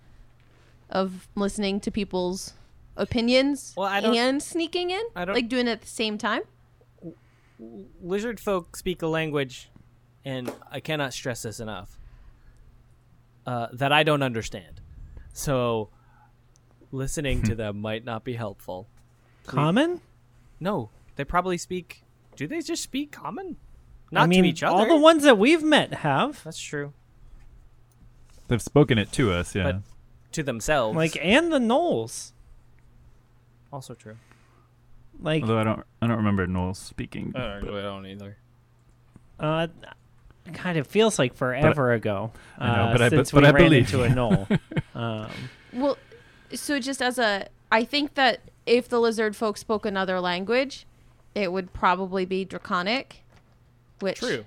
of 0.89 1.27
listening 1.35 1.81
to 1.81 1.91
people's 1.91 2.53
opinions 2.95 3.73
Well, 3.75 3.87
I 3.87 3.99
don't- 4.01 4.15
and 4.15 4.41
sneaking 4.43 4.91
in 4.91 5.01
I 5.15 5.25
don't- 5.25 5.35
like 5.35 5.49
doing 5.49 5.67
it 5.67 5.71
at 5.71 5.81
the 5.81 5.87
same 5.87 6.17
time 6.17 6.41
Lizard 8.01 8.39
folk 8.39 8.75
speak 8.75 9.01
a 9.01 9.07
language, 9.07 9.69
and 10.25 10.51
I 10.69 10.79
cannot 10.81 11.13
stress 11.13 11.43
this 11.43 11.59
enough, 11.61 11.97
uh, 13.45 13.67
that 13.71 13.91
I 13.93 14.03
don't 14.03 14.21
understand. 14.21 14.81
So, 15.31 15.89
listening 16.91 17.41
to 17.43 17.55
them 17.55 17.79
might 17.79 18.03
not 18.03 18.23
be 18.25 18.33
helpful. 18.33 18.87
Common? 19.45 20.01
No, 20.59 20.89
they 21.15 21.23
probably 21.23 21.57
speak. 21.57 22.03
Do 22.35 22.47
they 22.47 22.61
just 22.61 22.83
speak 22.83 23.11
common? 23.11 23.55
Not 24.11 24.23
I 24.23 24.27
mean, 24.27 24.43
to 24.43 24.49
each 24.49 24.63
other. 24.63 24.75
all 24.75 24.87
the 24.87 24.97
ones 25.01 25.23
that 25.23 25.37
we've 25.37 25.63
met 25.63 25.93
have. 25.93 26.43
That's 26.43 26.59
true. 26.59 26.91
They've 28.49 28.61
spoken 28.61 28.97
it 28.97 29.11
to 29.13 29.31
us, 29.31 29.55
yeah. 29.55 29.63
But- 29.63 29.81
To 30.33 30.43
themselves. 30.43 30.97
Like, 30.97 31.17
and 31.21 31.51
the 31.51 31.59
Gnolls. 31.59 32.32
Also 33.73 33.93
true. 33.95 34.15
Like, 35.19 35.41
Although 35.41 35.57
I 35.59 35.63
don't, 35.63 35.83
I 36.01 36.07
don't 36.07 36.17
remember 36.17 36.45
Gnolls 36.47 36.75
speaking. 36.77 37.33
I 37.35 37.59
but- 37.59 37.81
don't 37.81 38.05
either. 38.05 38.37
uh, 39.39 39.67
it 40.45 40.53
kind 40.53 40.77
of 40.77 40.85
feels 40.87 41.17
like 41.17 41.33
forever 41.33 41.91
ago. 41.93 42.31
I 42.59 42.67
know, 42.67 42.83
uh, 42.83 42.91
but 42.91 43.01
I 43.01 43.09
be- 43.09 43.15
since 43.17 43.31
but 43.31 43.43
we 43.43 43.47
I 43.47 43.51
ran 43.51 43.63
believe 43.63 43.93
into 43.93 44.03
a 44.03 44.09
you. 44.09 44.13
gnoll. 44.15 44.59
um, 44.95 45.31
Well, 45.73 45.97
so 46.53 46.79
just 46.79 47.01
as 47.01 47.17
a, 47.17 47.47
I 47.71 47.83
think 47.83 48.13
that 48.15 48.41
if 48.67 48.87
the 48.89 48.99
lizard 48.99 49.35
folk 49.35 49.57
spoke 49.57 49.85
another 49.85 50.19
language, 50.19 50.85
it 51.33 51.51
would 51.51 51.73
probably 51.73 52.25
be 52.25 52.45
Draconic, 52.45 53.23
which 54.01 54.19
True. 54.19 54.45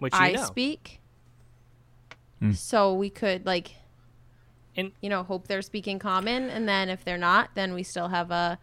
Which 0.00 0.12
you 0.12 0.20
I 0.20 0.32
know. 0.32 0.42
speak. 0.44 1.00
Hmm. 2.40 2.52
So 2.52 2.92
we 2.92 3.08
could 3.08 3.46
like, 3.46 3.76
And- 4.76 4.92
you 5.00 5.08
know, 5.10 5.22
hope 5.22 5.48
they're 5.48 5.62
speaking 5.62 5.98
common, 5.98 6.48
and 6.48 6.68
then 6.68 6.88
if 6.88 7.04
they're 7.04 7.18
not, 7.18 7.50
then 7.54 7.74
we 7.74 7.82
still 7.82 8.08
have 8.08 8.30
a, 8.30 8.58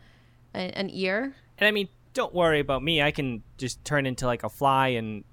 a 0.55 0.57
an 0.77 0.89
ear. 0.89 1.35
And 1.57 1.67
I 1.67 1.71
mean, 1.71 1.87
don't 2.13 2.33
worry 2.33 2.59
about 2.59 2.81
me. 2.83 3.01
I 3.01 3.11
can 3.11 3.43
just 3.57 3.83
turn 3.85 4.05
into 4.05 4.25
like 4.25 4.43
a 4.43 4.49
fly 4.49 4.89
and 4.89 5.23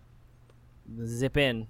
zip 1.04 1.36
in. 1.36 1.68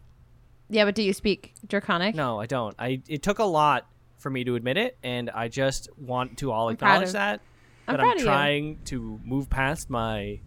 Yeah, 0.68 0.84
but 0.84 0.94
do 0.94 1.02
you 1.02 1.12
speak 1.12 1.54
Draconic? 1.66 2.14
No, 2.14 2.40
I 2.40 2.46
don't. 2.46 2.74
I 2.78 3.00
it 3.08 3.22
took 3.22 3.38
a 3.38 3.44
lot 3.44 3.86
for 4.18 4.30
me 4.30 4.42
to 4.44 4.56
admit 4.56 4.76
it, 4.76 4.98
and 5.02 5.30
I 5.30 5.48
just 5.48 5.88
want 5.96 6.38
to 6.38 6.50
all 6.50 6.68
I'm 6.68 6.74
acknowledge 6.74 7.08
of- 7.08 7.12
that. 7.12 7.40
I'm 7.88 7.96
that 7.96 8.00
proud 8.02 8.12
I'm 8.12 8.18
you. 8.18 8.24
trying 8.24 8.78
to 8.86 9.20
move 9.24 9.48
past 9.48 9.88
my 9.88 10.40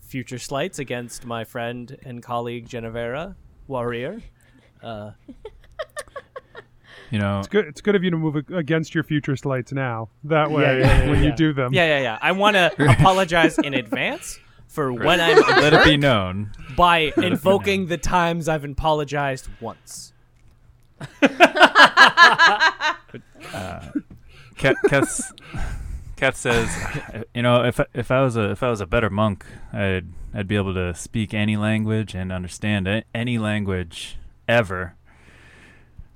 future 0.00 0.38
slights 0.38 0.78
against 0.78 1.26
my 1.26 1.44
friend 1.44 1.98
and 2.04 2.22
colleague 2.22 2.66
Genevera 2.68 3.34
Warrior. 3.66 4.22
Uh, 4.82 5.10
You 7.12 7.18
know, 7.18 7.38
It's 7.40 7.48
good. 7.48 7.66
It's 7.66 7.80
good 7.82 7.94
of 7.94 8.02
you 8.02 8.10
to 8.10 8.16
move 8.16 8.34
against 8.50 8.94
your 8.94 9.04
future 9.04 9.36
slights 9.36 9.70
now. 9.70 10.08
That 10.24 10.50
way, 10.50 10.62
yeah, 10.80 11.04
yeah, 11.04 11.10
when 11.10 11.22
you 11.22 11.30
do 11.32 11.52
them, 11.52 11.72
yeah, 11.74 11.84
yeah, 11.98 12.00
yeah. 12.02 12.18
I 12.22 12.32
want 12.32 12.56
to 12.56 12.72
apologize 12.90 13.58
in 13.58 13.74
advance 13.74 14.40
for 14.66 14.92
when 14.92 15.20
I'm 15.20 15.36
let 15.60 15.74
it 15.74 15.84
be 15.84 15.98
known. 15.98 16.50
by 16.74 17.12
invoking 17.18 17.86
the 17.88 17.98
times 17.98 18.48
I've 18.48 18.64
apologized 18.64 19.48
once. 19.60 20.14
Kat, 24.56 24.76
Kat's, 24.88 25.32
Kat 26.16 26.36
says, 26.36 26.74
you 27.34 27.42
know, 27.42 27.64
if 27.64 27.80
I- 27.80 27.86
if 27.94 28.10
I 28.10 28.22
was 28.22 28.36
a 28.36 28.50
if 28.50 28.62
I 28.62 28.70
was 28.70 28.80
a 28.80 28.86
better 28.86 29.10
monk, 29.10 29.44
I'd 29.72 30.06
I'd 30.32 30.48
be 30.48 30.56
able 30.56 30.72
to 30.74 30.94
speak 30.94 31.34
any 31.34 31.56
language 31.56 32.14
and 32.14 32.32
understand 32.32 32.86
a- 32.88 33.04
any 33.14 33.38
language 33.38 34.16
ever. 34.48 34.94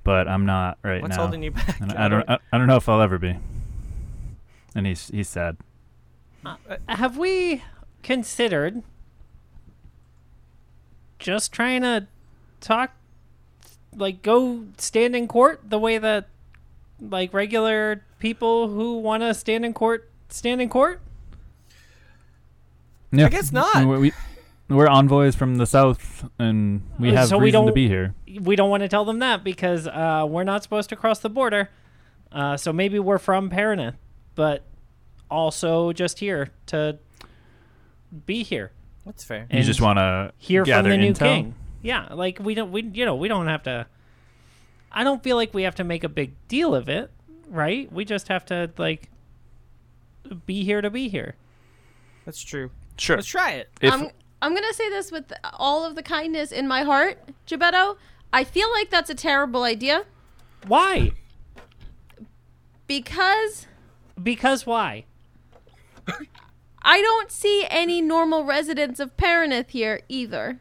But 0.07 0.29
I'm 0.29 0.47
not 0.47 0.79
right 0.85 1.03
What's 1.03 1.17
now. 1.17 1.23
holding 1.23 1.43
you 1.43 1.51
back? 1.51 1.81
And 1.81 1.93
I 1.93 2.09
don't 2.09 2.31
I, 2.31 2.39
I 2.53 2.59
don't 2.59 2.69
know 2.69 2.77
if 2.77 2.89
I'll 2.89 3.03
ever 3.03 3.19
be. 3.19 3.37
And 4.73 4.87
he's 4.87 5.09
he's 5.09 5.29
sad. 5.29 5.57
Uh, 6.45 6.55
uh, 6.71 6.77
have 6.89 7.19
we 7.19 7.65
considered 8.05 8.85
just 11.19 11.51
trying 11.51 11.83
to 11.83 12.07
talk, 12.61 12.93
like, 13.97 14.23
go 14.23 14.67
stand 14.79 15.17
in 15.17 15.27
court 15.27 15.61
the 15.69 15.79
way 15.81 15.99
that, 15.99 16.29
like, 17.01 17.35
regular 17.35 18.05
people 18.21 18.69
who 18.69 18.99
want 18.99 19.25
to 19.25 19.35
stand 19.35 19.65
in 19.65 19.75
court 19.75 20.09
stand 20.29 20.63
in 20.63 20.69
court? 20.69 21.01
Yeah. 23.11 23.27
I 23.27 23.29
guess 23.29 23.51
not. 23.51 23.75
We, 23.85 23.99
we, 23.99 24.13
we're 24.69 24.89
envoys 24.89 25.35
from 25.37 25.57
the 25.57 25.67
south, 25.67 26.29
and 26.39 26.83
we 26.99 27.11
Uh, 27.11 27.17
have 27.17 27.29
so 27.29 27.39
we 27.39 27.47
reason 27.47 27.61
to 27.63 27.67
don't- 27.69 27.75
be 27.75 27.89
here. 27.89 28.15
we 28.41 28.57
don't 28.57 28.71
want 28.71 28.83
to 28.83 28.89
tell 28.89 29.05
them 29.05 29.19
that 29.21 29.45
because 29.45 29.87
uh, 29.87 30.27
we're 30.29 30.45
not 30.45 30.63
supposed 30.63 30.89
to 30.91 30.97
cross 30.97 31.21
the 31.21 31.31
border. 31.31 31.71
Uh, 32.33 32.57
so 32.57 32.73
maybe 32.73 32.99
we're 32.99 33.19
from 33.19 33.49
Paraneth, 33.51 33.95
but 34.35 34.65
also 35.31 35.93
just 35.93 36.19
here 36.19 36.51
to 36.67 36.99
be 38.27 38.43
here. 38.43 38.73
That's 39.05 39.23
fair. 39.25 39.47
You 39.51 39.63
just 39.63 39.81
want 39.81 39.99
to 39.99 40.33
Hear 40.39 40.65
from 40.67 40.83
the 40.83 40.97
new 40.97 41.13
intel? 41.13 41.19
king. 41.19 41.55
Yeah, 41.83 42.09
like 42.13 42.39
we 42.41 42.55
don't, 42.55 42.73
we 42.73 42.83
you 42.83 43.05
know, 43.05 43.15
we 43.15 43.29
don't 43.29 43.47
have 43.47 43.63
to. 43.65 43.87
I 44.91 45.05
don't 45.05 45.23
feel 45.23 45.37
like 45.37 45.55
we 45.55 45.63
have 45.63 45.77
to 45.77 45.85
make 45.85 46.03
a 46.03 46.09
big 46.09 46.35
deal 46.49 46.75
of 46.75 46.89
it, 46.89 47.11
right? 47.49 47.91
We 47.93 48.05
just 48.05 48.27
have 48.29 48.45
to 48.47 48.71
like 48.77 49.11
be 50.47 50.65
here 50.65 50.81
to 50.81 50.91
be 50.91 51.09
here. 51.09 51.37
That's 52.25 52.43
true. 52.43 52.71
Sure. 52.99 53.17
Let's 53.17 53.29
try 53.29 53.53
it. 53.53 53.69
If 53.81 53.93
I'm 54.43 54.47
I'm 54.47 54.55
gonna 54.55 54.73
say 54.75 54.89
this 54.89 55.11
with 55.11 55.33
all 55.55 55.85
of 55.85 55.95
the 55.95 56.03
kindness 56.03 56.53
in 56.53 56.69
my 56.69 56.83
heart, 56.83 57.19
Gebetto. 57.47 57.97
I 58.33 58.45
feel 58.45 58.71
like 58.73 58.91
that's 58.91 59.11
a 59.11 59.15
terrible 59.15 59.63
idea 59.63 60.05
Why? 60.67 61.13
because 62.87 63.67
Because 64.23 64.67
why? 64.67 65.05
I 66.83 67.01
don't 67.01 67.33
see 67.33 67.67
any 67.69 68.01
normal 68.01 68.45
residents 68.45 69.01
of 69.01 69.17
Paraneth 69.17 69.71
here 69.71 70.01
either. 70.09 70.61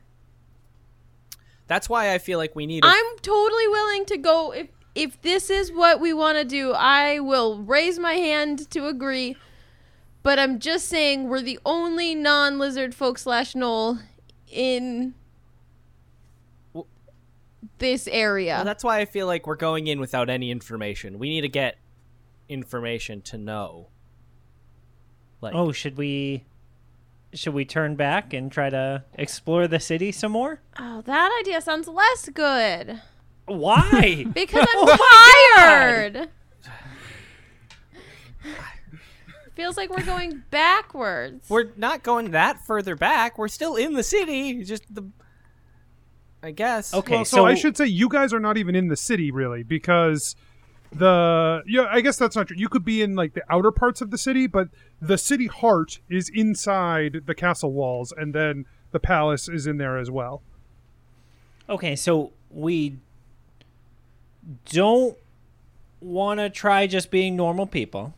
That's 1.67 1.88
why 1.88 2.13
I 2.13 2.17
feel 2.17 2.39
like 2.39 2.55
we 2.55 2.65
need. 2.65 2.84
A, 2.84 2.88
I'm 2.88 3.17
totally 3.21 3.67
willing 3.67 4.05
to 4.05 4.17
go 4.17 4.51
if 4.51 4.67
if 4.95 5.21
this 5.21 5.49
is 5.49 5.71
what 5.71 5.99
we 5.99 6.13
want 6.13 6.38
to 6.38 6.45
do. 6.45 6.73
I 6.73 7.19
will 7.19 7.59
raise 7.59 7.99
my 7.99 8.13
hand 8.13 8.69
to 8.71 8.88
agree. 8.88 9.36
But 10.26 10.39
I'm 10.39 10.57
just 10.57 10.88
saying 10.88 11.30
we're 11.30 11.43
the 11.43 11.59
only 11.67 12.15
non-lizard 12.15 12.95
folk 12.95 13.19
slash 13.19 13.53
gnoll 13.53 14.01
in 14.51 15.13
this 17.78 18.07
area. 18.07 18.55
Well, 18.55 18.65
that's 18.65 18.84
why 18.84 19.01
I 19.01 19.05
feel 19.05 19.28
like 19.28 19.45
we're 19.45 19.55
going 19.55 19.86
in 19.86 19.99
without 19.99 20.28
any 20.32 20.49
information. 20.49 21.19
We 21.19 21.30
need 21.30 21.41
to 21.41 21.47
get 21.47 21.78
information 22.49 23.21
to 23.21 23.38
know. 23.38 23.89
Like, 25.41 25.53
Oh, 25.53 25.71
should 25.71 25.95
we? 25.95 26.43
Should 27.36 27.53
we 27.53 27.63
turn 27.63 27.95
back 27.95 28.34
and 28.34 28.51
try 28.51 28.71
to 28.71 29.03
explore 29.13 29.67
the 29.67 29.80
city 29.80 30.11
some 30.11 30.32
more? 30.32 30.59
oh, 30.80 31.03
that 31.03 31.38
idea 31.39 31.61
sounds 31.61 31.88
less 31.88 32.30
good 32.30 32.99
Why? 33.45 34.26
because 34.34 34.65
I'm 34.76 34.89
Oh 34.89 35.53
tired. 35.55 36.30
Feels 39.56 39.78
like 39.78 39.89
we're 39.89 40.06
going 40.06 40.43
backwards. 40.51 41.49
we're 41.49 41.72
not 41.78 42.03
going 42.03 42.32
that 42.32 42.66
further 42.66 42.95
back. 42.95 43.38
We're 43.38 43.47
still 43.47 43.76
in 43.76 43.93
the 43.93 44.03
city. 44.03 44.64
Just 44.64 44.93
the. 44.93 45.10
I 46.43 46.51
guess. 46.51 46.93
Okay, 46.93 47.16
Well, 47.16 47.26
so, 47.26 47.38
so 47.38 47.45
I 47.45 47.56
should 47.56 47.76
say 47.76 47.88
you 47.88 48.08
guys 48.08 48.32
are 48.34 48.39
not 48.39 48.58
even 48.58 48.76
in 48.76 48.88
the 48.88 48.95
city 48.97 49.32
really 49.32 49.64
because 49.64 50.36
the 50.91 51.64
yeah, 51.68 51.88
I 51.89 52.01
guess 52.01 52.18
that's 52.18 52.36
not 52.36 52.47
true. 52.47 52.58
You 52.58 52.70
could 52.70 52.86
be 52.86 53.01
in 53.01 53.16
like 53.16 53.34
the 53.34 53.43
outer 53.49 53.72
parts 53.72 54.01
of 54.01 54.12
the 54.12 54.18
city, 54.18 54.45
but 54.47 54.70
the 55.01 55.18
city 55.18 55.47
heart 55.47 55.99
is 56.10 56.30
inside 56.34 57.22
the 57.26 57.34
castle 57.36 57.72
walls, 57.74 58.14
and 58.16 58.34
then 58.34 58.66
the 58.91 58.99
palace 58.99 59.49
is 59.49 59.68
in 59.68 59.78
there 59.78 59.97
as 59.97 60.12
well. 60.12 60.43
Okay, 61.68 61.95
so 61.95 62.32
we 62.49 62.97
don't 64.66 65.18
want 65.99 66.39
to 66.39 66.49
try 66.49 66.86
just 66.88 67.10
being 67.10 67.36
normal 67.36 67.66
people. 67.66 68.14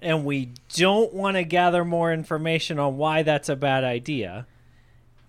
And 0.00 0.24
we 0.24 0.50
don't 0.74 1.12
want 1.12 1.36
to 1.36 1.44
gather 1.44 1.84
more 1.84 2.12
information 2.12 2.78
on 2.78 2.96
why 2.96 3.22
that's 3.22 3.48
a 3.48 3.56
bad 3.56 3.82
idea. 3.84 4.46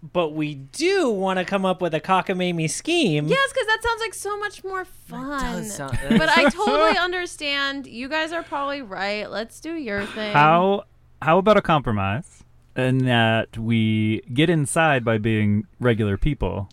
But 0.02 0.30
we 0.34 0.56
do 0.56 1.10
want 1.10 1.40
to 1.40 1.46
come 1.46 1.66
up 1.66 1.82
with 1.82 1.94
a 1.94 2.00
cockamamie 2.00 2.70
scheme. 2.70 3.28
Yes, 3.28 3.52
because 3.52 3.68
that 3.68 3.80
sounds 3.84 4.00
like 4.00 4.14
so 4.14 4.40
much 4.40 4.64
more 4.64 4.86
fun. 4.86 5.42
does 5.64 5.76
sound- 5.76 5.98
but 6.10 6.30
I 6.30 6.50
totally 6.50 6.98
understand. 7.02 7.86
You 7.88 8.08
guys 8.08 8.32
are 8.32 8.44
probably 8.44 8.82
right. 8.82 9.30
Let's 9.30 9.60
do 9.60 9.74
your 9.74 10.06
thing. 10.06 10.34
How 10.34 10.84
how 11.22 11.38
about 11.38 11.58
a 11.58 11.62
compromise? 11.62 12.44
In 12.78 13.00
that 13.00 13.58
we 13.58 14.22
get 14.34 14.50
inside 14.50 15.04
by 15.04 15.18
being 15.18 15.66
regular 15.82 16.16
people, 16.16 16.70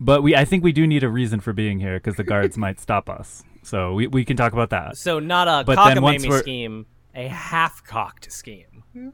but 0.00 0.22
we 0.22 0.34
I 0.34 0.46
think 0.46 0.64
we 0.64 0.72
do 0.72 0.86
need 0.86 1.02
a 1.04 1.10
reason 1.10 1.40
for 1.40 1.52
being 1.52 1.78
here 1.80 1.94
because 1.98 2.16
the 2.16 2.24
guards 2.24 2.56
might 2.64 2.80
stop 2.80 3.10
us. 3.10 3.42
So 3.62 3.92
we, 3.92 4.06
we 4.06 4.24
can 4.24 4.38
talk 4.38 4.54
about 4.54 4.70
that. 4.70 4.96
So 4.96 5.18
not 5.18 5.46
a 5.46 5.64
But 5.64 5.76
then 5.92 6.00
once 6.00 6.24
cockamamie 6.24 6.28
we're- 6.30 6.40
scheme, 6.40 6.86
a 7.14 7.28
half-cocked 7.28 8.30
scheme. 8.32 8.84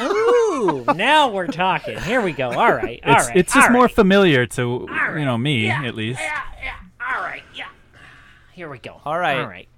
Ooh, 0.00 0.84
now 0.94 1.28
we're 1.30 1.46
talking. 1.48 1.98
Here 2.00 2.20
we 2.22 2.32
go. 2.32 2.50
All 2.50 2.72
right. 2.72 3.00
All 3.04 3.14
It's 3.16 3.26
right. 3.28 3.36
it's 3.36 3.52
just 3.52 3.66
all 3.68 3.72
more 3.72 3.84
right. 3.84 3.94
familiar 3.94 4.46
to 4.46 4.86
you 5.16 5.24
know 5.24 5.36
me 5.36 5.68
at 5.68 5.94
least. 5.94 6.20
Yeah, 6.20 6.40
yeah. 6.62 6.74
All 7.14 7.22
right. 7.22 7.42
Yeah. 7.54 7.66
Here 8.54 8.70
we 8.70 8.78
go. 8.78 9.00
All 9.04 9.18
right. 9.18 9.38
All 9.40 9.46
right. 9.46 9.68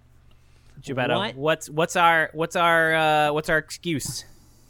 Gebetto, 0.83 1.17
What? 1.17 1.35
what's 1.37 1.69
what's 1.69 1.97
our 1.97 2.31
what's 2.33 2.55
our 2.57 2.95
uh, 2.95 3.33
what's 3.33 3.49
our 3.49 3.59
excuse? 3.59 4.25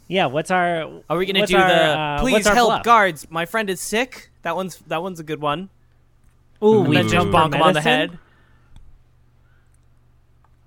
Yeah. 0.07 0.25
What's 0.25 0.49
our? 0.51 1.01
Are 1.09 1.17
we 1.17 1.25
gonna 1.27 1.45
do 1.45 1.55
our, 1.57 1.67
the 1.67 1.75
uh, 1.75 2.19
please 2.19 2.47
help 2.47 2.69
bluff? 2.69 2.83
guards? 2.83 3.27
My 3.29 3.45
friend 3.45 3.69
is 3.69 3.79
sick. 3.79 4.31
That 4.41 4.55
one's 4.55 4.77
that 4.87 5.01
one's 5.03 5.19
a 5.19 5.23
good 5.23 5.41
one. 5.41 5.69
Ooh, 6.63 6.79
And 6.81 6.89
we 6.89 6.95
then 6.95 7.03
just 7.05 7.13
jump 7.13 7.31
bonk 7.31 7.53
him 7.55 7.61
on 7.61 7.73
the 7.73 7.81
head. 7.81 8.17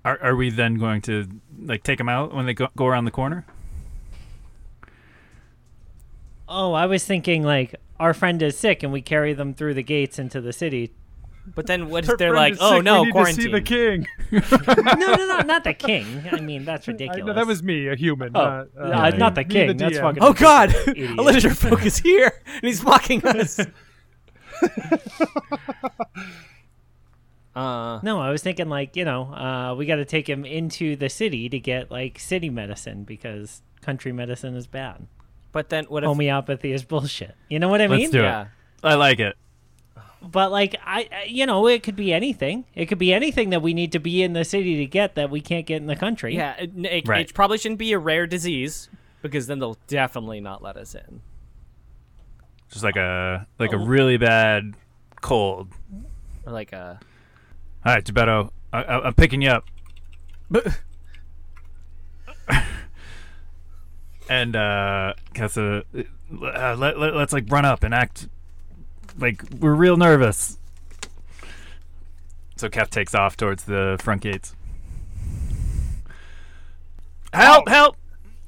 Are 0.03 0.19
are 0.21 0.35
we 0.35 0.49
then 0.49 0.75
going 0.75 1.01
to 1.03 1.27
like 1.65 1.83
take 1.83 1.97
them 1.97 2.09
out 2.09 2.33
when 2.33 2.45
they 2.45 2.53
go, 2.53 2.67
go 2.75 2.85
around 2.85 3.05
the 3.05 3.11
corner? 3.11 3.45
Oh, 6.47 6.73
I 6.73 6.85
was 6.85 7.03
thinking 7.03 7.43
like 7.43 7.75
our 7.99 8.13
friend 8.13 8.41
is 8.41 8.57
sick 8.57 8.83
and 8.83 8.91
we 8.93 9.01
carry 9.01 9.33
them 9.33 9.53
through 9.53 9.73
the 9.73 9.83
gates 9.83 10.19
into 10.19 10.41
the 10.41 10.53
city. 10.53 10.91
But 11.53 11.67
then 11.67 11.89
what 11.89 12.07
Our 12.07 12.13
if 12.15 12.17
they're 12.19 12.33
like, 12.33 12.55
oh 12.59 12.77
sick, 12.77 12.83
no, 12.83 13.01
we 13.01 13.05
need 13.05 13.11
quarantine? 13.11 13.35
to 13.35 13.41
see 13.43 13.51
the 13.51 13.61
king. 13.61 14.07
no, 14.31 15.15
no, 15.15 15.27
no, 15.27 15.39
not 15.41 15.63
the 15.63 15.73
king. 15.75 16.23
I 16.31 16.39
mean, 16.39 16.65
that's 16.65 16.87
I, 16.87 16.91
ridiculous. 16.91 17.25
no, 17.27 17.33
that 17.33 17.45
was 17.45 17.61
me, 17.61 17.87
a 17.87 17.95
human. 17.95 18.31
Oh, 18.35 18.43
not, 18.43 18.67
uh, 18.77 18.81
uh, 18.81 19.09
not 19.11 19.35
the 19.35 19.43
me, 19.43 19.53
king. 19.53 19.67
the 19.67 19.73
That's 19.75 19.97
DM. 19.97 20.01
fucking. 20.01 20.23
oh 20.23 20.33
God, 20.33 20.73
Idiot. 20.87 21.19
Elisha 21.19 21.53
Folk 21.53 21.85
is 21.85 21.99
here 21.99 22.31
and 22.47 22.63
he's 22.63 22.83
mocking 22.83 23.23
us. 23.25 23.59
Uh, 27.55 27.99
No, 28.03 28.19
I 28.19 28.29
was 28.31 28.41
thinking 28.43 28.69
like 28.69 28.95
you 28.95 29.05
know, 29.05 29.23
uh, 29.33 29.75
we 29.77 29.85
got 29.85 29.95
to 29.97 30.05
take 30.05 30.27
him 30.29 30.45
into 30.45 30.95
the 30.95 31.09
city 31.09 31.49
to 31.49 31.59
get 31.59 31.89
like 31.91 32.19
city 32.19 32.49
medicine 32.49 33.03
because 33.03 33.61
country 33.81 34.11
medicine 34.11 34.55
is 34.55 34.67
bad. 34.67 35.07
but 35.51 35.69
then 35.69 35.85
what 35.85 36.03
if? 36.03 36.07
Homeopathy 36.07 36.71
is 36.71 36.83
bullshit. 36.83 37.35
You 37.49 37.59
know 37.59 37.69
what 37.69 37.81
I 37.81 37.87
mean? 37.87 37.99
Let's 38.01 38.13
mean? 38.13 38.21
do 38.21 38.23
yeah. 38.23 38.41
it. 38.43 38.47
I 38.83 38.95
like 38.95 39.19
it. 39.19 39.35
But 40.21 40.51
like 40.51 40.75
I, 40.83 41.07
I- 41.11 41.23
you 41.27 41.45
know, 41.45 41.67
it 41.67 41.83
could 41.83 41.95
be 41.95 42.11
anything. 42.11 42.65
It 42.73 42.87
could 42.87 42.97
be 42.97 43.13
anything 43.13 43.51
that 43.51 43.61
we 43.61 43.73
need 43.75 43.91
to 43.91 43.99
be 43.99 44.23
in 44.23 44.33
the 44.33 44.43
city 44.43 44.75
to 44.77 44.85
get 44.87 45.13
that 45.15 45.29
we 45.29 45.39
can't 45.39 45.65
get 45.67 45.77
in 45.77 45.85
the 45.87 45.95
country. 45.95 46.35
Yeah, 46.35 46.55
it, 46.57 46.71
it, 46.85 47.07
Right. 47.07 47.29
it 47.29 47.33
probably 47.35 47.57
shouldn't 47.59 47.77
be 47.79 47.93
a 47.93 47.99
rare 47.99 48.25
disease 48.27 48.89
because 49.21 49.45
then 49.47 49.59
they'll 49.59 49.77
definitely 49.87 50.41
not 50.41 50.63
let 50.63 50.77
us 50.77 50.95
in. 50.95 51.21
Just 52.71 52.83
like 52.83 52.95
a 52.95 53.45
like 53.59 53.71
a 53.73 53.77
really 53.77 54.17
bad 54.17 54.73
cold. 55.21 55.71
Or 56.45 56.51
like 56.51 56.73
a 56.73 56.99
All 57.85 57.93
right, 57.93 58.03
Gebetto, 58.03 58.49
I, 58.73 58.81
I, 58.81 59.05
I'm 59.05 59.13
picking 59.13 59.43
you 59.43 59.49
up. 59.49 59.65
and 64.27 64.55
uh, 64.55 65.13
Kessa, 65.35 65.83
uh, 65.93 66.75
let, 66.77 66.97
let, 66.99 67.15
let's 67.15 67.31
like 67.31 67.45
run 67.49 67.63
up 67.63 67.83
and 67.83 67.93
act 67.93 68.27
like 69.19 69.43
we're 69.59 69.75
real 69.75 69.97
nervous. 69.97 70.57
So 72.55 72.69
Kef 72.69 72.89
takes 72.89 73.13
off 73.13 73.37
towards 73.37 73.65
the 73.65 73.97
front 74.01 74.21
gates. 74.21 74.55
Help! 77.33 77.67
Help! 77.67 77.97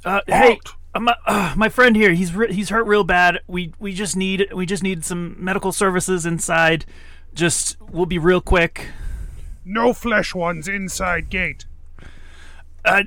Uh, 0.03 0.21
hey, 0.25 0.59
uh, 0.95 0.99
my, 0.99 1.15
uh, 1.27 1.53
my 1.55 1.69
friend 1.69 1.95
here, 1.95 2.13
he's 2.13 2.33
re- 2.33 2.53
he's 2.53 2.69
hurt 2.69 2.87
real 2.87 3.03
bad. 3.03 3.39
We 3.47 3.73
we 3.79 3.93
just 3.93 4.15
need 4.15 4.47
we 4.53 4.65
just 4.65 4.81
need 4.81 5.05
some 5.05 5.35
medical 5.37 5.71
services 5.71 6.25
inside. 6.25 6.85
Just 7.35 7.77
we'll 7.81 8.05
be 8.05 8.17
real 8.17 8.41
quick. 8.41 8.87
No 9.67 9.91
flesh 9.91 10.33
ones 10.33 10.69
inside 10.69 11.29
gate. 11.29 11.65
Uh, 12.85 13.03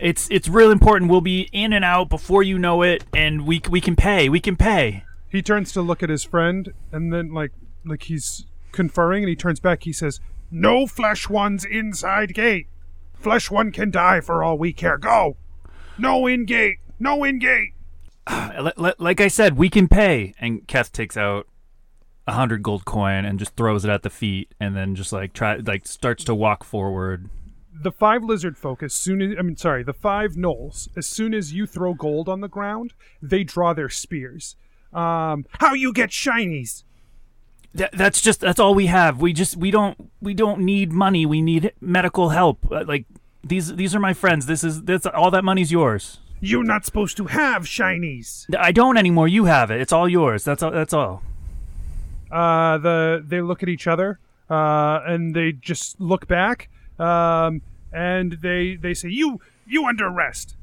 it's 0.00 0.28
it's 0.30 0.48
real 0.48 0.70
important. 0.70 1.10
We'll 1.10 1.20
be 1.20 1.50
in 1.52 1.74
and 1.74 1.84
out 1.84 2.08
before 2.08 2.42
you 2.42 2.58
know 2.58 2.80
it, 2.80 3.04
and 3.14 3.46
we 3.46 3.60
we 3.68 3.82
can 3.82 3.96
pay. 3.96 4.30
We 4.30 4.40
can 4.40 4.56
pay. 4.56 5.04
He 5.28 5.42
turns 5.42 5.72
to 5.72 5.82
look 5.82 6.02
at 6.02 6.08
his 6.08 6.24
friend, 6.24 6.72
and 6.90 7.12
then 7.12 7.34
like 7.34 7.52
like 7.84 8.04
he's 8.04 8.46
conferring, 8.72 9.24
and 9.24 9.28
he 9.28 9.36
turns 9.36 9.60
back. 9.60 9.82
He 9.82 9.92
says, 9.92 10.20
"No 10.50 10.86
flesh 10.86 11.28
ones 11.28 11.66
inside 11.66 12.32
gate. 12.32 12.66
Flesh 13.14 13.50
one 13.50 13.70
can 13.70 13.90
die 13.90 14.22
for 14.22 14.42
all 14.42 14.56
we 14.56 14.72
care. 14.72 14.96
Go. 14.96 15.36
No 15.98 16.26
in 16.26 16.46
gate. 16.46 16.78
No 16.98 17.24
in 17.24 17.38
gate." 17.38 17.74
Li- 18.58 18.94
like 18.98 19.20
I 19.20 19.28
said, 19.28 19.58
we 19.58 19.68
can 19.68 19.86
pay. 19.86 20.32
And 20.40 20.66
Keth 20.66 20.92
takes 20.92 21.18
out 21.18 21.46
a 22.30 22.32
hundred 22.40 22.62
gold 22.62 22.84
coin 22.84 23.24
and 23.24 23.38
just 23.38 23.54
throws 23.56 23.84
it 23.84 23.90
at 23.90 24.02
the 24.02 24.10
feet, 24.10 24.46
and 24.60 24.76
then 24.76 24.94
just 24.94 25.12
like 25.12 25.32
try 25.32 25.56
like 25.56 25.86
starts 25.86 26.22
to 26.24 26.34
walk 26.34 26.64
forward. 26.64 27.28
the 27.88 27.92
five 27.92 28.22
lizard 28.30 28.56
folk 28.58 28.82
as 28.82 28.92
soon 29.04 29.22
as 29.22 29.30
I 29.38 29.42
mean 29.42 29.56
sorry, 29.56 29.82
the 29.82 29.98
five 30.10 30.32
gnolls, 30.42 30.88
as 30.96 31.06
soon 31.06 31.32
as 31.34 31.52
you 31.52 31.66
throw 31.66 31.94
gold 31.94 32.28
on 32.28 32.40
the 32.40 32.48
ground, 32.48 32.92
they 33.30 33.42
draw 33.44 33.70
their 33.74 33.88
spears. 34.02 34.56
Um 34.92 35.38
how 35.62 35.72
you 35.74 35.92
get 35.92 36.10
shinies? 36.10 36.84
That, 37.72 37.92
that's 37.92 38.20
just 38.20 38.40
that's 38.40 38.58
all 38.58 38.74
we 38.74 38.86
have. 38.86 39.20
We 39.20 39.32
just 39.32 39.56
we 39.56 39.70
don't 39.70 39.96
we 40.20 40.34
don't 40.34 40.60
need 40.72 40.92
money. 40.92 41.24
We 41.24 41.40
need 41.40 41.72
medical 41.80 42.30
help. 42.30 42.58
Uh, 42.70 42.84
like 42.84 43.04
these 43.44 43.66
these 43.76 43.94
are 43.94 44.00
my 44.00 44.12
friends. 44.22 44.46
This 44.46 44.62
is 44.64 44.82
that's 44.82 45.06
all 45.06 45.30
that 45.30 45.44
money's 45.44 45.70
yours. 45.70 46.18
You're 46.42 46.64
not 46.64 46.84
supposed 46.84 47.16
to 47.18 47.26
have 47.26 47.62
shinies. 47.64 48.46
I 48.58 48.72
don't 48.72 48.96
anymore. 48.96 49.28
You 49.28 49.44
have 49.44 49.70
it. 49.70 49.80
It's 49.80 49.92
all 49.92 50.08
yours. 50.08 50.42
That's 50.44 50.62
all. 50.62 50.72
That's 50.72 50.92
all. 50.92 51.22
Uh 52.30 52.78
the 52.78 53.24
they 53.26 53.40
look 53.40 53.62
at 53.62 53.68
each 53.68 53.86
other, 53.86 54.18
uh, 54.48 55.00
and 55.06 55.34
they 55.34 55.52
just 55.52 56.00
look 56.00 56.26
back, 56.26 56.68
um, 56.98 57.62
and 57.92 58.32
they 58.42 58.76
they 58.76 58.94
say, 58.94 59.08
You 59.08 59.40
you 59.66 59.86
under 59.86 60.06
arrest. 60.08 60.56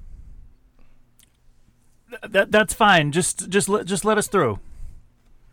That 2.27 2.51
that's 2.51 2.73
fine. 2.73 3.11
Just 3.11 3.49
just 3.49 3.69
let 3.69 3.85
just 3.85 4.05
let 4.05 4.17
us 4.17 4.27
through. 4.27 4.59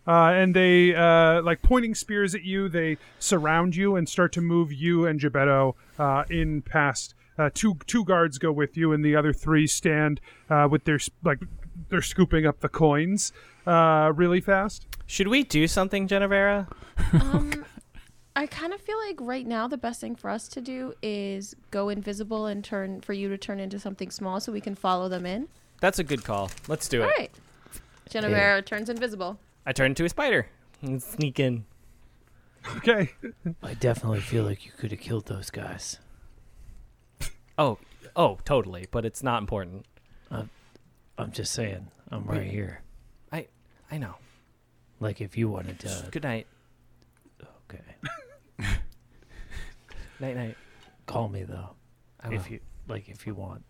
Uh, 0.06 0.32
and 0.34 0.54
they 0.54 0.94
uh, 0.94 1.40
like 1.42 1.62
pointing 1.62 1.94
spears 1.94 2.34
at 2.34 2.42
you. 2.42 2.68
They 2.68 2.98
surround 3.18 3.74
you 3.74 3.96
and 3.96 4.08
start 4.08 4.32
to 4.34 4.40
move 4.40 4.72
you 4.72 5.06
and 5.06 5.18
Gebetto 5.18 5.74
uh, 5.98 6.24
in 6.28 6.62
past. 6.62 7.14
Uh, 7.38 7.50
two 7.52 7.78
two 7.86 8.04
guards 8.04 8.38
go 8.38 8.52
with 8.52 8.76
you, 8.76 8.92
and 8.92 9.04
the 9.04 9.16
other 9.16 9.32
three 9.32 9.66
stand 9.66 10.20
uh, 10.50 10.68
with 10.70 10.84
their 10.84 10.98
like 11.24 11.40
they're 11.88 12.02
scooping 12.02 12.46
up 12.46 12.60
the 12.60 12.68
coins 12.68 13.32
uh, 13.66 14.12
really 14.14 14.40
fast. 14.40 14.86
Should 15.06 15.28
we 15.28 15.42
do 15.42 15.66
something, 15.66 16.08
Genevera? 16.08 16.66
Um, 17.12 17.64
I 18.36 18.46
kind 18.46 18.72
of 18.72 18.80
feel 18.80 18.98
like 18.98 19.18
right 19.20 19.46
now 19.46 19.68
the 19.68 19.76
best 19.76 20.00
thing 20.00 20.16
for 20.16 20.28
us 20.28 20.48
to 20.48 20.60
do 20.60 20.94
is 21.02 21.54
go 21.70 21.88
invisible 21.88 22.46
and 22.46 22.64
turn 22.64 23.00
for 23.00 23.12
you 23.12 23.28
to 23.28 23.38
turn 23.38 23.60
into 23.60 23.78
something 23.78 24.10
small 24.10 24.40
so 24.40 24.50
we 24.50 24.60
can 24.60 24.74
follow 24.74 25.08
them 25.08 25.24
in. 25.24 25.48
That's 25.80 25.98
a 25.98 26.04
good 26.04 26.24
call. 26.24 26.50
Let's 26.66 26.88
do 26.88 27.02
it. 27.02 27.04
All 27.04 27.10
right. 27.10 27.30
Genevera 28.10 28.64
turns 28.64 28.88
invisible. 28.88 29.38
I 29.66 29.72
turn 29.72 29.92
into 29.92 30.04
a 30.04 30.08
spider 30.08 30.46
and 30.82 31.02
sneak 31.02 31.38
in. 31.38 31.64
Okay. 32.76 33.10
I 33.62 33.74
definitely 33.74 34.20
feel 34.20 34.44
like 34.44 34.64
you 34.66 34.72
could 34.72 34.90
have 34.90 35.00
killed 35.00 35.26
those 35.26 35.50
guys. 35.50 35.98
Oh, 37.56 37.78
oh, 38.16 38.38
totally. 38.44 38.86
But 38.90 39.04
it's 39.04 39.22
not 39.22 39.40
important. 39.40 39.86
I'm 41.16 41.30
just 41.30 41.52
saying, 41.52 41.88
I'm 42.10 42.24
right 42.24 42.46
here. 42.50 42.80
I, 43.90 43.94
I 43.94 43.98
know. 43.98 44.14
Like 45.00 45.20
if 45.20 45.36
you 45.36 45.48
wanted 45.48 45.78
to, 45.80 46.08
Good 46.10 46.22
night. 46.22 46.46
okay. 47.70 47.82
Night, 50.20 50.36
night. 50.36 50.56
Call 51.06 51.28
me 51.28 51.42
though, 51.42 51.70
I 52.20 52.28
will. 52.28 52.36
if 52.36 52.50
you 52.50 52.60
like, 52.88 53.08
if 53.08 53.26
you 53.26 53.34
want, 53.34 53.64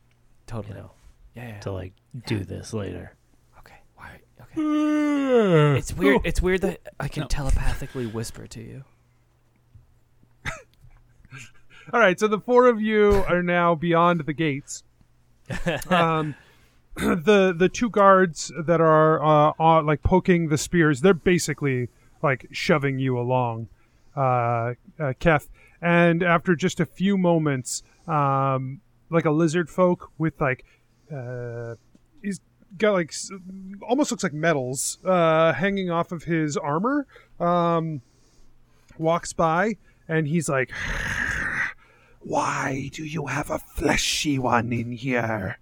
totally. 0.47 0.75
you 0.77 0.83
know, 0.83 0.91
yeah, 1.35 1.49
yeah. 1.49 1.61
to 1.61 1.73
like 1.73 1.93
do 2.27 2.41
this 2.45 2.73
later. 2.75 3.15
Okay. 3.61 3.75
Why? 3.97 4.21
Okay. 4.41 5.77
It's 5.79 5.93
weird. 5.97 6.21
It's 6.25 6.41
weird 6.43 6.61
that 6.61 6.81
I 7.01 7.09
can 7.09 7.23
No. 7.23 7.27
telepathically 7.29 8.07
whisper 8.07 8.47
to 8.47 8.61
you. 8.61 8.85
All 11.93 11.99
right, 12.01 12.21
so 12.21 12.29
the 12.29 12.39
four 12.39 12.67
of 12.69 12.81
you 12.81 13.25
are 13.27 13.43
now 13.43 13.75
beyond 13.75 14.21
the 14.21 14.33
gates. 14.35 14.85
Um, 15.91 16.35
the 16.97 17.55
the 17.57 17.69
two 17.69 17.91
guards 17.91 18.53
that 18.67 18.81
are 18.81 19.23
uh, 19.25 19.83
like 19.83 20.03
poking 20.03 20.49
the 20.49 20.59
spears, 20.59 21.01
they're 21.01 21.15
basically 21.15 21.89
like 22.23 22.47
shoving 22.53 22.99
you 22.99 23.19
along, 23.19 23.69
uh, 24.17 24.75
uh, 24.99 25.13
Keth. 25.19 25.49
And 25.83 26.23
after 26.23 26.55
just 26.55 26.81
a 26.81 26.87
few 26.87 27.19
moments, 27.19 27.83
um, 28.07 28.81
like 29.11 29.25
a 29.25 29.31
lizard 29.31 29.69
folk 29.69 30.11
with 30.19 30.41
like, 30.41 30.65
uh, 31.13 31.75
he's 32.23 32.41
got 32.79 32.93
like 32.93 33.13
almost 33.83 34.11
looks 34.11 34.23
like 34.23 34.33
metals 34.33 34.99
uh, 35.05 35.53
hanging 35.53 35.91
off 35.91 36.13
of 36.13 36.25
his 36.25 36.57
armor. 36.57 37.07
Um, 37.41 38.03
walks 38.99 39.33
by 39.33 39.77
and 40.09 40.27
he's 40.27 40.49
like, 40.49 40.71
Why 42.21 42.91
do 42.93 43.05
you 43.05 43.27
have 43.27 43.51
a 43.51 43.59
fleshy 43.59 44.39
one 44.39 44.73
in 44.73 44.93
here? 44.93 45.59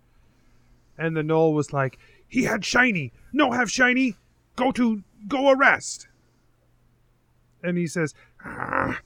And 1.05 1.16
the 1.16 1.22
knoll 1.22 1.53
was 1.55 1.72
like, 1.72 1.98
he 2.28 2.44
had 2.44 2.64
shiny. 2.64 3.12
No, 3.32 3.53
have 3.53 3.70
shiny. 3.70 4.16
Go 4.57 4.72
to 4.72 5.03
go 5.28 5.50
arrest. 5.50 6.09
And 7.62 7.76
he 7.78 7.86
says, 7.86 8.14
"Ah." 8.44 9.00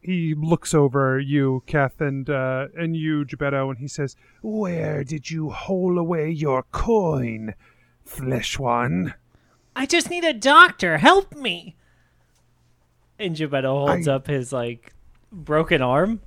he 0.00 0.34
looks 0.34 0.72
over 0.74 1.18
you, 1.18 1.62
Keth, 1.66 2.00
and 2.00 2.28
uh, 2.30 2.68
and 2.76 2.96
you, 2.96 3.24
Gebetto, 3.24 3.68
and 3.68 3.78
he 3.78 3.88
says, 3.88 4.16
Where 4.42 5.04
did 5.04 5.30
you 5.30 5.50
hole 5.50 5.98
away 5.98 6.30
your 6.30 6.62
coin, 6.72 7.54
flesh 8.04 8.58
one? 8.58 9.14
I 9.76 9.86
just 9.86 10.10
need 10.10 10.24
a 10.24 10.32
doctor. 10.32 10.98
Help 10.98 11.34
me. 11.34 11.76
And 13.18 13.36
Gebetto 13.36 13.86
holds 13.88 14.08
I- 14.08 14.14
up 14.14 14.26
his 14.26 14.52
like 14.52 14.92
broken 15.30 15.82
arm. 15.82 16.22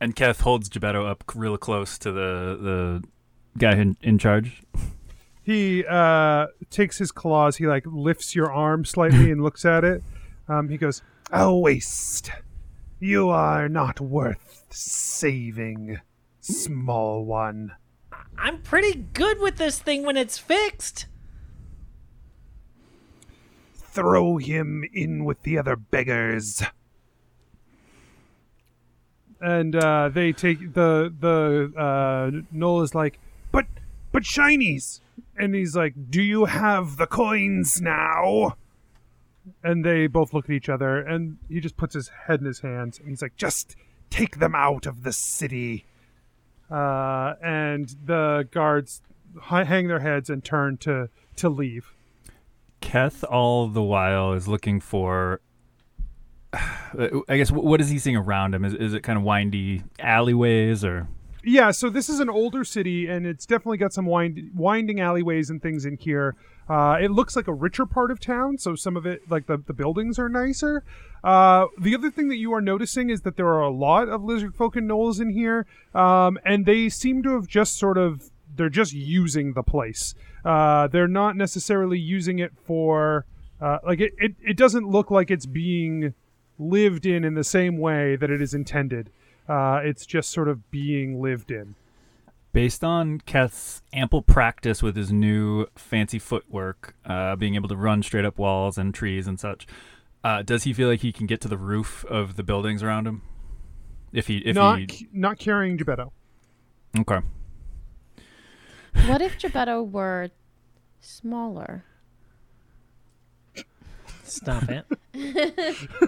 And 0.00 0.14
Keth 0.14 0.40
holds 0.40 0.68
Gebetto 0.68 1.08
up 1.08 1.24
real 1.34 1.56
close 1.56 1.98
to 1.98 2.12
the 2.12 2.58
the 2.60 3.04
guy 3.58 3.72
in, 3.76 3.96
in 4.02 4.18
charge. 4.18 4.62
he 5.42 5.84
uh, 5.86 6.46
takes 6.70 6.98
his 6.98 7.12
claws. 7.12 7.56
He 7.56 7.66
like 7.66 7.84
lifts 7.86 8.34
your 8.34 8.52
arm 8.52 8.84
slightly 8.84 9.30
and 9.30 9.42
looks 9.42 9.64
at 9.64 9.84
it. 9.84 10.02
Um, 10.48 10.68
he 10.68 10.76
goes, 10.76 11.02
A 11.32 11.54
waste. 11.54 12.30
You 13.00 13.28
are 13.28 13.68
not 13.68 14.00
worth 14.00 14.66
saving, 14.70 16.00
small 16.40 17.24
one. 17.24 17.72
I'm 18.38 18.62
pretty 18.62 19.06
good 19.12 19.40
with 19.40 19.56
this 19.56 19.78
thing 19.78 20.04
when 20.04 20.16
it's 20.16 20.38
fixed. 20.38 21.06
Throw 23.74 24.38
him 24.38 24.84
in 24.92 25.24
with 25.24 25.42
the 25.42 25.58
other 25.58 25.76
beggars. 25.76 26.62
and 29.40 29.76
uh, 29.76 30.08
they 30.08 30.32
take 30.32 30.72
the 30.74 31.12
the 31.20 31.72
uh, 31.78 32.30
Noel 32.50 32.82
is 32.82 32.94
like, 32.94 33.18
but 34.14 34.22
shinies, 34.22 35.00
and 35.36 35.56
he's 35.56 35.74
like, 35.74 35.92
do 36.08 36.22
you 36.22 36.44
have 36.44 36.98
the 36.98 37.06
coins 37.06 37.80
now? 37.82 38.56
And 39.62 39.84
they 39.84 40.06
both 40.06 40.32
look 40.32 40.44
at 40.44 40.52
each 40.52 40.68
other, 40.68 40.98
and 41.00 41.36
he 41.48 41.58
just 41.58 41.76
puts 41.76 41.94
his 41.94 42.08
head 42.28 42.38
in 42.38 42.46
his 42.46 42.60
hands, 42.60 43.00
and 43.00 43.08
he's 43.08 43.20
like, 43.20 43.36
Just 43.36 43.74
take 44.10 44.38
them 44.38 44.54
out 44.54 44.86
of 44.86 45.02
the 45.02 45.12
city. 45.12 45.84
uh, 46.70 47.34
and 47.42 47.94
the 48.06 48.48
guards 48.52 49.02
hang 49.42 49.88
their 49.88 49.98
heads 49.98 50.30
and 50.30 50.44
turn 50.44 50.76
to 50.78 51.10
to 51.36 51.48
leave. 51.48 51.92
Keth 52.80 53.24
all 53.24 53.66
the 53.66 53.82
while 53.82 54.32
is 54.32 54.46
looking 54.46 54.78
for. 54.80 55.40
I 56.54 57.36
guess 57.36 57.50
what 57.50 57.80
is 57.80 57.90
he 57.90 57.98
seeing 57.98 58.16
around 58.16 58.54
him? 58.54 58.64
Is 58.64 58.74
is 58.74 58.94
it 58.94 59.02
kind 59.02 59.18
of 59.18 59.24
windy 59.24 59.82
alleyways 59.98 60.84
or? 60.84 61.08
Yeah, 61.46 61.72
so 61.72 61.90
this 61.90 62.08
is 62.08 62.20
an 62.20 62.30
older 62.30 62.64
city, 62.64 63.06
and 63.06 63.26
it's 63.26 63.44
definitely 63.44 63.76
got 63.76 63.92
some 63.92 64.06
wind, 64.06 64.50
winding 64.54 65.00
alleyways 65.00 65.50
and 65.50 65.60
things 65.60 65.84
in 65.84 65.98
here. 65.98 66.36
Uh, 66.68 66.96
it 67.00 67.10
looks 67.10 67.36
like 67.36 67.46
a 67.46 67.52
richer 67.52 67.84
part 67.84 68.10
of 68.10 68.18
town, 68.18 68.56
so 68.56 68.74
some 68.74 68.96
of 68.96 69.04
it, 69.04 69.20
like 69.28 69.46
the, 69.46 69.58
the 69.58 69.74
buildings, 69.74 70.18
are 70.18 70.30
nicer. 70.30 70.82
Uh, 71.22 71.66
the 71.78 71.94
other 71.94 72.10
thing 72.10 72.28
that 72.28 72.36
you 72.36 72.52
are 72.54 72.62
noticing 72.62 73.10
is 73.10 73.20
that 73.22 73.36
there 73.36 73.48
are 73.48 73.60
a 73.60 73.70
lot 73.70 74.08
of 74.08 74.24
lizard 74.24 74.54
folk 74.54 74.74
and 74.74 74.88
gnolls 74.88 75.20
in 75.20 75.30
here, 75.30 75.66
um, 75.94 76.38
and 76.46 76.64
they 76.64 76.88
seem 76.88 77.22
to 77.22 77.34
have 77.34 77.46
just 77.46 77.76
sort 77.78 77.98
of 77.98 78.30
they're 78.56 78.68
just 78.68 78.92
using 78.92 79.52
the 79.52 79.62
place. 79.62 80.14
Uh, 80.44 80.86
they're 80.86 81.08
not 81.08 81.36
necessarily 81.36 81.98
using 81.98 82.38
it 82.38 82.52
for 82.64 83.26
uh, 83.60 83.78
like 83.84 84.00
it, 84.00 84.12
it. 84.18 84.34
It 84.40 84.56
doesn't 84.56 84.88
look 84.88 85.10
like 85.10 85.30
it's 85.30 85.46
being 85.46 86.14
lived 86.58 87.04
in 87.04 87.24
in 87.24 87.34
the 87.34 87.44
same 87.44 87.78
way 87.78 88.16
that 88.16 88.30
it 88.30 88.40
is 88.40 88.54
intended. 88.54 89.10
Uh, 89.48 89.80
it's 89.82 90.06
just 90.06 90.30
sort 90.30 90.48
of 90.48 90.70
being 90.70 91.20
lived 91.20 91.50
in. 91.50 91.74
Based 92.52 92.84
on 92.84 93.20
Keth's 93.20 93.82
ample 93.92 94.22
practice 94.22 94.82
with 94.82 94.96
his 94.96 95.12
new 95.12 95.66
fancy 95.74 96.18
footwork, 96.20 96.94
uh, 97.04 97.34
being 97.36 97.56
able 97.56 97.68
to 97.68 97.76
run 97.76 98.02
straight 98.02 98.24
up 98.24 98.38
walls 98.38 98.78
and 98.78 98.94
trees 98.94 99.26
and 99.26 99.40
such, 99.40 99.66
uh, 100.22 100.42
does 100.42 100.62
he 100.62 100.72
feel 100.72 100.88
like 100.88 101.00
he 101.00 101.12
can 101.12 101.26
get 101.26 101.40
to 101.40 101.48
the 101.48 101.58
roof 101.58 102.04
of 102.04 102.36
the 102.36 102.42
buildings 102.44 102.82
around 102.82 103.06
him? 103.06 103.22
If 104.12 104.28
he, 104.28 104.38
if 104.38 104.54
not 104.54 104.78
he, 104.78 105.08
not 105.12 105.38
carrying 105.38 105.76
Gebetto. 105.76 106.12
okay, 107.00 107.18
What 109.06 109.20
if 109.20 109.36
Gebetto 109.38 109.90
were 109.90 110.30
smaller? 111.00 111.84
Stop 114.34 114.64
it. 114.68 114.84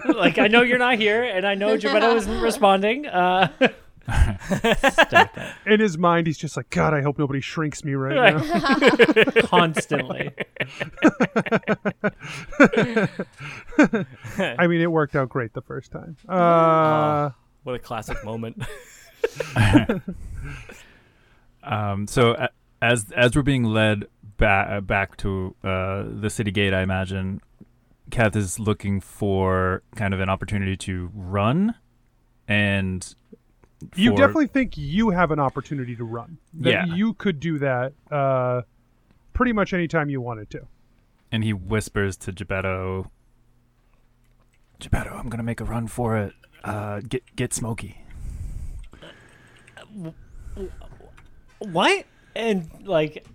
like 0.15 0.37
I 0.37 0.47
know 0.47 0.61
you're 0.61 0.77
not 0.77 0.97
here, 0.97 1.23
and 1.23 1.45
I 1.47 1.55
know 1.55 1.77
Gebetto 1.77 2.15
isn't 2.17 2.41
responding. 2.41 3.05
Uh, 3.07 3.49
stop 4.07 5.37
it. 5.37 5.53
In 5.65 5.79
his 5.79 5.97
mind, 5.97 6.27
he's 6.27 6.37
just 6.37 6.55
like, 6.57 6.69
God, 6.69 6.93
I 6.93 7.01
hope 7.01 7.17
nobody 7.19 7.41
shrinks 7.41 7.83
me 7.83 7.93
right 7.95 8.35
now. 8.35 9.31
Constantly. 9.43 10.31
I 14.37 14.67
mean, 14.67 14.81
it 14.81 14.91
worked 14.91 15.15
out 15.15 15.29
great 15.29 15.53
the 15.53 15.61
first 15.61 15.91
time. 15.91 16.17
Uh, 16.27 17.31
What 17.63 17.75
a 17.75 17.79
classic 17.79 18.23
moment. 18.23 18.61
um, 21.63 22.07
so 22.07 22.31
a- 22.31 22.49
as 22.81 23.11
as 23.11 23.35
we're 23.35 23.41
being 23.41 23.63
led 23.63 24.05
back 24.37 24.85
back 24.85 25.17
to 25.17 25.55
uh, 25.63 26.03
the 26.07 26.29
city 26.29 26.51
gate, 26.51 26.73
I 26.73 26.81
imagine 26.81 27.41
Keth 28.09 28.35
is 28.35 28.59
looking 28.59 29.01
for 29.01 29.83
kind 29.95 30.13
of 30.13 30.19
an 30.19 30.29
opportunity 30.29 30.77
to 30.77 31.11
run, 31.13 31.75
and 32.47 33.13
you 33.95 34.11
definitely 34.15 34.47
think 34.47 34.77
you 34.77 35.09
have 35.11 35.31
an 35.31 35.39
opportunity 35.39 35.95
to 35.95 36.03
run. 36.03 36.37
That 36.53 36.69
Yeah. 36.71 36.85
you 36.95 37.13
could 37.13 37.39
do 37.39 37.59
that 37.59 37.93
uh, 38.11 38.61
pretty 39.33 39.51
much 39.53 39.73
anytime 39.73 40.09
you 40.09 40.21
wanted 40.21 40.49
to. 40.51 40.67
and 41.31 41.43
he 41.43 41.51
whispers 41.53 42.15
to 42.17 42.31
Gebetto, 42.31 43.09
Gebetto, 44.79 45.19
I'm 45.19 45.27
gonna 45.29 45.43
make 45.43 45.59
a 45.59 45.65
run 45.65 45.87
for 45.87 46.17
it. 46.17 46.33
Uh, 46.63 47.01
get 47.01 47.23
get 47.35 47.53
Smokey. 47.53 47.97
What? 51.59 52.05
And 52.35 52.69
like 52.85 53.25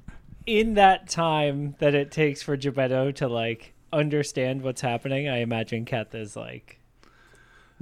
in 0.46 0.74
that 0.74 1.08
time 1.08 1.74
that 1.78 1.94
it 1.94 2.10
takes 2.10 2.42
for 2.42 2.56
Gebetto 2.56 3.14
to 3.16 3.28
like 3.28 3.74
understand 3.92 4.62
what's 4.62 4.80
happening, 4.80 5.28
I 5.28 5.38
imagine 5.38 5.84
Keth 5.84 6.14
is 6.14 6.36
like 6.36 6.80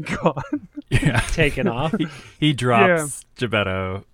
gone. 0.02 0.68
Yeah, 0.90 1.20
taken 1.20 1.68
off. 1.68 1.94
he, 1.96 2.08
he 2.40 2.52
drops 2.52 3.24
Gebetto. 3.36 4.04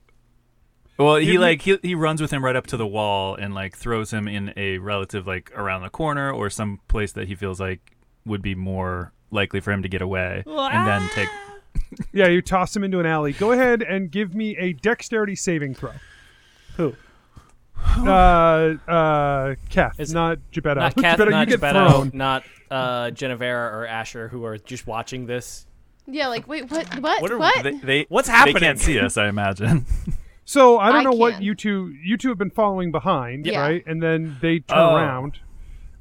Well, 0.99 1.17
he 1.17 1.39
like 1.39 1.63
he 1.63 1.79
he 1.83 1.95
runs 1.95 2.21
with 2.21 2.31
him 2.31 2.45
right 2.45 2.55
up 2.57 2.67
to 2.69 2.77
the 2.77 2.87
wall 2.87 3.35
and 3.35 3.55
like 3.55 3.77
throws 3.77 4.11
him 4.13 4.29
in 4.29 4.53
a 4.57 4.79
relative 4.79 5.27
like 5.27 5.51
around 5.55 5.83
the 5.83 5.91
corner 5.91 6.31
or 6.31 6.51
some 6.51 6.81
place 6.89 7.13
that 7.13 7.29
he 7.29 7.35
feels 7.35 7.59
like 7.61 7.97
would 8.27 8.43
be 8.43 8.55
more 8.55 9.13
likely 9.31 9.61
for 9.61 9.73
him 9.73 9.83
to 9.83 9.89
get 9.89 10.03
away, 10.03 10.43
and 10.47 10.87
then 10.87 11.09
take. 11.15 11.29
Yeah, 12.13 12.29
you 12.29 12.41
toss 12.43 12.75
him 12.75 12.83
into 12.85 12.99
an 13.01 13.07
alley. 13.07 13.33
Go 13.33 13.53
ahead 13.53 13.83
and 13.83 14.11
give 14.11 14.35
me 14.35 14.57
a 14.57 14.73
dexterity 14.73 15.37
saving 15.37 15.75
throw. 15.75 15.93
Who? 16.77 16.97
Uh, 17.85 18.75
uh, 18.89 19.55
Keth, 19.71 19.99
Is- 20.01 20.13
not 20.13 20.39
Gebetto. 20.53 20.77
not 20.77 20.95
Kath, 21.01 21.19
Gebetto, 21.19 21.31
not 21.31 21.49
you 21.49 21.57
get 21.57 21.61
Gebetto, 21.61 21.91
thrown. 21.91 22.11
not 22.15 22.45
uh, 22.71 23.11
Genevera 23.11 23.73
or 23.73 23.87
Asher, 23.87 24.29
who 24.29 24.45
are 24.45 24.59
just 24.59 24.87
watching 24.87 25.27
this. 25.27 25.67
Yeah, 26.07 26.29
like 26.29 26.47
wait, 26.47 26.71
what? 26.71 26.87
What? 27.01 27.23
What 27.23 27.39
What? 27.39 27.57
are 27.57 27.63
they, 27.63 27.79
they? 27.79 28.07
What's 28.09 28.29
They 28.29 28.33
happening? 28.35 28.61
can't 28.63 28.79
see 28.79 28.99
us, 29.01 29.17
I 29.17 29.29
imagine. 29.29 29.87
So 30.49 30.79
I 30.79 30.93
don't 30.93 31.01
I 31.01 31.03
know 31.03 31.11
what 31.17 31.43
you 31.43 31.57
two 31.57 31.93
you 32.05 32.17
two 32.17 32.29
have 32.29 32.39
been 32.39 32.51
following 32.53 32.93
behind, 32.93 33.47
Yeah. 33.47 33.61
right? 33.63 33.83
And 33.85 34.01
then 34.01 34.37
they 34.41 34.61
turn 34.61 34.79
Oh. 34.79 34.95
around 34.95 35.41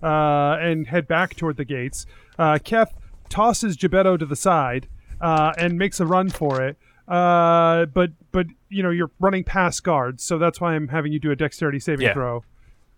uh, 0.04 0.60
and 0.62 0.86
head 0.86 1.08
back 1.08 1.36
toward 1.36 1.58
the 1.58 1.66
gates. 1.66 2.06
Uh, 2.38 2.60
Keth 2.64 2.94
tosses 3.28 3.76
Gebetto 3.76 4.20
to 4.20 4.26
the 4.28 4.36
side 4.36 4.88
uh, 5.20 5.52
and 5.58 5.80
makes 5.80 6.00
a 6.00 6.06
run 6.06 6.30
for 6.30 6.62
it. 6.62 6.78
Uh, 7.08 7.86
but 7.86 8.12
but 8.32 8.48
you 8.70 8.82
know 8.82 8.90
you're 8.90 9.12
running 9.20 9.44
past 9.44 9.84
guards, 9.84 10.24
so 10.24 10.38
that's 10.38 10.60
why 10.60 10.74
I'm 10.74 10.88
having 10.88 11.12
you 11.14 11.20
do 11.20 11.32
a 11.32 11.36
dexterity 11.36 11.80
saving 11.80 12.08
Yeah. 12.08 12.14
throw. 12.14 12.44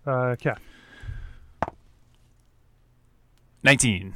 Uh, 0.05 0.35
Keth. 0.39 0.59
Nineteen. 3.63 4.13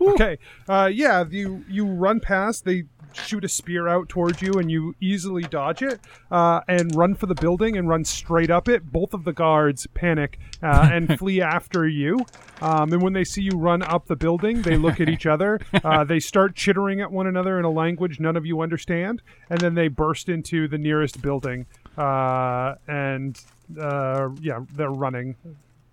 Okay. 0.00 0.38
Uh, 0.68 0.88
yeah, 0.92 1.24
you 1.28 1.64
you 1.68 1.84
run 1.86 2.20
past. 2.20 2.64
They 2.64 2.84
shoot 3.14 3.44
a 3.44 3.48
spear 3.48 3.88
out 3.88 4.08
towards 4.08 4.42
you, 4.42 4.54
and 4.54 4.70
you 4.70 4.94
easily 5.00 5.42
dodge 5.42 5.82
it 5.82 6.00
uh, 6.30 6.60
and 6.68 6.94
run 6.94 7.14
for 7.14 7.26
the 7.26 7.34
building 7.34 7.76
and 7.76 7.88
run 7.88 8.04
straight 8.04 8.50
up 8.50 8.68
it. 8.68 8.90
Both 8.90 9.14
of 9.14 9.24
the 9.24 9.32
guards 9.32 9.86
panic 9.94 10.38
uh, 10.62 10.88
and 10.92 11.18
flee 11.18 11.40
after 11.40 11.86
you. 11.86 12.24
Um, 12.60 12.92
and 12.92 13.02
when 13.02 13.12
they 13.12 13.24
see 13.24 13.42
you 13.42 13.56
run 13.56 13.82
up 13.82 14.06
the 14.06 14.16
building, 14.16 14.62
they 14.62 14.76
look 14.76 15.00
at 15.00 15.08
each 15.08 15.26
other. 15.34 15.60
Uh, 15.72 16.04
they 16.04 16.20
start 16.20 16.54
chittering 16.54 17.00
at 17.00 17.10
one 17.10 17.26
another 17.26 17.58
in 17.58 17.64
a 17.64 17.70
language 17.70 18.20
none 18.20 18.36
of 18.36 18.44
you 18.44 18.60
understand, 18.60 19.22
and 19.50 19.60
then 19.60 19.74
they 19.74 19.88
burst 19.88 20.28
into 20.28 20.68
the 20.68 20.78
nearest 20.78 21.22
building. 21.22 21.66
Uh, 21.96 22.74
and 22.86 23.40
uh, 23.80 24.28
yeah, 24.40 24.60
they're 24.74 24.90
running 24.90 25.36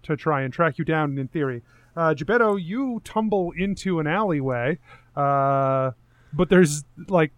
to 0.03 0.15
try 0.15 0.41
and 0.41 0.53
track 0.53 0.77
you 0.77 0.85
down. 0.85 1.17
In 1.17 1.27
theory, 1.27 1.61
uh, 1.95 2.13
Gebetto, 2.13 2.61
you 2.61 3.01
tumble 3.03 3.51
into 3.57 3.99
an 3.99 4.07
alleyway, 4.07 4.77
uh, 5.15 5.91
but 6.35 6.49
there's 6.49 6.83
like 7.07 7.31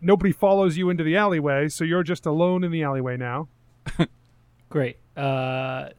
nobody 0.00 0.32
follows 0.32 0.76
you 0.76 0.90
into 0.90 1.04
the 1.04 1.16
alleyway, 1.16 1.68
so 1.68 1.84
you're 1.84 2.02
just 2.02 2.26
alone 2.26 2.64
in 2.64 2.70
the 2.70 2.82
alleyway 2.82 3.16
now. 3.16 3.48
Great. 4.68 4.98
Uh, 5.16 5.90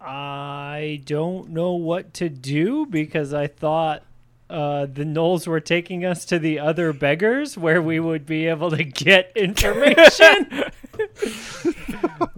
I 0.00 1.00
don't 1.04 1.50
know 1.50 1.72
what 1.72 2.12
to 2.14 2.28
do 2.28 2.86
because 2.86 3.32
I 3.32 3.46
thought 3.46 4.02
uh, 4.50 4.86
the 4.86 5.04
Gnolls 5.04 5.46
were 5.46 5.60
taking 5.60 6.04
us 6.04 6.24
to 6.26 6.38
the 6.38 6.58
other 6.58 6.92
beggars 6.92 7.56
where 7.58 7.80
we 7.82 7.98
would 8.00 8.26
be 8.26 8.46
able 8.46 8.70
to 8.70 8.84
get 8.84 9.32
information. 9.36 10.64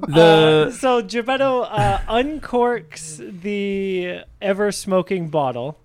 The 0.08 0.66
Uh, 0.68 0.70
so 0.70 1.02
Gebetto 1.02 1.66
uh, 1.70 1.98
uncorks 2.08 3.18
the 3.42 4.20
ever 4.40 4.72
smoking 4.72 5.28
bottle 5.28 5.78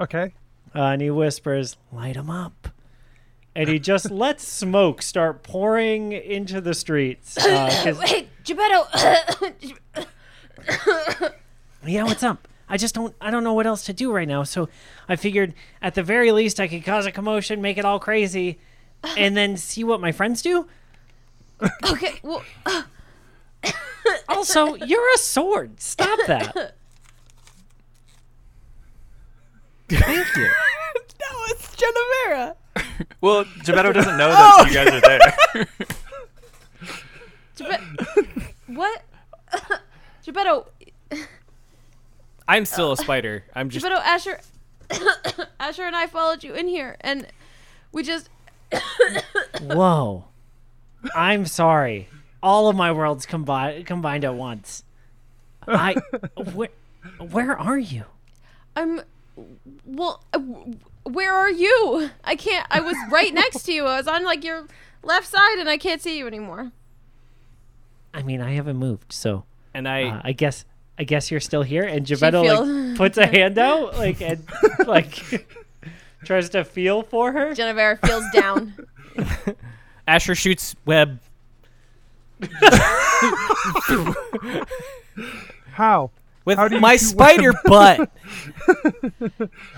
Okay. 0.00 0.32
uh, 0.74 0.80
and 0.82 1.02
he 1.02 1.10
whispers, 1.10 1.76
light 1.92 2.16
him 2.16 2.30
up." 2.30 2.68
And 3.54 3.68
he 3.68 3.78
just 3.78 4.10
lets 4.24 4.46
smoke 4.46 5.00
start 5.02 5.42
pouring 5.42 6.12
into 6.12 6.60
the 6.60 6.74
streets. 6.74 7.36
Uh, 7.38 7.70
'cause- 7.84 7.98
Wait, 7.98 8.28
Geppetto. 8.44 8.86
yeah, 11.86 12.04
what's 12.04 12.22
up? 12.22 12.48
I 12.68 12.76
just 12.76 12.94
don't. 12.94 13.14
I 13.20 13.30
don't 13.30 13.44
know 13.44 13.54
what 13.54 13.66
else 13.66 13.84
to 13.86 13.92
do 13.92 14.12
right 14.12 14.26
now. 14.26 14.42
So 14.42 14.68
I 15.08 15.16
figured, 15.16 15.54
at 15.80 15.94
the 15.94 16.02
very 16.02 16.32
least, 16.32 16.58
I 16.58 16.68
could 16.68 16.84
cause 16.84 17.06
a 17.06 17.12
commotion, 17.12 17.62
make 17.62 17.78
it 17.78 17.84
all 17.84 17.98
crazy, 17.98 18.58
and 19.16 19.36
then 19.36 19.56
see 19.56 19.84
what 19.84 20.00
my 20.00 20.12
friends 20.12 20.42
do. 20.42 20.66
okay, 21.88 22.20
well, 22.22 22.42
Also, 24.28 24.74
you're 24.74 25.14
a 25.14 25.18
sword. 25.18 25.80
Stop 25.80 26.18
that. 26.26 26.74
Thank 29.88 30.36
you. 30.36 30.44
no, 30.44 31.44
it's 31.48 31.76
Genevera. 31.76 32.56
Well, 33.20 33.44
Gebetto 33.44 33.94
doesn't 33.94 34.16
know 34.16 34.28
that 34.28 34.54
oh! 34.58 34.66
you 34.66 34.74
guys 34.74 34.88
are 34.92 35.00
there. 35.00 35.68
Geppetto. 37.56 37.84
what? 38.66 39.02
Geppetto. 40.24 40.66
I'm 42.48 42.64
still 42.64 42.92
a 42.92 42.96
spider. 42.96 43.44
I'm 43.54 43.70
just. 43.70 43.84
Geppetto, 43.84 44.00
Asher. 44.02 44.40
Asher 45.60 45.82
and 45.84 45.96
I 45.96 46.06
followed 46.06 46.44
you 46.44 46.54
in 46.54 46.68
here, 46.68 46.96
and 47.00 47.26
we 47.92 48.02
just. 48.02 48.28
Whoa. 49.60 50.24
I'm 51.14 51.46
sorry. 51.46 52.08
All 52.42 52.68
of 52.68 52.76
my 52.76 52.92
worlds 52.92 53.26
combined 53.26 53.86
combined 53.86 54.24
at 54.24 54.34
once. 54.34 54.84
I 55.66 55.94
where 56.54 56.68
where 57.18 57.58
are 57.58 57.78
you? 57.78 58.04
I'm. 58.76 59.00
Well, 59.84 60.22
uh, 60.32 60.38
where 61.04 61.34
are 61.34 61.50
you? 61.50 62.10
I 62.24 62.36
can't. 62.36 62.66
I 62.70 62.80
was 62.80 62.96
right 63.10 63.34
next 63.34 63.64
to 63.64 63.72
you. 63.72 63.84
I 63.84 63.96
was 63.96 64.06
on 64.06 64.24
like 64.24 64.44
your 64.44 64.66
left 65.02 65.26
side, 65.26 65.58
and 65.58 65.68
I 65.68 65.76
can't 65.78 66.00
see 66.00 66.16
you 66.18 66.26
anymore. 66.26 66.72
I 68.14 68.22
mean, 68.22 68.40
I 68.40 68.52
haven't 68.52 68.76
moved, 68.78 69.12
so 69.12 69.44
And 69.74 69.86
I. 69.88 70.04
uh, 70.04 70.20
I 70.24 70.32
guess 70.32 70.64
I 70.98 71.04
guess 71.04 71.30
you're 71.30 71.40
still 71.40 71.62
here. 71.62 71.84
And 71.84 72.06
Geppetto 72.06 72.42
feel- 72.42 72.66
like 72.88 72.96
puts 72.96 73.18
a 73.18 73.26
hand 73.26 73.58
out, 73.58 73.96
like 73.98 74.20
and 74.22 74.42
like 74.86 75.46
tries 76.24 76.48
to 76.50 76.64
feel 76.64 77.02
for 77.02 77.32
her. 77.32 77.54
Genevera 77.54 77.98
feels 78.06 78.24
down. 78.32 78.74
Asher 80.08 80.34
shoots 80.34 80.74
web. 80.84 81.20
How? 85.72 86.10
With 86.44 86.58
How 86.58 86.68
do 86.68 86.76
you 86.76 86.80
my 86.80 86.96
shoot 86.96 87.06
spider 87.06 87.52
web? 87.52 87.98
butt. 87.98 88.10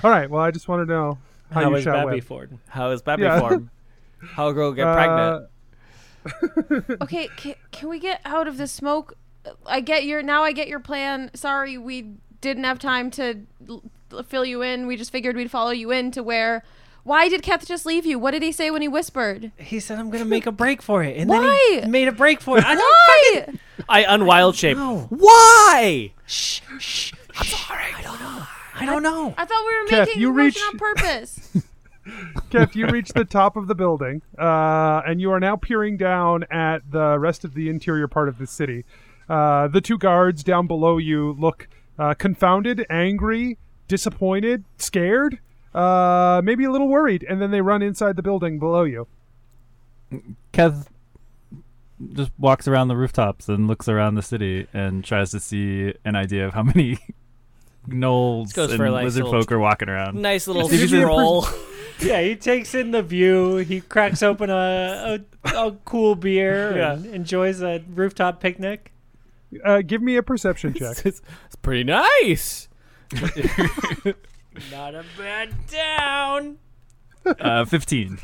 All 0.04 0.10
right. 0.10 0.28
Well, 0.28 0.42
I 0.42 0.50
just 0.50 0.68
want 0.68 0.86
to 0.86 0.92
know 0.92 1.18
how, 1.50 1.62
How 1.62 1.70
you 1.70 1.76
is 1.76 1.84
shot 1.84 1.94
Babby 1.94 2.16
web. 2.16 2.24
Ford? 2.24 2.58
How 2.68 2.90
is 2.90 3.00
baby 3.02 3.22
Yeah. 3.22 3.40
form? 3.40 3.70
How 4.20 4.48
a 4.48 4.52
girl 4.54 4.72
get 4.72 4.86
Uh, 4.86 5.40
pregnant? 6.24 7.02
Okay, 7.02 7.28
can, 7.36 7.54
can 7.72 7.88
we 7.88 7.98
get 7.98 8.20
out 8.24 8.46
of 8.48 8.58
the 8.58 8.66
smoke? 8.66 9.14
I 9.66 9.80
get 9.80 10.04
your 10.04 10.22
now. 10.22 10.42
I 10.44 10.52
get 10.52 10.68
your 10.68 10.80
plan. 10.80 11.30
Sorry, 11.34 11.76
we 11.78 12.14
didn't 12.40 12.64
have 12.64 12.78
time 12.78 13.10
to 13.12 13.40
l- 13.68 13.82
l- 14.12 14.22
fill 14.22 14.44
you 14.44 14.62
in. 14.62 14.86
We 14.86 14.96
just 14.96 15.10
figured 15.12 15.36
we'd 15.36 15.50
follow 15.50 15.70
you 15.70 15.90
in 15.90 16.10
to 16.12 16.22
where. 16.22 16.62
Why 17.04 17.28
did 17.30 17.42
Keth 17.42 17.66
just 17.66 17.86
leave 17.86 18.04
you? 18.04 18.18
What 18.18 18.32
did 18.32 18.42
he 18.42 18.52
say 18.52 18.70
when 18.70 18.82
he 18.82 18.88
whispered? 18.88 19.50
He 19.56 19.80
said 19.80 19.98
I'm 19.98 20.10
gonna 20.10 20.24
make 20.26 20.46
a 20.46 20.52
break 20.52 20.82
for 20.82 21.02
it, 21.02 21.16
and 21.16 21.30
Why? 21.30 21.68
then 21.72 21.84
he 21.84 21.90
made 21.90 22.06
a 22.08 22.12
break 22.12 22.40
for 22.40 22.58
it. 22.58 22.64
I 22.64 22.74
don't 22.74 22.82
Why? 22.82 23.58
I 23.88 24.04
unwild 24.14 24.56
shape. 24.56 24.76
know. 24.76 25.06
Why? 25.08 26.12
Shh, 26.26 26.60
shh, 26.78 27.12
I'm 27.36 27.46
sorry. 27.46 27.84
I 27.96 28.02
don't 28.02 28.20
know. 28.20 28.42
I 28.74 28.84
don't 28.86 29.02
know. 29.02 29.34
I 29.38 29.44
thought 29.46 29.64
we 29.66 29.80
were 29.82 29.88
Keth, 29.88 30.08
making 30.08 30.20
you 30.22 30.32
reach- 30.32 30.60
on 30.70 30.76
purpose. 30.78 31.56
Kev, 32.50 32.74
you 32.74 32.86
reach 32.86 33.10
the 33.10 33.24
top 33.24 33.56
of 33.56 33.66
the 33.68 33.74
building, 33.74 34.22
uh, 34.38 35.02
and 35.06 35.20
you 35.20 35.30
are 35.32 35.40
now 35.40 35.56
peering 35.56 35.96
down 35.98 36.44
at 36.50 36.90
the 36.90 37.18
rest 37.18 37.44
of 37.44 37.52
the 37.54 37.68
interior 37.68 38.08
part 38.08 38.28
of 38.28 38.38
the 38.38 38.46
city. 38.46 38.84
Uh, 39.28 39.68
the 39.68 39.80
two 39.80 39.98
guards 39.98 40.42
down 40.42 40.66
below 40.66 40.98
you 40.98 41.36
look 41.38 41.68
uh, 41.98 42.14
confounded, 42.14 42.86
angry, 42.88 43.58
disappointed, 43.88 44.64
scared, 44.78 45.38
uh, 45.74 46.40
maybe 46.44 46.64
a 46.64 46.70
little 46.70 46.88
worried, 46.88 47.24
and 47.28 47.40
then 47.42 47.50
they 47.50 47.60
run 47.60 47.82
inside 47.82 48.16
the 48.16 48.22
building 48.22 48.58
below 48.58 48.84
you. 48.84 49.06
Kev 50.52 50.86
just 52.12 52.30
walks 52.38 52.68
around 52.68 52.88
the 52.88 52.96
rooftops 52.96 53.48
and 53.48 53.66
looks 53.66 53.88
around 53.88 54.14
the 54.14 54.22
city 54.22 54.66
and 54.72 55.04
tries 55.04 55.30
to 55.32 55.40
see 55.40 55.92
an 56.04 56.14
idea 56.16 56.46
of 56.46 56.54
how 56.54 56.62
many 56.62 56.98
gnolls 57.88 58.54
Goes 58.54 58.70
and 58.70 58.78
for 58.78 58.88
nice 58.88 59.04
lizard 59.04 59.24
folk 59.24 59.50
are 59.52 59.58
walking 59.58 59.88
around. 59.88 60.20
Nice 60.20 60.46
little 60.46 60.68
Give 60.68 60.92
roll. 60.92 61.46
Yeah, 62.00 62.20
he 62.22 62.36
takes 62.36 62.76
in 62.76 62.92
the 62.92 63.02
view. 63.02 63.56
He 63.56 63.80
cracks 63.80 64.22
open 64.22 64.50
a 64.50 65.18
a, 65.44 65.48
a 65.66 65.72
cool 65.84 66.14
beer 66.14 66.76
Yeah. 66.76 66.92
and 66.92 67.06
enjoys 67.06 67.60
a 67.60 67.82
rooftop 67.92 68.40
picnic. 68.40 68.92
Uh, 69.64 69.82
give 69.82 70.02
me 70.02 70.16
a 70.16 70.22
perception 70.22 70.74
check. 70.78 71.04
it's, 71.06 71.22
it's 71.46 71.56
pretty 71.62 71.84
nice. 71.84 72.68
Not 74.72 74.94
a 74.94 75.04
bad 75.16 75.54
down. 75.68 76.58
Uh, 77.24 77.64
15. 77.64 78.18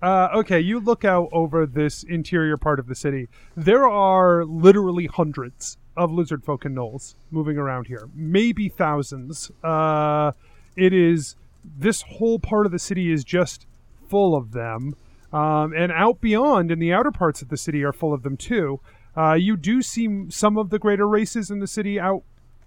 Uh, 0.00 0.28
okay, 0.34 0.60
you 0.60 0.78
look 0.78 1.04
out 1.04 1.28
over 1.32 1.66
this 1.66 2.02
interior 2.04 2.56
part 2.56 2.78
of 2.78 2.86
the 2.86 2.94
city. 2.94 3.28
There 3.56 3.88
are 3.88 4.44
literally 4.44 5.06
hundreds 5.06 5.76
of 5.96 6.12
lizard 6.12 6.44
folk 6.44 6.64
and 6.64 6.76
gnolls 6.76 7.16
moving 7.30 7.58
around 7.58 7.88
here, 7.88 8.08
maybe 8.14 8.68
thousands. 8.68 9.50
Uh, 9.64 10.32
it 10.76 10.92
is 10.92 11.34
this 11.64 12.02
whole 12.02 12.38
part 12.38 12.64
of 12.66 12.72
the 12.72 12.78
city 12.78 13.10
is 13.10 13.24
just 13.24 13.66
full 14.08 14.36
of 14.36 14.52
them, 14.52 14.94
um, 15.32 15.72
and 15.74 15.90
out 15.90 16.20
beyond 16.20 16.70
in 16.70 16.78
the 16.78 16.92
outer 16.92 17.10
parts 17.10 17.42
of 17.42 17.48
the 17.48 17.56
city 17.56 17.82
are 17.82 17.92
full 17.92 18.14
of 18.14 18.22
them 18.22 18.36
too. 18.36 18.80
Uh, 19.18 19.34
you 19.34 19.56
do 19.56 19.82
see 19.82 20.26
some 20.28 20.56
of 20.56 20.70
the 20.70 20.78
greater 20.78 21.08
races 21.08 21.50
in 21.50 21.58
the 21.58 21.66
city 21.66 21.98
out 21.98 22.22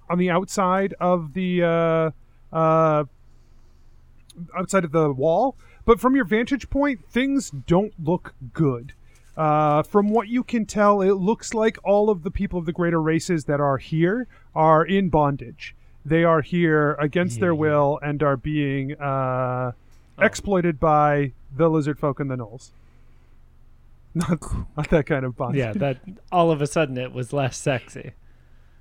on 0.09 0.17
the 0.17 0.29
outside 0.29 0.93
of 0.99 1.33
the 1.33 1.63
uh, 1.63 2.11
uh, 2.53 3.05
outside 4.57 4.83
of 4.83 4.91
the 4.91 5.13
wall, 5.13 5.55
but 5.85 5.97
from 5.97 6.13
your 6.13 6.25
vantage 6.25 6.69
point, 6.69 7.07
things 7.09 7.51
don't 7.51 7.93
look 8.03 8.33
good. 8.51 8.91
Uh, 9.37 9.81
from 9.83 10.09
what 10.09 10.27
you 10.27 10.43
can 10.43 10.65
tell, 10.65 11.01
it 11.01 11.13
looks 11.13 11.53
like 11.53 11.77
all 11.85 12.09
of 12.09 12.23
the 12.23 12.31
people 12.31 12.59
of 12.59 12.65
the 12.65 12.73
greater 12.73 13.01
races 13.01 13.45
that 13.45 13.61
are 13.61 13.77
here 13.77 14.27
are 14.53 14.83
in 14.83 15.07
bondage. 15.07 15.73
They 16.05 16.25
are 16.25 16.41
here 16.41 16.95
against 16.95 17.39
their 17.39 17.55
will 17.55 17.97
and 18.03 18.21
are 18.21 18.35
being 18.35 18.99
uh, 18.99 19.71
exploited 20.19 20.81
by 20.81 21.31
the 21.55 21.69
lizard 21.69 21.97
folk 21.97 22.19
and 22.19 22.29
the 22.29 22.35
gnolls. 22.35 22.71
Not, 24.15 24.41
not 24.75 24.89
that 24.89 25.05
kind 25.05 25.23
of 25.25 25.37
bondage. 25.37 25.59
Yeah, 25.59 25.71
that 25.73 26.01
all 26.31 26.51
of 26.51 26.61
a 26.61 26.67
sudden 26.67 26.97
it 26.97 27.13
was 27.13 27.31
less 27.31 27.55
sexy. 27.57 28.11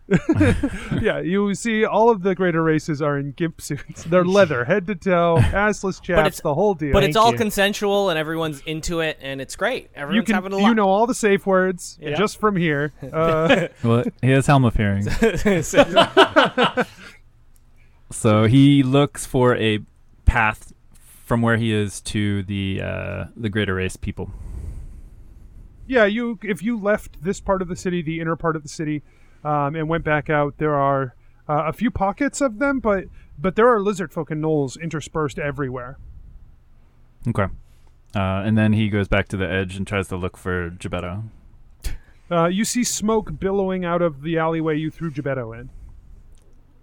yeah, 1.00 1.20
you 1.20 1.54
see 1.54 1.84
all 1.84 2.10
of 2.10 2.22
the 2.22 2.34
greater 2.34 2.64
races 2.64 3.00
are 3.00 3.16
in 3.16 3.30
gimp 3.30 3.60
suits. 3.60 4.02
They're 4.02 4.24
leather, 4.38 4.64
head 4.64 4.88
to 4.88 4.96
toe, 4.96 5.36
assless 5.40 6.02
chaps, 6.02 6.40
the 6.40 6.52
whole 6.52 6.74
deal. 6.74 6.92
But 6.92 7.04
it's 7.04 7.14
Thank 7.14 7.24
all 7.26 7.30
you. 7.30 7.38
consensual 7.38 8.10
and 8.10 8.18
everyone's 8.18 8.60
into 8.62 8.98
it 8.98 9.18
and 9.22 9.40
it's 9.40 9.54
great. 9.54 9.84
you 9.84 9.88
Everyone's 9.94 10.26
can 10.26 10.34
having 10.34 10.52
a 10.52 10.56
you 10.56 10.62
lot. 10.64 10.74
know 10.74 10.88
all 10.88 11.06
the 11.06 11.14
safe 11.14 11.46
words 11.46 11.96
Yeah. 12.02 12.16
just 12.16 12.40
from 12.40 12.56
here. 12.56 12.92
Uh, 13.00 13.68
Well, 13.84 14.02
he 14.20 14.30
has 14.32 14.48
helm 14.48 14.64
of 14.64 14.74
hearing. 14.74 15.06
So 18.10 18.46
he 18.46 18.82
looks 18.82 19.24
for 19.26 19.56
a 19.56 19.78
path 20.24 20.72
from 21.24 21.42
where 21.42 21.56
he 21.56 21.72
is 21.72 22.00
to 22.00 22.42
the 22.42 22.80
uh, 22.82 23.24
the 23.36 23.48
greater 23.48 23.74
race 23.76 23.96
people. 23.96 24.32
Yeah, 25.90 26.04
you 26.04 26.38
if 26.44 26.62
you 26.62 26.78
left 26.78 27.24
this 27.24 27.40
part 27.40 27.62
of 27.62 27.66
the 27.66 27.74
city, 27.74 28.00
the 28.00 28.20
inner 28.20 28.36
part 28.36 28.54
of 28.54 28.62
the 28.62 28.68
city, 28.68 29.02
um, 29.42 29.74
and 29.74 29.88
went 29.88 30.04
back 30.04 30.30
out, 30.30 30.58
there 30.58 30.76
are 30.76 31.16
uh, 31.48 31.64
a 31.66 31.72
few 31.72 31.90
pockets 31.90 32.40
of 32.40 32.60
them, 32.60 32.78
but 32.78 33.06
but 33.36 33.56
there 33.56 33.66
are 33.66 33.80
lizard 33.80 34.12
folk 34.12 34.30
and 34.30 34.40
gnolls 34.40 34.80
interspersed 34.80 35.36
everywhere. 35.36 35.98
Okay. 37.26 37.46
Uh, 38.14 38.42
and 38.44 38.56
then 38.56 38.72
he 38.72 38.88
goes 38.88 39.08
back 39.08 39.26
to 39.28 39.36
the 39.36 39.50
edge 39.50 39.76
and 39.76 39.84
tries 39.84 40.06
to 40.08 40.16
look 40.16 40.36
for 40.36 40.70
Gebetto. 40.70 41.24
Uh, 42.30 42.46
you 42.46 42.64
see 42.64 42.84
smoke 42.84 43.40
billowing 43.40 43.84
out 43.84 44.00
of 44.00 44.22
the 44.22 44.38
alleyway 44.38 44.78
you 44.78 44.92
threw 44.92 45.10
Gebetto 45.10 45.58
in. 45.58 45.70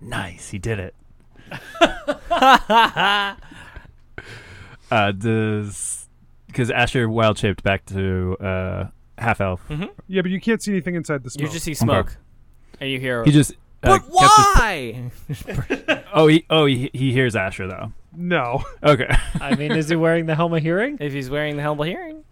Nice, 0.02 0.50
he 0.50 0.60
did 0.60 0.80
it. 0.80 0.96
uh, 4.92 5.12
does 5.14 6.10
because 6.48 6.72
Asher 6.72 7.08
wild 7.08 7.38
shaped 7.38 7.64
back 7.64 7.86
to 7.86 8.36
uh, 8.42 8.88
half 9.18 9.42
elf. 9.42 9.62
Yeah, 10.08 10.22
but 10.22 10.32
you 10.32 10.40
can't 10.42 10.62
see 10.62 10.72
anything 10.72 10.96
inside 10.96 11.24
the 11.24 11.30
smoke. 11.30 11.48
You 11.48 11.52
just 11.54 11.66
see 11.66 11.74
smoke, 11.74 12.18
and 12.80 12.90
you 12.90 13.00
hear. 13.00 13.24
He 13.24 13.32
just. 13.32 13.54
Uh, 13.84 14.00
but 14.00 14.00
Keth 14.00 14.12
just- 14.20 14.56
why? 14.58 16.04
oh, 16.14 16.28
he 16.28 16.46
oh 16.50 16.66
he, 16.66 16.90
he 16.94 17.12
hears 17.14 17.36
Asher 17.36 17.68
though. 17.68 17.92
no. 18.16 18.64
Okay. 18.84 19.08
I 19.42 19.56
mean, 19.56 19.72
is 19.74 19.90
he 19.90 19.96
wearing 19.96 20.26
the 20.26 20.34
helm 20.36 20.54
of 20.54 20.64
hearing? 20.64 20.98
if 21.00 21.14
he's 21.14 21.30
wearing 21.30 21.58
the 21.58 21.62
helm 21.62 21.80
of 21.80 21.86
hearing. 21.86 22.24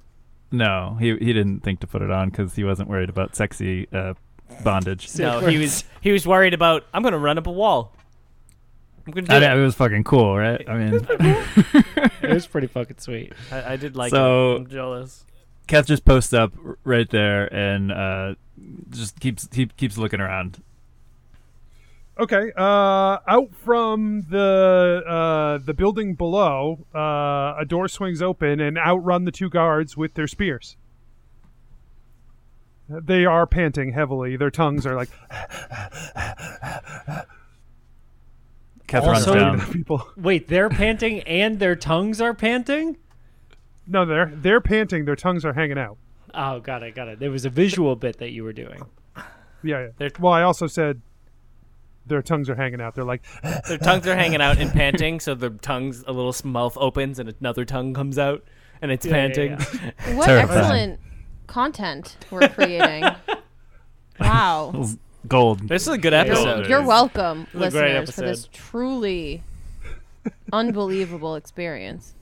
no, 0.51 0.97
he 0.99 1.09
he 1.17 1.33
didn't 1.33 1.59
think 1.61 1.81
to 1.81 1.87
put 1.87 2.01
it 2.01 2.09
on 2.09 2.29
because 2.29 2.55
he 2.55 2.63
wasn't 2.63 2.89
worried 2.89 3.09
about 3.09 3.35
sexy 3.35 3.87
uh, 3.93 4.15
bondage. 4.63 5.15
No, 5.19 5.39
he 5.41 5.57
was 5.59 5.83
he 6.01 6.11
was 6.11 6.25
worried 6.27 6.55
about. 6.55 6.83
I'm 6.93 7.03
gonna 7.03 7.19
run 7.19 7.37
up 7.37 7.45
a 7.47 7.51
wall. 7.51 7.93
I'm 9.05 9.13
gonna 9.13 9.27
do 9.27 9.33
I 9.33 9.37
it. 9.37 9.39
know, 9.41 9.59
it 9.59 9.63
was 9.63 9.75
fucking 9.75 10.03
cool, 10.03 10.35
right? 10.35 10.67
I 10.67 10.77
mean, 10.77 11.07
It 12.23 12.33
was 12.33 12.47
pretty 12.47 12.65
fucking 12.67 12.97
sweet. 12.97 13.33
I, 13.51 13.73
I 13.73 13.75
did 13.75 13.95
like 13.95 14.09
So- 14.09 14.53
it. 14.53 14.55
I'm 14.61 14.67
jealous. 14.67 15.25
Keth 15.67 15.87
just 15.87 16.05
posts 16.05 16.33
up 16.33 16.53
right 16.83 17.09
there 17.09 17.53
and 17.53 17.91
uh, 17.91 18.35
just 18.89 19.19
keeps 19.19 19.47
he 19.51 19.65
keeps 19.65 19.97
looking 19.97 20.19
around. 20.19 20.61
Okay. 22.17 22.51
Uh, 22.55 23.17
out 23.27 23.53
from 23.53 24.23
the 24.29 25.03
uh, 25.05 25.57
the 25.57 25.73
building 25.73 26.15
below, 26.15 26.85
uh, 26.93 27.55
a 27.59 27.65
door 27.67 27.87
swings 27.87 28.21
open 28.21 28.59
and 28.59 28.77
outrun 28.77 29.25
the 29.25 29.31
two 29.31 29.49
guards 29.49 29.97
with 29.97 30.13
their 30.13 30.27
spears. 30.27 30.77
They 32.87 33.25
are 33.25 33.47
panting 33.47 33.93
heavily. 33.93 34.37
Their 34.37 34.51
tongues 34.51 34.85
are 34.85 34.95
like 34.95 35.09
Keth 38.87 39.05
runs 39.05 39.25
down. 39.25 39.59
people. 39.73 40.07
Wait, 40.15 40.47
they're 40.47 40.69
panting 40.69 41.21
and 41.21 41.59
their 41.59 41.75
tongues 41.75 42.21
are 42.21 42.33
panting? 42.33 42.97
No, 43.87 44.05
they're 44.05 44.31
they're 44.33 44.61
panting. 44.61 45.05
Their 45.05 45.15
tongues 45.15 45.45
are 45.45 45.53
hanging 45.53 45.77
out. 45.77 45.97
Oh, 46.33 46.59
got 46.59 46.83
it, 46.83 46.95
got 46.95 47.07
it. 47.07 47.19
There 47.19 47.31
was 47.31 47.45
a 47.45 47.49
visual 47.49 47.95
bit 47.95 48.17
that 48.17 48.31
you 48.31 48.43
were 48.43 48.53
doing. 48.53 48.81
Yeah. 49.15 49.23
yeah. 49.63 49.87
They're- 49.97 50.11
Well, 50.19 50.33
I 50.33 50.41
also 50.43 50.67
said 50.67 51.01
their 52.05 52.21
tongues 52.21 52.49
are 52.49 52.55
hanging 52.55 52.81
out. 52.81 52.93
They're 52.95 53.03
like, 53.05 53.23
Their 53.67 53.77
tongues 53.79 54.05
are 54.07 54.15
hanging 54.15 54.41
out 54.41 54.57
and 54.59 54.71
panting, 54.71 55.19
so 55.19 55.33
their 55.33 55.49
tongues 55.49 56.03
a 56.07 56.11
little 56.11 56.35
mouth 56.47 56.77
opens 56.77 57.17
and 57.19 57.33
another 57.39 57.65
tongue 57.65 57.93
comes 57.95 58.17
out, 58.19 58.43
and 58.81 58.91
it's 58.91 59.05
Yeah, 59.05 59.11
yeah, 59.27 59.55
panting. 59.57 60.15
What 60.17 60.25
Terrifying. 60.25 60.59
excellent 60.59 60.99
content 61.47 62.17
we're 62.31 62.47
creating. 62.49 63.05
wow. 64.19 64.85
Gold. 65.27 65.67
This 65.67 65.83
is 65.83 65.87
a 65.93 65.97
good 65.97 66.13
episode. 66.13 66.67
You're 66.67 66.85
welcome, 66.85 67.47
was 67.53 67.73
a 67.73 67.77
great 67.79 67.99
listeners, 67.99 68.15
for 68.15 68.21
this 68.21 68.49
truly 68.51 69.43
unbelievable 70.53 71.35
experience. 71.35 72.13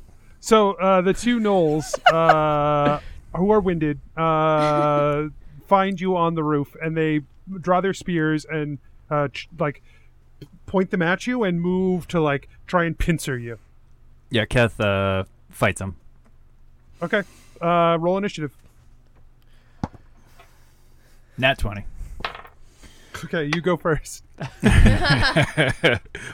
So 0.43 0.73
uh, 0.73 0.99
the 0.99 1.13
two 1.13 1.39
gnolls 1.39 1.97
uh, 2.11 2.99
who 3.33 3.49
are 3.49 3.61
winded 3.61 4.01
uh, 4.17 5.29
find 5.67 6.01
you 6.01 6.17
on 6.17 6.35
the 6.35 6.43
roof, 6.43 6.75
and 6.81 6.97
they 6.97 7.21
draw 7.61 7.79
their 7.79 7.93
spears 7.93 8.43
and 8.43 8.77
uh, 9.09 9.29
ch- 9.29 9.47
like 9.57 9.81
point 10.65 10.91
them 10.91 11.01
at 11.01 11.25
you 11.27 11.43
and 11.43 11.61
move 11.61 12.09
to 12.09 12.19
like 12.19 12.49
try 12.67 12.83
and 12.83 12.99
pincer 12.99 13.37
you. 13.37 13.57
Yeah, 14.31 14.43
Keth 14.43 14.81
uh, 14.81 15.23
fights 15.49 15.79
them. 15.79 15.95
Okay, 17.01 17.23
uh, 17.61 17.95
roll 17.97 18.17
initiative. 18.17 18.53
Nat 21.37 21.57
twenty. 21.57 21.85
Okay, 23.23 23.45
you 23.45 23.61
go 23.61 23.77
first. 23.77 24.25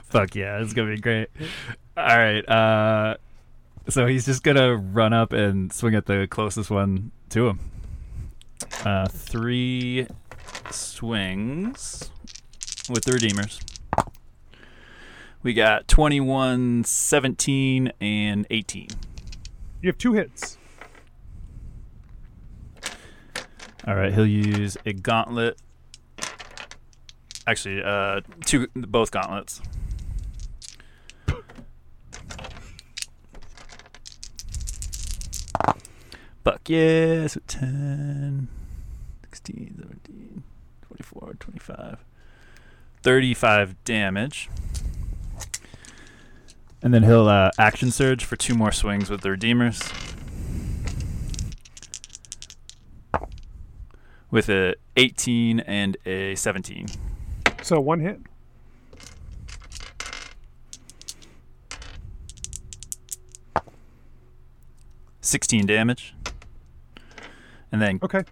Fuck 0.05 0.33
yeah, 0.33 0.63
it's 0.63 0.73
gonna 0.73 0.95
be 0.95 0.99
great. 0.99 1.27
All 1.95 2.17
right. 2.17 3.19
So 3.89 4.05
he's 4.05 4.25
just 4.25 4.43
gonna 4.43 4.75
run 4.75 5.13
up 5.13 5.33
and 5.33 5.73
swing 5.73 5.95
at 5.95 6.05
the 6.05 6.27
closest 6.29 6.69
one 6.69 7.11
to 7.29 7.47
him. 7.47 7.59
Uh, 8.85 9.07
three 9.07 10.05
swings 10.69 12.11
with 12.87 13.03
the 13.05 13.13
redeemers. 13.13 13.59
We 15.41 15.53
got 15.53 15.87
21, 15.87 16.83
17, 16.83 17.91
and 17.99 18.45
18. 18.51 18.89
You 19.81 19.87
have 19.87 19.97
two 19.97 20.13
hits. 20.13 20.57
All 23.87 23.95
right, 23.95 24.13
he'll 24.13 24.25
use 24.25 24.77
a 24.85 24.93
gauntlet. 24.93 25.57
Actually, 27.47 27.81
uh, 27.81 28.21
two, 28.45 28.67
both 28.75 29.09
gauntlets. 29.09 29.61
Fuck 36.43 36.69
yes, 36.69 37.35
with 37.35 37.47
10, 37.47 38.47
16, 39.29 39.75
17, 39.77 40.43
24, 40.81 41.33
25, 41.39 42.05
35 43.03 43.83
damage. 43.83 44.49
And 46.81 46.93
then 46.93 47.03
he'll 47.03 47.27
uh, 47.27 47.51
action 47.59 47.91
surge 47.91 48.23
for 48.23 48.37
two 48.37 48.55
more 48.55 48.71
swings 48.71 49.09
with 49.09 49.21
the 49.21 49.31
Redeemers. 49.31 49.81
With 54.31 54.47
a 54.49 54.75
18 54.95 55.59
and 55.61 55.97
a 56.05 56.35
17. 56.35 56.87
So 57.61 57.79
one 57.81 57.99
hit. 57.99 58.21
Sixteen 65.21 65.65
damage. 65.65 66.13
And 67.71 67.81
then 67.81 67.99
Okay. 68.01 68.23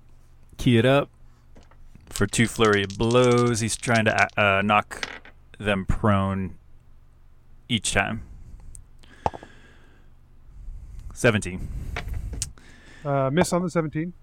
key 0.58 0.78
it 0.78 0.86
up 0.86 1.10
for 2.10 2.26
two 2.26 2.48
flurry 2.48 2.84
of 2.84 2.98
blows. 2.98 3.60
He's 3.60 3.76
trying 3.76 4.06
to 4.06 4.28
uh, 4.42 4.62
knock 4.64 5.08
them 5.60 5.86
prone 5.86 6.56
each 7.70 7.94
time. 7.94 8.22
17 11.14 11.68
Uh, 13.06 13.30
miss 13.32 13.52
on 13.54 13.62
the 13.64 13.70
seventeen. 13.70 14.14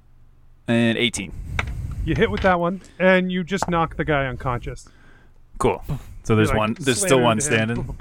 and 0.68 0.96
18. 0.98 1.32
You 2.04 2.14
hit 2.14 2.30
with 2.30 2.42
that 2.42 2.60
one, 2.60 2.82
and 2.98 3.32
you 3.32 3.42
just 3.44 3.68
knock 3.68 3.96
the 3.96 4.04
guy 4.04 4.26
unconscious. 4.26 4.88
Cool. 5.58 5.82
So 6.22 6.36
there's 6.36 6.48
like, 6.50 6.58
one. 6.58 6.76
There's 6.78 7.00
still 7.00 7.20
one 7.20 7.40
standing. 7.40 7.96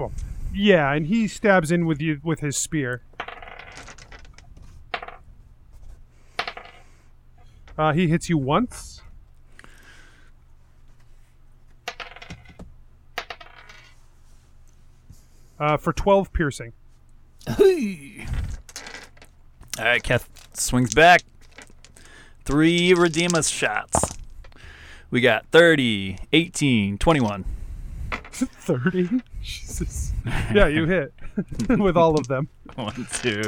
Yeah, 0.53 0.91
and 0.91 1.07
he 1.07 1.27
stabs 1.27 1.71
in 1.71 1.85
with 1.85 2.01
you 2.01 2.19
with 2.23 2.41
his 2.41 2.57
spear. 2.57 3.01
Uh, 7.77 7.93
he 7.93 8.07
hits 8.07 8.29
you 8.29 8.37
once. 8.37 9.01
Uh, 15.59 15.77
for 15.77 15.93
12 15.93 16.33
piercing. 16.33 16.73
All 17.47 17.65
right, 19.79 20.03
Keth 20.03 20.29
swings 20.53 20.93
back. 20.93 21.21
Three 22.45 22.93
Redeemer's 22.93 23.49
shots. 23.49 24.17
We 25.09 25.21
got 25.21 25.45
30, 25.47 26.17
18, 26.33 26.97
21. 26.97 27.45
30? 28.31 29.21
Jesus. 29.41 30.11
Yeah, 30.53 30.67
you 30.67 30.85
hit 30.85 31.13
with 31.69 31.95
all 31.95 32.19
of 32.19 32.27
them. 32.27 32.49
One, 32.75 33.07
two. 33.13 33.43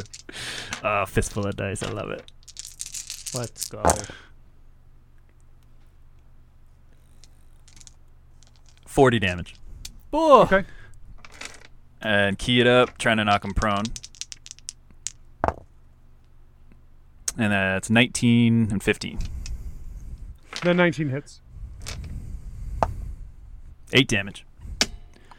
Uh, 0.83 1.05
fistful 1.05 1.47
of 1.47 1.55
dice. 1.55 1.83
I 1.83 1.91
love 1.91 2.11
it. 2.11 2.31
Let's 3.35 3.67
go. 3.69 3.83
Forty 8.85 9.19
damage. 9.19 9.55
Oh, 10.13 10.43
Okay. 10.43 10.63
And 12.01 12.37
key 12.37 12.61
it 12.61 12.67
up, 12.67 12.97
trying 12.99 13.17
to 13.17 13.25
knock 13.25 13.43
him 13.43 13.53
prone. 13.53 13.83
And 17.37 17.51
that's 17.51 17.89
19 17.89 18.67
and 18.71 18.81
15. 18.81 19.19
Then 20.61 20.77
19 20.77 21.09
hits. 21.09 21.41
8 23.91 24.07
damage. 24.07 24.45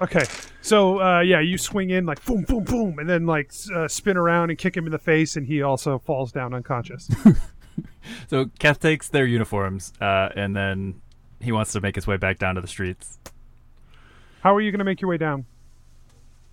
Okay, 0.02 0.24
so 0.60 1.00
uh, 1.00 1.20
yeah, 1.20 1.40
you 1.40 1.56
swing 1.56 1.88
in 1.90 2.04
like 2.04 2.22
boom, 2.26 2.42
boom, 2.42 2.64
boom, 2.64 2.98
and 2.98 3.08
then 3.08 3.24
like 3.24 3.50
uh, 3.74 3.88
spin 3.88 4.18
around 4.18 4.50
and 4.50 4.58
kick 4.58 4.76
him 4.76 4.84
in 4.84 4.92
the 4.92 4.98
face, 4.98 5.36
and 5.36 5.46
he 5.46 5.62
also 5.62 5.98
falls 5.98 6.32
down 6.32 6.52
unconscious. 6.52 7.08
So 8.28 8.50
Keth 8.58 8.80
takes 8.80 9.08
their 9.08 9.26
uniforms, 9.26 9.92
uh, 10.00 10.28
and 10.34 10.54
then 10.54 11.00
he 11.40 11.52
wants 11.52 11.72
to 11.72 11.80
make 11.80 11.94
his 11.96 12.06
way 12.06 12.16
back 12.16 12.38
down 12.38 12.54
to 12.54 12.60
the 12.60 12.68
streets. 12.68 13.18
How 14.42 14.54
are 14.54 14.60
you 14.60 14.70
going 14.70 14.78
to 14.78 14.84
make 14.84 15.00
your 15.00 15.10
way 15.10 15.16
down? 15.16 15.44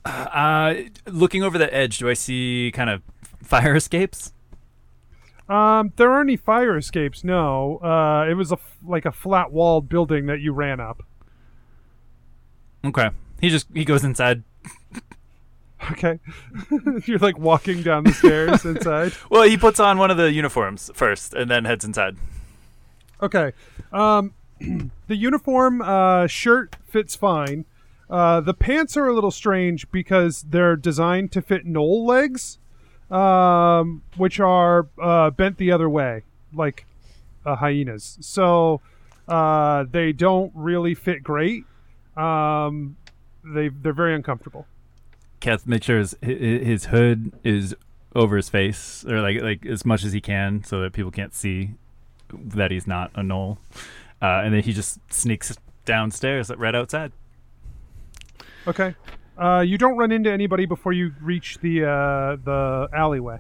Uh, 0.05 0.75
looking 1.05 1.43
over 1.43 1.57
the 1.57 1.73
edge, 1.73 1.99
do 1.99 2.09
I 2.09 2.13
see 2.13 2.71
kind 2.73 2.89
of 2.89 3.01
fire 3.43 3.75
escapes? 3.75 4.33
Um, 5.47 5.93
there 5.97 6.11
aren't 6.11 6.29
any 6.29 6.37
fire 6.37 6.77
escapes. 6.77 7.23
No, 7.23 7.77
uh, 7.77 8.25
it 8.29 8.33
was 8.33 8.51
a 8.51 8.55
f- 8.55 8.77
like 8.83 9.05
a 9.05 9.11
flat 9.11 9.51
walled 9.51 9.89
building 9.89 10.25
that 10.27 10.39
you 10.39 10.53
ran 10.53 10.79
up. 10.79 11.03
Okay. 12.85 13.09
He 13.41 13.49
just 13.49 13.67
he 13.73 13.85
goes 13.85 14.03
inside. 14.03 14.43
Okay, 15.91 16.19
you're 17.05 17.19
like 17.19 17.37
walking 17.37 17.81
down 17.81 18.05
the 18.05 18.13
stairs 18.13 18.63
inside. 18.65 19.13
Well, 19.29 19.43
he 19.43 19.57
puts 19.57 19.79
on 19.79 19.97
one 19.97 20.11
of 20.11 20.17
the 20.17 20.31
uniforms 20.31 20.89
first, 20.93 21.33
and 21.33 21.51
then 21.51 21.65
heads 21.65 21.83
inside. 21.83 22.15
Okay. 23.21 23.51
Um, 23.91 24.33
the 25.07 25.15
uniform 25.15 25.81
uh, 25.81 26.27
shirt 26.27 26.77
fits 26.85 27.15
fine. 27.15 27.65
Uh, 28.09 28.41
the 28.41 28.53
pants 28.53 28.95
are 28.95 29.07
a 29.07 29.13
little 29.13 29.31
strange 29.31 29.89
because 29.91 30.43
they're 30.43 30.75
designed 30.75 31.31
to 31.31 31.41
fit 31.41 31.65
gnoll 31.65 32.05
legs, 32.05 32.59
um, 33.09 34.03
which 34.17 34.39
are 34.39 34.87
uh, 35.01 35.31
bent 35.31 35.57
the 35.57 35.71
other 35.71 35.89
way, 35.89 36.23
like 36.53 36.85
uh, 37.45 37.55
hyenas. 37.55 38.17
So 38.21 38.81
uh, 39.27 39.85
they 39.89 40.11
don't 40.11 40.51
really 40.55 40.95
fit 40.95 41.23
great. 41.23 41.65
Um, 42.15 42.97
they 43.43 43.69
they're 43.69 43.93
very 43.93 44.15
uncomfortable. 44.15 44.67
Keth 45.43 45.67
makes 45.67 45.85
sure 45.85 45.99
his, 45.99 46.15
his 46.21 46.85
hood 46.85 47.33
is 47.43 47.75
over 48.15 48.37
his 48.37 48.47
face, 48.47 49.03
or 49.05 49.19
like 49.19 49.41
like 49.41 49.65
as 49.65 49.85
much 49.85 50.05
as 50.05 50.13
he 50.13 50.21
can, 50.21 50.63
so 50.63 50.79
that 50.79 50.93
people 50.93 51.11
can't 51.11 51.33
see 51.33 51.71
that 52.29 52.71
he's 52.71 52.87
not 52.87 53.11
a 53.13 53.19
gnoll. 53.19 53.57
Uh, 54.21 54.39
and 54.45 54.53
then 54.53 54.63
he 54.63 54.71
just 54.71 54.99
sneaks 55.11 55.53
downstairs, 55.83 56.49
right 56.55 56.73
outside. 56.73 57.11
Okay. 58.65 58.95
Uh, 59.37 59.59
you 59.59 59.77
don't 59.77 59.97
run 59.97 60.13
into 60.13 60.31
anybody 60.31 60.65
before 60.65 60.93
you 60.93 61.11
reach 61.19 61.57
the 61.57 61.83
uh, 61.83 62.37
the 62.41 62.87
alleyway. 62.93 63.39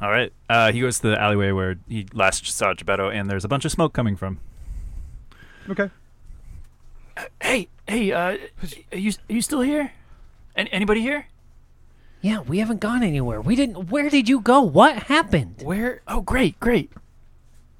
All 0.00 0.10
right. 0.10 0.32
Uh, 0.48 0.70
he 0.70 0.80
goes 0.80 1.00
to 1.00 1.08
the 1.08 1.20
alleyway 1.20 1.50
where 1.50 1.74
he 1.88 2.06
last 2.12 2.46
saw 2.46 2.72
Gebetto, 2.72 3.12
and 3.12 3.28
there's 3.28 3.44
a 3.44 3.48
bunch 3.48 3.64
of 3.64 3.72
smoke 3.72 3.94
coming 3.94 4.14
from. 4.14 4.38
Okay. 5.68 5.90
Hey, 7.42 7.66
hey, 7.88 8.12
uh, 8.12 8.38
are 8.92 8.96
you 8.96 9.10
are 9.28 9.32
you 9.32 9.42
still 9.42 9.62
here? 9.62 9.90
Any, 10.58 10.72
anybody 10.72 11.00
here? 11.02 11.26
Yeah, 12.20 12.40
we 12.40 12.58
haven't 12.58 12.80
gone 12.80 13.04
anywhere. 13.04 13.40
We 13.40 13.54
didn't. 13.54 13.90
Where 13.90 14.10
did 14.10 14.28
you 14.28 14.40
go? 14.40 14.60
What 14.60 15.04
happened? 15.04 15.62
Where? 15.62 16.02
Oh, 16.08 16.20
great, 16.20 16.58
great. 16.58 16.90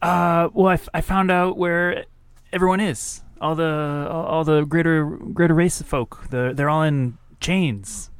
Uh, 0.01 0.49
well, 0.55 0.69
I, 0.69 0.75
f- 0.75 0.89
I 0.95 1.01
found 1.01 1.33
out 1.33 1.59
where 1.59 2.05
everyone 2.53 2.79
is. 2.79 3.23
All 3.41 3.57
the 3.57 4.07
all, 4.09 4.25
all 4.27 4.45
the 4.45 4.65
greater 4.65 5.05
greater 5.05 5.55
race 5.55 5.83
folk. 5.83 6.29
The, 6.31 6.53
they're 6.55 6.71
all 6.71 6.85
in 6.85 7.19
chains. 7.41 8.11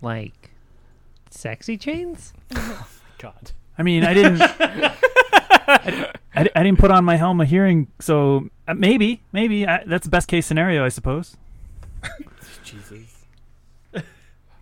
Like, 0.00 0.50
sexy 1.30 1.76
chains? 1.76 2.32
God. 3.18 3.52
I 3.78 3.84
mean, 3.84 4.04
I 4.04 4.12
didn't. 4.12 4.42
I, 4.42 6.10
I, 6.34 6.48
I 6.56 6.62
didn't 6.64 6.80
put 6.80 6.90
on 6.90 7.04
my 7.04 7.14
helm 7.14 7.40
of 7.40 7.48
hearing, 7.48 7.86
so 8.00 8.48
uh, 8.66 8.74
maybe, 8.74 9.22
maybe 9.30 9.66
I, 9.66 9.84
that's 9.86 10.04
the 10.04 10.10
best 10.10 10.26
case 10.26 10.44
scenario, 10.46 10.84
I 10.84 10.88
suppose. 10.88 11.36
Jesus. 12.64 13.24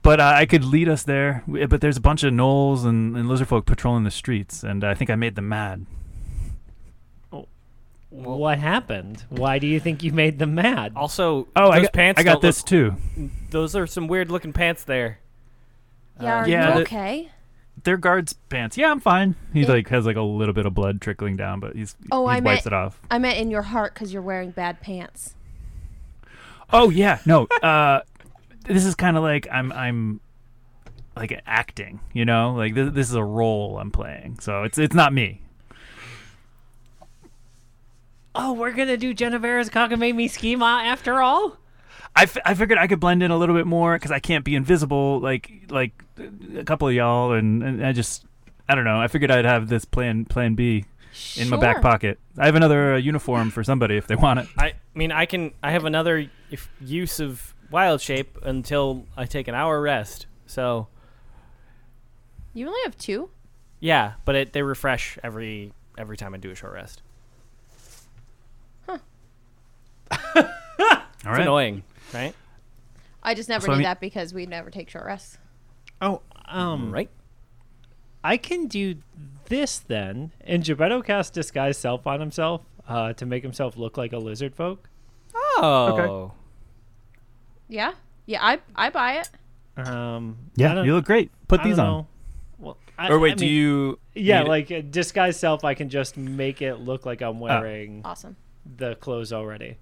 But 0.02 0.18
uh, 0.18 0.32
I 0.34 0.46
could 0.46 0.64
lead 0.64 0.88
us 0.88 1.02
there. 1.02 1.42
W- 1.46 1.66
But 1.66 1.80
there's 1.82 1.98
a 1.98 2.00
bunch 2.00 2.22
of 2.22 2.32
gnolls 2.32 2.84
and, 2.86 3.16
and 3.16 3.28
lizard 3.28 3.48
folk 3.48 3.66
patrolling 3.66 4.04
the 4.04 4.10
streets, 4.10 4.62
and 4.62 4.82
I 4.82 4.94
think 4.94 5.10
I 5.10 5.14
made 5.14 5.34
them 5.34 5.48
mad. 5.48 5.84
what 8.08 8.58
happened? 8.58 9.24
Why 9.28 9.58
do 9.58 9.66
you 9.66 9.78
think 9.78 10.02
you 10.02 10.12
made 10.12 10.38
them 10.38 10.54
mad? 10.54 10.92
Also, 10.96 11.46
Oh, 11.54 11.66
those 11.66 11.74
I 11.74 11.82
got, 11.82 11.92
pants. 11.92 12.20
I 12.20 12.24
got 12.24 12.32
don't 12.34 12.42
this 12.42 12.60
look- 12.60 12.66
too. 12.66 13.30
Those 13.50 13.76
are 13.76 13.86
some 13.86 14.08
weird 14.08 14.30
looking 14.30 14.52
pants 14.52 14.84
there. 14.84 15.20
Yeah, 16.20 16.34
are 16.42 16.48
yeah, 16.48 16.68
you 16.68 16.74
the- 16.74 16.80
okay? 16.82 17.30
They're 17.84 17.96
guards' 17.96 18.32
pants. 18.34 18.76
Yeah, 18.76 18.90
I'm 18.90 19.00
fine. 19.00 19.36
He 19.54 19.62
It- 19.62 19.68
like 19.68 19.88
has 19.88 20.06
like 20.06 20.16
a 20.16 20.22
little 20.22 20.52
bit 20.54 20.66
of 20.66 20.74
blood 20.74 21.00
trickling 21.00 21.36
down, 21.36 21.60
but 21.60 21.76
he's 21.76 21.94
Oh, 22.10 22.26
he 22.26 22.36
I 22.36 22.40
wipes 22.40 22.44
meant- 22.64 22.66
it 22.66 22.72
off. 22.72 23.00
I 23.10 23.18
meant 23.18 23.38
in 23.38 23.50
your 23.50 23.62
heart 23.62 23.94
because 23.94 24.12
you're 24.12 24.22
wearing 24.22 24.50
bad 24.50 24.80
pants. 24.80 25.34
Oh 26.72 26.90
yeah, 26.90 27.18
no. 27.26 27.46
Uh, 27.62 28.00
this 28.64 28.84
is 28.84 28.94
kind 28.94 29.16
of 29.16 29.22
like 29.22 29.48
I'm 29.50 29.72
I'm 29.72 30.20
like 31.16 31.40
acting, 31.46 32.00
you 32.12 32.24
know, 32.24 32.54
like 32.54 32.74
this, 32.74 32.92
this 32.92 33.08
is 33.08 33.14
a 33.14 33.24
role 33.24 33.78
I'm 33.78 33.90
playing, 33.90 34.38
so 34.40 34.62
it's 34.62 34.78
it's 34.78 34.94
not 34.94 35.12
me. 35.12 35.42
Oh, 38.34 38.52
we're 38.52 38.72
gonna 38.72 38.96
do 38.96 39.12
Genevera's 39.12 39.70
cockamamie 39.70 40.30
schema 40.30 40.82
after 40.84 41.20
all? 41.20 41.56
I, 42.14 42.24
f- 42.24 42.38
I 42.44 42.54
figured 42.54 42.78
I 42.78 42.86
could 42.86 43.00
blend 43.00 43.22
in 43.22 43.30
a 43.30 43.36
little 43.36 43.54
bit 43.54 43.66
more 43.66 43.94
because 43.96 44.10
I 44.10 44.18
can't 44.18 44.44
be 44.44 44.54
invisible 44.54 45.20
like 45.20 45.50
like 45.68 45.92
a 46.56 46.64
couple 46.64 46.88
of 46.88 46.94
y'all, 46.94 47.32
and, 47.32 47.62
and 47.62 47.84
I 47.86 47.92
just 47.92 48.24
I 48.68 48.74
don't 48.74 48.84
know. 48.84 49.00
I 49.00 49.08
figured 49.08 49.30
I'd 49.30 49.44
have 49.44 49.68
this 49.68 49.84
plan 49.84 50.24
plan 50.24 50.54
B 50.54 50.84
in 51.36 51.48
my 51.48 51.56
back 51.56 51.76
Sure. 51.76 51.82
pocket. 51.82 52.18
I 52.38 52.46
have 52.46 52.54
another 52.54 52.94
uh, 52.94 52.98
uniform 52.98 53.50
for 53.50 53.64
somebody 53.64 53.96
if 53.96 54.06
they 54.06 54.16
want 54.16 54.40
it. 54.40 54.46
I 54.56 54.74
mean, 54.94 55.10
I 55.12 55.26
can. 55.26 55.52
I 55.62 55.72
have 55.72 55.84
another 55.84 56.30
if, 56.50 56.68
use 56.80 57.20
of 57.20 57.54
wild 57.70 58.00
shape 58.00 58.36
until 58.42 59.06
I 59.16 59.24
take 59.26 59.48
an 59.48 59.54
hour 59.54 59.80
rest. 59.80 60.26
So 60.46 60.88
You 62.54 62.66
only 62.66 62.80
have 62.84 62.96
two. 62.98 63.30
yeah, 63.78 64.14
but 64.24 64.34
it, 64.34 64.52
they 64.52 64.62
refresh 64.62 65.18
every 65.22 65.72
every 65.98 66.16
time 66.16 66.34
I 66.34 66.38
do 66.38 66.50
a 66.50 66.54
short 66.54 66.72
rest. 66.72 67.02
All 68.88 68.98
It's 70.10 71.24
right. 71.26 71.40
annoying, 71.42 71.82
right? 72.14 72.34
I 73.22 73.34
just 73.34 73.48
never 73.48 73.66
So 73.66 73.72
I 73.72 73.74
did 73.74 73.78
mean- 73.80 73.84
that 73.84 74.00
because 74.00 74.32
we 74.32 74.46
never 74.46 74.70
take 74.70 74.88
short 74.88 75.04
rests. 75.04 75.38
Oh, 76.00 76.22
um, 76.46 76.90
Right. 76.92 77.10
I 78.24 78.36
can 78.38 78.66
do 78.66 78.96
this 79.46 79.78
then. 79.78 80.32
And 80.40 80.62
Gebetto 80.64 81.04
cast 81.04 81.32
disguise 81.34 81.76
self 81.78 82.06
on 82.06 82.20
himself 82.20 82.62
uh, 82.88 83.12
to 83.14 83.26
make 83.26 83.42
himself 83.42 83.76
look 83.76 83.96
like 83.98 84.12
a 84.12 84.18
lizard 84.18 84.54
folk. 84.54 84.88
Oh. 85.34 86.32
Yeah, 87.70 87.92
yeah. 88.26 88.44
I 88.44 88.58
I 88.74 88.90
buy 88.90 89.20
it. 89.20 89.30
Um, 89.88 90.36
Yeah, 90.56 90.82
you 90.82 90.92
look 90.94 91.06
great. 91.06 91.30
Put 91.48 91.60
I 91.60 91.64
these 91.64 91.78
on. 91.78 91.86
know. 91.86 92.06
Well, 92.58 92.76
I, 92.98 93.08
Or 93.08 93.18
wait, 93.18 93.32
I 93.32 93.34
do 93.36 93.44
mean, 93.46 93.54
you? 93.54 93.98
Yeah, 94.14 94.42
like 94.42 94.70
uh, 94.70 94.82
disguise 94.82 95.38
self, 95.38 95.64
I 95.64 95.72
can 95.74 95.88
just 95.88 96.16
make 96.18 96.60
it 96.60 96.74
look 96.80 97.06
like 97.06 97.22
I'm 97.22 97.40
wearing 97.40 98.02
Awesome. 98.04 98.36
the 98.76 98.96
clothes 98.96 99.32
already. 99.32 99.78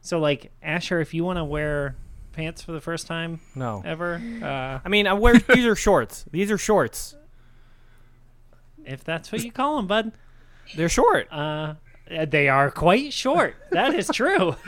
So, 0.00 0.18
like 0.20 0.50
Asher, 0.62 1.00
if 1.00 1.12
you 1.12 1.24
want 1.24 1.38
to 1.38 1.44
wear 1.44 1.96
pants 2.32 2.62
for 2.62 2.72
the 2.72 2.80
first 2.80 3.06
time 3.06 3.40
No. 3.54 3.82
ever, 3.84 4.22
uh, 4.42 4.80
I 4.84 4.88
mean, 4.88 5.06
I 5.06 5.12
wear 5.12 5.34
these 5.38 5.66
are 5.66 5.76
shorts. 5.76 6.24
These 6.30 6.50
are 6.50 6.56
shorts. 6.58 7.14
if 8.86 9.04
that's 9.04 9.30
what 9.30 9.44
you 9.44 9.52
call 9.52 9.76
them, 9.76 9.86
bud, 9.86 10.12
They're 10.76 10.88
short. 10.88 11.28
uh, 11.32 11.74
they 12.28 12.48
are 12.48 12.70
quite 12.70 13.12
short. 13.12 13.56
That 13.70 13.94
is 13.94 14.08
true. 14.12 14.56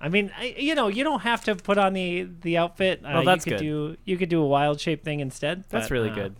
I 0.00 0.08
mean, 0.08 0.30
I, 0.38 0.54
you 0.56 0.74
know, 0.74 0.88
you 0.88 1.02
don't 1.02 1.20
have 1.20 1.44
to 1.44 1.56
put 1.56 1.76
on 1.78 1.92
the 1.92 2.28
the 2.42 2.56
outfit. 2.58 3.00
Uh, 3.04 3.10
Well, 3.14 3.24
that's 3.24 3.46
you 3.46 3.52
could 3.52 3.58
good. 3.58 3.64
do 3.64 3.96
you 4.04 4.16
could 4.16 4.28
do 4.28 4.40
a 4.42 4.46
wild 4.46 4.80
shape 4.80 5.04
thing 5.04 5.20
instead. 5.20 5.64
That's 5.70 5.88
but, 5.88 5.94
really 5.94 6.10
uh, 6.10 6.14
good. 6.14 6.36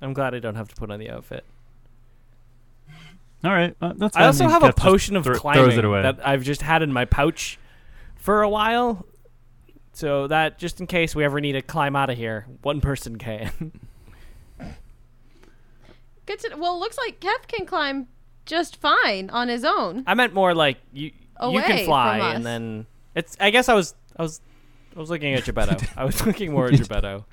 I'm 0.00 0.12
glad 0.12 0.34
I 0.34 0.38
don't 0.38 0.54
have 0.54 0.68
to 0.68 0.74
put 0.76 0.90
on 0.90 0.98
the 0.98 1.10
outfit. 1.10 1.44
All 3.42 3.52
right, 3.52 3.74
uh, 3.80 3.94
that's. 3.96 4.16
I 4.16 4.26
also 4.26 4.48
have 4.48 4.62
a 4.62 4.72
potion 4.72 5.16
of 5.16 5.24
thro- 5.24 5.34
climbing 5.34 5.78
it 5.78 5.84
away. 5.84 6.02
that 6.02 6.26
I've 6.26 6.42
just 6.42 6.62
had 6.62 6.82
in 6.82 6.92
my 6.92 7.04
pouch 7.04 7.58
for 8.16 8.42
a 8.42 8.48
while. 8.48 9.06
So 9.92 10.28
that 10.28 10.58
just 10.58 10.80
in 10.80 10.86
case 10.86 11.14
we 11.14 11.24
ever 11.24 11.40
need 11.40 11.52
to 11.52 11.62
climb 11.62 11.96
out 11.96 12.10
of 12.10 12.16
here, 12.16 12.46
one 12.62 12.80
person 12.80 13.18
can. 13.18 13.72
Good 16.26 16.38
to 16.40 16.56
well. 16.56 16.76
It 16.76 16.78
looks 16.80 16.98
like 16.98 17.20
Kev 17.20 17.48
can 17.48 17.66
climb 17.66 18.08
just 18.46 18.76
fine 18.76 19.30
on 19.30 19.48
his 19.48 19.64
own. 19.64 20.04
I 20.06 20.14
meant 20.14 20.34
more 20.34 20.54
like 20.54 20.78
you 20.92 21.12
Away 21.36 21.54
you 21.54 21.62
can 21.62 21.84
fly 21.84 22.18
from 22.18 22.26
us. 22.26 22.36
and 22.36 22.46
then 22.46 22.86
it's 23.14 23.36
I 23.40 23.50
guess 23.50 23.68
I 23.68 23.74
was 23.74 23.94
I 24.16 24.22
was 24.22 24.40
I 24.96 24.98
was 25.00 25.10
looking 25.10 25.34
at 25.34 25.44
Gebetto. 25.44 25.88
I 25.96 26.04
was 26.04 26.24
looking 26.26 26.52
more 26.52 26.66
at 26.66 26.72
Gebetto. 26.74 27.24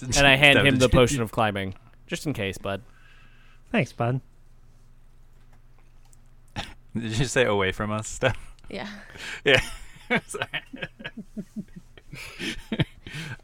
And 0.00 0.26
I 0.26 0.36
hand 0.36 0.58
him 0.58 0.78
the 0.78 0.88
potion 0.88 1.22
of 1.22 1.32
climbing. 1.32 1.74
Just 2.06 2.24
in 2.26 2.32
case, 2.32 2.56
bud. 2.56 2.82
Thanks, 3.72 3.92
bud. 3.92 4.20
Did 6.94 7.18
you 7.18 7.24
say 7.26 7.44
away 7.44 7.72
from 7.72 7.90
us? 7.90 8.06
Steph? 8.08 8.38
Yeah. 8.70 8.88
yeah. 9.44 9.60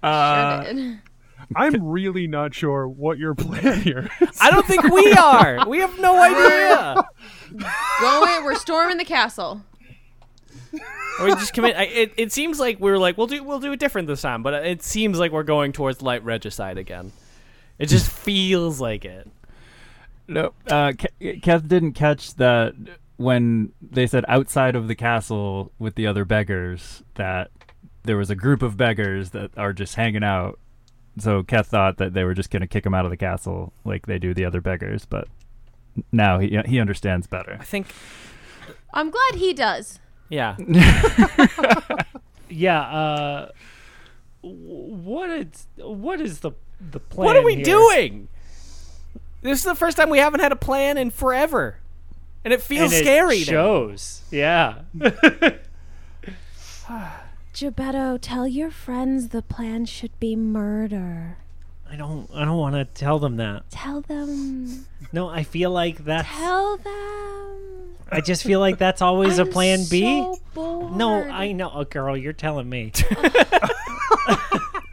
Uh, 0.03 0.65
Sure 0.65 0.75
did. 0.75 0.99
I'm 1.57 1.83
really 1.85 2.27
not 2.27 2.55
sure 2.55 2.89
what 2.89 3.19
your 3.19 3.35
plan 3.35 3.81
here 3.83 4.11
is. 4.21 4.39
I 4.41 4.51
don't 4.51 4.67
think 4.67 4.83
we 4.85 5.13
are. 5.13 5.69
We 5.69 5.79
have 5.79 5.99
no 6.01 6.21
idea. 6.21 7.05
Going, 8.01 8.45
we're 8.45 8.55
storming 8.57 8.97
the 8.99 9.05
castle. 9.05 9.63
we 10.73 11.31
just 11.35 11.53
commit. 11.55 11.77
I, 11.77 11.85
it, 11.85 12.13
it 12.17 12.33
seems 12.33 12.59
like 12.59 12.81
we're 12.81 12.99
like 12.99 13.17
we'll 13.17 13.29
do 13.29 13.43
we'll 13.45 13.61
do 13.61 13.73
it 13.73 13.79
different 13.79 14.09
this 14.09 14.23
time, 14.23 14.43
but 14.43 14.55
it 14.67 14.83
seems 14.83 15.19
like 15.19 15.31
we're 15.33 15.43
going 15.45 15.73
towards 15.73 16.03
light 16.03 16.25
regicide 16.25 16.79
again. 16.79 17.13
It 17.79 17.87
just 17.87 18.11
feels 18.25 18.81
like 18.81 19.05
it. 19.05 19.29
No, 20.27 20.53
uh, 20.69 20.93
Ke- 20.93 21.43
Keth 21.43 21.69
didn't 21.69 21.93
catch 21.93 22.35
that 22.37 22.75
when 23.17 23.73
they 23.81 24.07
said 24.07 24.25
outside 24.27 24.75
of 24.75 24.89
the 24.89 24.95
castle 24.95 25.71
with 25.79 25.95
the 25.95 26.07
other 26.07 26.25
beggars 26.25 27.03
that 27.15 27.51
there 28.03 28.17
was 28.17 28.31
a 28.31 28.35
group 28.35 28.63
of 28.63 28.77
beggars 28.77 29.31
that 29.31 29.51
are 29.57 29.73
just 29.73 29.95
hanging 29.95 30.25
out. 30.25 30.59
So 31.19 31.43
Keth 31.43 31.69
thought 31.69 31.99
that 31.99 32.13
they 32.15 32.25
were 32.25 32.35
just 32.35 32.51
going 32.51 32.63
to 32.63 32.67
kick 32.67 32.85
him 32.85 32.93
out 32.95 33.05
of 33.05 33.11
the 33.11 33.17
castle 33.17 33.73
like 33.85 34.07
they 34.07 34.19
do 34.19 34.35
the 34.35 34.45
other 34.45 34.61
beggars, 34.61 35.05
but 35.05 35.29
now 36.11 36.39
he 36.41 36.59
he 36.67 36.81
understands 36.81 37.27
better. 37.27 37.57
I 37.61 37.65
think. 37.65 37.87
I'm 38.93 39.11
glad 39.11 39.35
he 39.37 39.53
does. 39.53 39.99
Yeah. 40.29 40.57
Yeah. 42.51 42.81
Uh, 42.83 43.49
w- 44.43 44.95
what 44.95 45.31
is 45.31 45.67
what 45.77 46.21
is 46.21 46.41
the 46.41 46.53
the 46.79 47.01
plan? 47.01 47.25
what 47.27 47.37
are 47.37 47.43
we 47.43 47.57
here? 47.57 47.65
doing? 47.65 48.29
This 49.41 49.59
is 49.59 49.65
the 49.65 49.75
first 49.75 49.97
time 49.97 50.09
we 50.11 50.19
haven't 50.19 50.41
had 50.41 50.53
a 50.53 50.57
plan 50.57 50.97
in 50.99 51.11
forever, 51.11 51.79
and 52.45 52.53
it 52.53 52.63
feels 52.63 52.93
And 52.93 53.01
it 53.01 53.05
scary. 53.05 53.39
now. 53.41 53.45
Shows. 53.45 54.23
Yeah. 54.31 54.83
Gebetto, 57.55 58.19
tell 58.21 58.49
your 58.49 58.71
friends 58.71 59.29
the 59.29 59.41
plan 59.41 59.85
should 59.85 60.19
be 60.19 60.35
murder. 60.35 61.39
I 61.89 61.95
don't. 61.95 62.29
I 62.35 62.45
don't 62.45 62.59
want 62.59 62.75
to 62.75 62.85
tell 62.85 63.21
them 63.21 63.37
that. 63.37 63.71
Tell 63.71 64.01
them. 64.01 64.87
No, 65.13 65.29
I 65.29 65.45
feel 65.45 65.71
like 65.71 66.05
that's. 66.05 66.29
Tell 66.29 66.77
them. 66.79 67.97
I 68.11 68.21
just 68.21 68.43
feel 68.43 68.59
like 68.59 68.79
that's 68.79 69.01
always 69.01 69.39
a 69.39 69.43
I'm 69.43 69.51
plan 69.51 69.85
B. 69.89 70.21
bored. 70.53 70.97
No, 70.97 71.23
I 71.23 71.53
know, 71.53 71.71
oh, 71.73 71.85
girl. 71.85 72.17
You're 72.17 72.33
telling 72.33 72.69
me. 72.69 72.93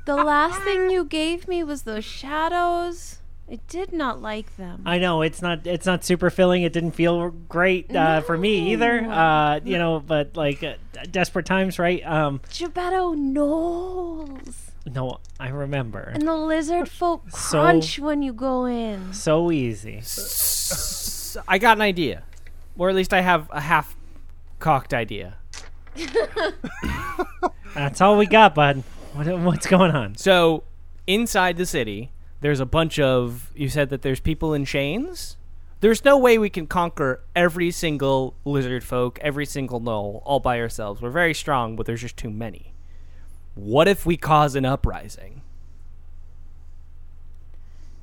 The 0.03 0.15
last 0.15 0.61
thing 0.63 0.89
you 0.89 1.05
gave 1.05 1.47
me 1.47 1.63
was 1.63 1.83
those 1.83 2.03
shadows. 2.03 3.19
I 3.51 3.59
did 3.67 3.91
not 3.91 4.21
like 4.21 4.55
them. 4.55 4.81
I 4.85 4.97
know 4.97 5.21
it's 5.23 5.41
not. 5.41 5.67
It's 5.67 5.85
not 5.85 6.05
super 6.05 6.29
filling. 6.29 6.63
It 6.63 6.71
didn't 6.71 6.91
feel 6.91 7.31
great 7.49 7.93
uh, 7.93 8.21
for 8.21 8.37
me 8.37 8.71
either. 8.71 9.01
Uh, 9.03 9.59
you 9.65 9.77
know, 9.77 9.99
but 9.99 10.37
like 10.37 10.63
uh, 10.63 10.75
desperate 11.11 11.45
times, 11.45 11.77
right? 11.77 12.01
Um, 12.05 12.39
Gebetto 12.49 13.13
gnolls. 13.13 14.55
no, 14.85 15.17
I 15.37 15.49
remember. 15.49 15.99
And 16.13 16.25
the 16.25 16.33
lizard 16.35 16.87
folk 16.87 17.29
So- 17.31 17.59
crunch 17.61 17.99
when 17.99 18.21
you 18.21 18.31
go 18.31 18.65
in. 18.65 19.11
So 19.13 19.51
easy. 19.51 20.01
I 21.47 21.57
got 21.57 21.77
an 21.77 21.81
idea, 21.81 22.23
or 22.77 22.89
at 22.89 22.95
least 22.95 23.13
I 23.13 23.19
have 23.21 23.49
a 23.51 23.59
half 23.61 23.95
cocked 24.59 24.93
idea. 24.93 25.35
That's 27.73 28.01
all 28.01 28.17
we 28.17 28.25
got, 28.25 28.55
bud. 28.55 28.83
What, 29.13 29.27
what's 29.39 29.67
going 29.67 29.91
on? 29.91 30.15
So, 30.15 30.63
inside 31.07 31.57
the 31.57 31.65
city, 31.65 32.11
there's 32.41 32.59
a 32.59 32.65
bunch 32.65 32.99
of. 32.99 33.51
You 33.55 33.69
said 33.69 33.89
that 33.89 34.01
there's 34.01 34.19
people 34.19 34.53
in 34.53 34.65
chains. 34.65 35.37
There's 35.79 36.05
no 36.05 36.17
way 36.17 36.37
we 36.37 36.49
can 36.49 36.67
conquer 36.67 37.21
every 37.35 37.71
single 37.71 38.35
lizard 38.45 38.83
folk, 38.83 39.17
every 39.21 39.47
single 39.47 39.81
gnoll, 39.81 40.21
all 40.25 40.39
by 40.39 40.59
ourselves. 40.59 41.01
We're 41.01 41.09
very 41.09 41.33
strong, 41.33 41.75
but 41.75 41.87
there's 41.87 42.01
just 42.01 42.17
too 42.17 42.29
many. 42.29 42.73
What 43.55 43.87
if 43.87 44.05
we 44.05 44.15
cause 44.15 44.55
an 44.55 44.63
uprising? 44.63 45.41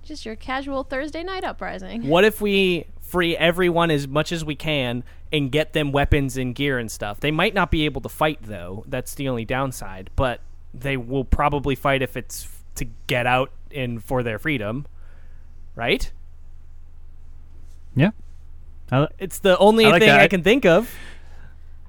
Just 0.02 0.27
your 0.27 0.35
casual 0.35 0.82
Thursday 0.82 1.23
night 1.23 1.44
uprising. 1.44 2.09
What 2.09 2.24
if 2.24 2.40
we 2.40 2.86
free 3.01 3.36
everyone 3.36 3.90
as 3.90 4.09
much 4.09 4.32
as 4.32 4.44
we 4.44 4.55
can 4.55 5.05
and 5.32 5.52
get 5.52 5.73
them 5.73 5.93
weapons 5.93 6.36
and 6.36 6.55
gear 6.55 6.78
and 6.78 6.90
stuff? 6.90 7.20
They 7.20 7.31
might 7.31 7.55
not 7.55 7.70
be 7.70 7.85
able 7.85 8.01
to 8.01 8.09
fight 8.09 8.40
though. 8.43 8.85
That's 8.89 9.15
the 9.15 9.28
only 9.28 9.44
downside. 9.44 10.10
But 10.16 10.40
they 10.74 10.97
will 10.97 11.24
probably 11.24 11.74
fight 11.74 12.02
if 12.02 12.16
it's 12.16 12.48
to 12.74 12.86
get 13.06 13.27
out 13.27 13.51
and 13.74 14.03
for 14.03 14.23
their 14.23 14.39
freedom, 14.39 14.86
right? 15.74 16.11
Yeah. 17.95 18.11
Li- 18.93 19.07
It's 19.19 19.39
the 19.39 19.57
only 19.59 19.85
I 19.86 19.90
like 19.90 20.01
thing 20.01 20.09
that. 20.09 20.20
I 20.20 20.28
can 20.28 20.43
think 20.43 20.65
of. 20.65 20.95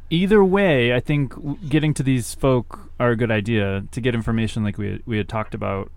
either 0.10 0.44
way, 0.44 0.94
I 0.94 1.00
think 1.00 1.34
getting 1.70 1.94
to 1.96 2.04
these 2.04 2.34
folk 2.34 2.92
are 3.00 3.12
a 3.12 3.16
good 3.16 3.32
idea 3.32 3.84
to 3.92 4.02
get 4.02 4.14
information 4.16 4.64
like 4.64 4.78
we 4.78 5.02
we 5.06 5.18
had 5.18 5.30
talked 5.30 5.54
about, 5.54 5.92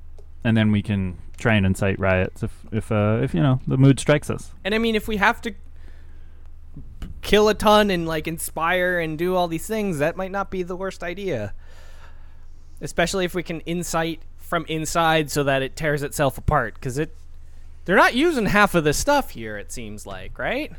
and 0.44 0.56
then 0.56 0.70
we 0.70 0.82
can 0.82 1.18
try 1.38 1.54
and 1.54 1.66
incite 1.66 1.98
riots 1.98 2.42
if 2.42 2.52
if 2.70 2.92
uh, 2.92 3.20
if 3.22 3.34
you 3.34 3.40
know 3.42 3.60
the 3.66 3.76
mood 3.76 3.98
strikes 3.98 4.30
us. 4.30 4.52
And 4.64 4.74
I 4.74 4.78
mean, 4.78 4.94
if 4.94 5.08
we 5.08 5.16
have 5.16 5.40
to 5.42 5.54
kill 7.22 7.48
a 7.48 7.54
ton 7.54 7.90
and 7.90 8.06
like 8.06 8.28
inspire 8.28 8.98
and 8.98 9.16
do 9.18 9.34
all 9.34 9.48
these 9.48 9.66
things, 9.66 9.98
that 9.98 10.16
might 10.16 10.30
not 10.30 10.50
be 10.50 10.62
the 10.62 10.76
worst 10.76 11.02
idea. 11.02 11.54
Especially 12.80 13.24
if 13.24 13.34
we 13.34 13.42
can 13.44 13.62
incite 13.64 14.20
from 14.52 14.66
inside 14.68 15.30
so 15.30 15.42
that 15.42 15.62
it 15.62 15.74
tears 15.74 16.02
itself 16.02 16.36
apart 16.36 16.74
because 16.74 16.98
it 16.98 17.16
they're 17.86 17.96
not 17.96 18.14
using 18.14 18.44
half 18.44 18.74
of 18.74 18.84
the 18.84 18.92
stuff 18.92 19.30
here 19.30 19.56
it 19.56 19.72
seems 19.72 20.06
like, 20.06 20.38
right? 20.38 20.70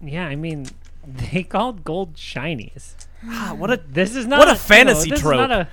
Yeah, 0.00 0.26
I 0.26 0.34
mean, 0.34 0.68
they 1.06 1.42
called 1.42 1.84
gold 1.84 2.14
shinies. 2.14 2.94
Ah, 3.26 3.52
what 3.54 3.70
a 3.70 3.76
This 3.76 4.16
is 4.16 4.26
not 4.26 4.38
What 4.38 4.48
a 4.48 4.52
you 4.52 4.54
know, 4.54 4.58
fantasy 4.58 5.10
this 5.10 5.20
trope. 5.20 5.34
Is 5.34 5.38
not 5.38 5.50
a, 5.50 5.68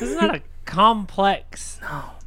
this 0.00 0.08
is 0.08 0.16
not 0.16 0.34
a 0.34 0.40
complex 0.64 1.78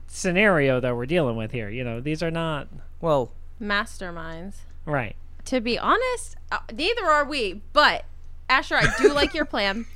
scenario 0.05 0.79
that 0.79 0.95
we're 0.95 1.07
dealing 1.07 1.35
with 1.35 1.51
here. 1.51 1.71
You 1.71 1.83
know, 1.83 2.01
these 2.01 2.21
are 2.21 2.29
not 2.29 2.67
well, 3.01 3.31
Masterminds. 3.59 4.57
right. 4.85 5.15
To 5.45 5.59
be 5.59 5.79
honest, 5.79 6.35
uh, 6.51 6.59
neither 6.71 7.05
are 7.05 7.25
we. 7.25 7.63
But 7.73 8.05
Asher, 8.47 8.75
I 8.75 8.93
do 9.01 9.11
like 9.11 9.33
your 9.33 9.45
plan. 9.45 9.87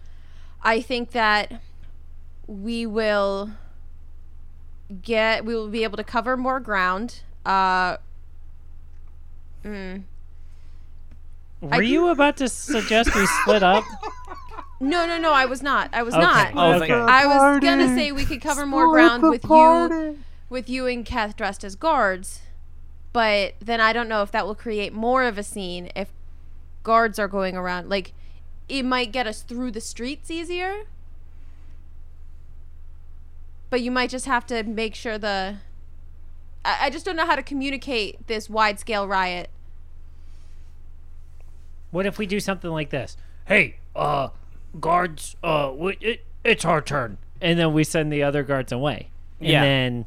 I 0.62 0.80
think 0.80 1.10
that 1.10 1.60
we 2.46 2.86
will 2.86 3.50
get 5.02 5.44
we 5.44 5.54
will 5.54 5.68
be 5.68 5.82
able 5.84 5.96
to 5.96 6.04
cover 6.04 6.36
more 6.36 6.60
ground. 6.60 7.20
Uh, 7.44 7.96
mm, 9.64 10.02
Were 11.60 11.82
you 11.82 12.08
about 12.08 12.36
to 12.38 12.48
suggest 12.48 13.14
we 13.14 13.26
split 13.26 13.62
up? 13.62 13.84
no, 14.80 15.06
no, 15.06 15.18
no. 15.18 15.32
I 15.32 15.44
was 15.46 15.62
not. 15.62 15.90
I 15.92 16.02
was 16.02 16.14
Okay. 16.14 16.22
not. 16.22 16.52
Oh, 16.54 16.78
thank 16.78 16.88
God. 16.88 17.08
I 17.08 17.26
was 17.26 17.60
gonna 17.60 17.94
say 17.94 18.12
we 18.12 18.24
could 18.24 18.40
cover 18.40 18.66
more 18.66 18.90
ground 18.90 19.22
with 19.22 19.44
you, 19.44 20.18
with 20.48 20.68
you 20.68 20.86
and 20.86 21.04
Kath 21.04 21.36
dressed 21.36 21.64
as 21.64 21.74
guards, 21.74 22.42
but 23.12 23.54
then 23.60 23.80
I 23.80 23.92
don't 23.92 24.08
know 24.08 24.22
if 24.22 24.30
that 24.32 24.46
will 24.46 24.54
create 24.54 24.92
more 24.92 25.24
of 25.24 25.38
a 25.38 25.42
scene 25.42 25.90
if 25.96 26.08
guards 26.82 27.18
are 27.18 27.28
going 27.28 27.56
around. 27.56 27.88
Like, 27.88 28.12
it 28.68 28.84
might 28.84 29.10
get 29.12 29.26
us 29.26 29.42
through 29.42 29.70
the 29.72 29.80
streets 29.80 30.30
easier, 30.30 30.84
but 33.76 33.82
you 33.82 33.90
might 33.90 34.08
just 34.08 34.24
have 34.24 34.46
to 34.46 34.62
make 34.62 34.94
sure 34.94 35.18
the. 35.18 35.56
I, 36.64 36.86
I 36.86 36.88
just 36.90 37.04
don't 37.04 37.14
know 37.14 37.26
how 37.26 37.36
to 37.36 37.42
communicate 37.42 38.26
this 38.26 38.48
wide 38.48 38.80
scale 38.80 39.06
riot. 39.06 39.50
What 41.90 42.06
if 42.06 42.16
we 42.16 42.24
do 42.24 42.40
something 42.40 42.70
like 42.70 42.88
this? 42.88 43.18
Hey, 43.44 43.76
uh, 43.94 44.28
guards, 44.80 45.36
uh, 45.44 45.66
w- 45.66 45.98
it, 46.00 46.24
it's 46.42 46.64
our 46.64 46.80
turn, 46.80 47.18
and 47.38 47.58
then 47.58 47.74
we 47.74 47.84
send 47.84 48.10
the 48.10 48.22
other 48.22 48.42
guards 48.42 48.72
away, 48.72 49.10
and 49.40 49.48
Yeah. 49.50 49.60
then 49.60 50.06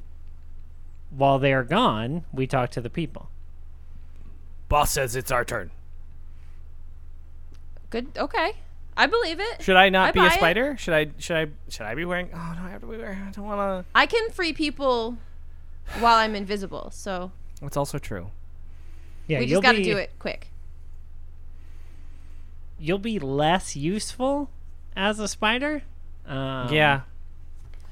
while 1.12 1.38
they're 1.38 1.64
gone, 1.64 2.24
we 2.34 2.48
talk 2.48 2.72
to 2.72 2.82
the 2.82 2.90
people. 2.90 3.30
boss 4.68 4.90
says 4.94 5.16
it's 5.16 5.32
our 5.32 5.46
turn. 5.46 5.70
Good. 7.92 8.08
Okay, 8.18 8.54
I 9.00 9.06
believe 9.06 9.40
it. 9.40 9.62
Should 9.64 9.78
I 9.78 9.88
not 9.88 10.10
I 10.10 10.12
be 10.12 10.20
buy 10.20 10.26
a 10.26 10.28
it. 10.28 10.34
spider? 10.34 10.76
Should 10.78 10.94
I 10.94 11.08
should 11.20 11.38
I 11.38 11.48
should 11.70 11.86
I 11.86 11.96
be 11.96 12.04
wearing 12.04 12.30
Oh, 12.34 12.54
no, 12.58 12.64
I 12.64 12.70
have 12.70 12.82
to 12.82 12.88
be 12.88 12.98
wearing. 12.98 13.18
I 13.22 13.32
don't 13.32 13.46
want 13.46 13.60
to 13.86 13.90
I 13.96 14.06
can 14.06 14.30
free 14.32 14.52
people 14.52 15.18
while 16.00 16.18
I'm 16.18 16.36
invisible, 16.36 16.92
so 16.92 17.32
That's 17.62 17.78
also 17.78 17.98
true. 17.98 18.32
Yeah, 19.26 19.40
we 19.40 19.46
just 19.46 19.62
got 19.64 19.72
to 19.72 19.84
do 19.84 19.96
it 19.96 20.12
quick. 20.20 20.48
You'll 22.78 23.00
be 23.00 23.20
less 23.20 23.76
useful 23.78 24.50
as 24.98 25.18
a 25.20 25.28
spider. 25.30 25.84
Um, 26.26 26.72
yeah. 26.74 27.02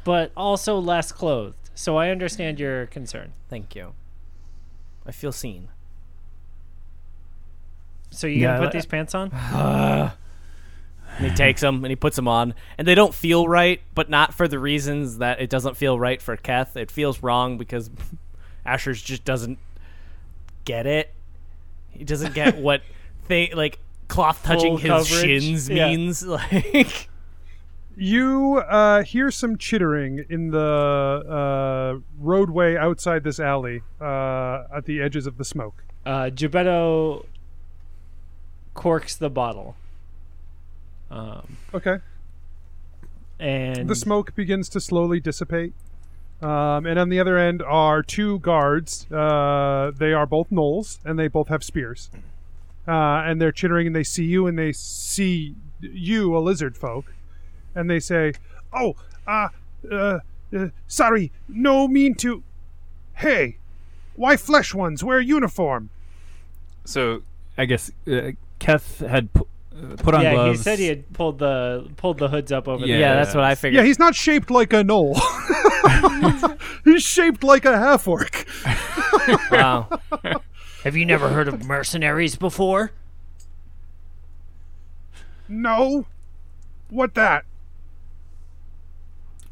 but 0.03 0.31
also 0.35 0.77
less 0.77 1.11
clothed. 1.13 1.69
So 1.73 1.95
I 1.97 2.09
understand 2.09 2.59
your 2.59 2.85
concern. 2.88 3.31
Thank 3.49 3.75
you. 3.75 3.93
I 5.05 5.11
feel 5.11 5.31
seen. 5.31 5.69
So 8.11 8.27
you 8.27 8.41
Yeah, 8.41 8.55
gonna 8.57 8.67
put 8.67 8.73
li- 8.73 8.77
these 8.79 8.85
pants 8.85 9.15
on? 9.15 9.31
And 11.18 11.26
he 11.26 11.34
takes 11.34 11.61
them 11.61 11.84
and 11.84 11.89
he 11.89 11.95
puts 11.95 12.15
them 12.15 12.27
on, 12.27 12.53
and 12.77 12.88
they 12.88 12.94
don't 12.94 13.14
feel 13.14 13.48
right, 13.48 13.81
but 13.95 14.10
not 14.10 14.34
for 14.35 14.48
the 14.48 14.60
reasons 14.60 15.18
that 15.18 15.41
it 15.41 15.49
doesn't 15.49 15.76
feel 15.76 15.99
right 15.99 16.22
for 16.22 16.38
Keth. 16.38 16.77
It 16.77 16.91
feels 16.91 17.23
wrong 17.23 17.57
because 17.57 17.89
Asher's 18.65 19.02
just 19.02 19.26
doesn't 19.26 19.57
get 20.65 20.85
it. 20.85 21.14
He 21.89 22.03
doesn't 22.03 22.35
get 22.35 22.57
what 22.60 22.81
thing 23.26 23.49
like 23.56 23.80
cloth 24.07 24.44
touching 24.44 24.77
Full 24.77 24.98
his 24.98 25.10
coverage, 25.10 25.44
shins 25.44 25.69
yeah. 25.69 25.88
means. 25.89 26.26
Like 26.27 27.10
You 27.95 28.57
uh, 28.60 29.02
hear 29.02 29.31
some 29.31 29.57
chittering 29.57 30.23
in 30.30 30.52
the 30.52 30.60
uh, 30.60 31.99
roadway 32.19 32.76
outside 32.76 33.23
this 33.23 33.39
alley 33.39 33.81
uh, 33.99 34.65
at 34.76 34.85
the 34.85 35.02
edges 35.02 35.26
of 35.26 35.39
the 35.39 35.45
smoke. 35.45 35.84
Uh, 36.06 36.26
Gebetto 36.26 37.26
corks 38.76 39.15
the 39.15 39.31
bottle. 39.31 39.76
Um, 41.09 41.57
Okay. 41.73 41.99
and 43.39 43.88
The 43.88 43.95
smoke 43.95 44.35
begins 44.35 44.69
to 44.69 44.79
slowly 44.79 45.19
dissipate. 45.19 45.73
Um, 46.41 46.85
and 46.85 46.99
on 46.99 47.09
the 47.09 47.19
other 47.19 47.38
end 47.38 47.63
are 47.63 48.03
two 48.03 48.39
guards. 48.39 49.11
Uh, 49.11 49.91
they 49.97 50.13
are 50.13 50.25
both 50.27 50.49
gnolls, 50.51 50.99
and 51.03 51.17
they 51.17 51.27
both 51.27 51.47
have 51.47 51.63
spears. 51.63 52.11
Uh, 52.88 53.23
and 53.25 53.41
they're 53.41 53.51
chittering, 53.51 53.88
and 53.88 53.95
they 53.95 54.03
see 54.03 54.25
you, 54.25 54.45
and 54.47 54.57
they 54.57 54.71
see 54.71 55.55
you, 55.81 56.38
a 56.38 56.39
lizard 56.39 56.77
folk, 56.77 57.13
and 57.75 57.89
they 57.89 57.99
say, 57.99 58.34
"Oh, 58.71 58.95
uh, 59.27 59.49
uh, 59.91 60.19
uh 60.55 60.67
sorry, 60.88 61.31
no 61.49 61.88
mean 61.88 62.15
to. 62.15 62.43
Hey, 63.15 63.57
why 64.15 64.38
flesh 64.38 64.73
ones 64.73 65.03
wear 65.03 65.19
uniform?" 65.19 65.89
So 66.85 67.23
I 67.57 67.65
guess 67.65 67.91
uh, 68.09 68.31
Keth 68.59 68.99
had 68.99 69.34
pu- 69.34 69.43
uh, 69.43 69.47
put 69.98 70.16
on 70.16 70.22
yeah, 70.22 70.34
gloves. 70.34 70.60
he 70.60 70.64
said 70.64 70.80
he 70.80 70.88
had 70.88 71.12
pulled 71.14 71.40
the 71.40 71.90
pulled 71.98 72.18
the 72.18 72.28
hoods 72.28 72.52
up 72.52 72.68
over 72.68 72.86
Yeah. 72.86 72.95
the 72.95 72.99
Yeah, 73.02 73.16
that's 73.16 73.36
what 73.36 73.44
I 73.44 73.56
figured. 73.56 73.76
Yeah, 73.82 73.86
he's 73.88 73.99
not 73.99 74.16
shaped 74.16 74.49
like 74.49 74.74
a 74.74 74.84
gnoll. 74.84 75.20
he's 76.86 77.04
shaped 77.04 77.44
like 77.44 77.66
a 77.66 77.78
half 77.78 78.08
orc. 78.08 78.45
wow. 79.52 79.88
Have 80.84 80.95
you 80.95 81.06
never 81.06 81.30
heard 81.30 81.48
of 81.48 81.66
mercenaries 81.66 82.36
before? 82.36 82.91
No, 85.49 86.06
what 86.90 87.14
that? 87.16 87.45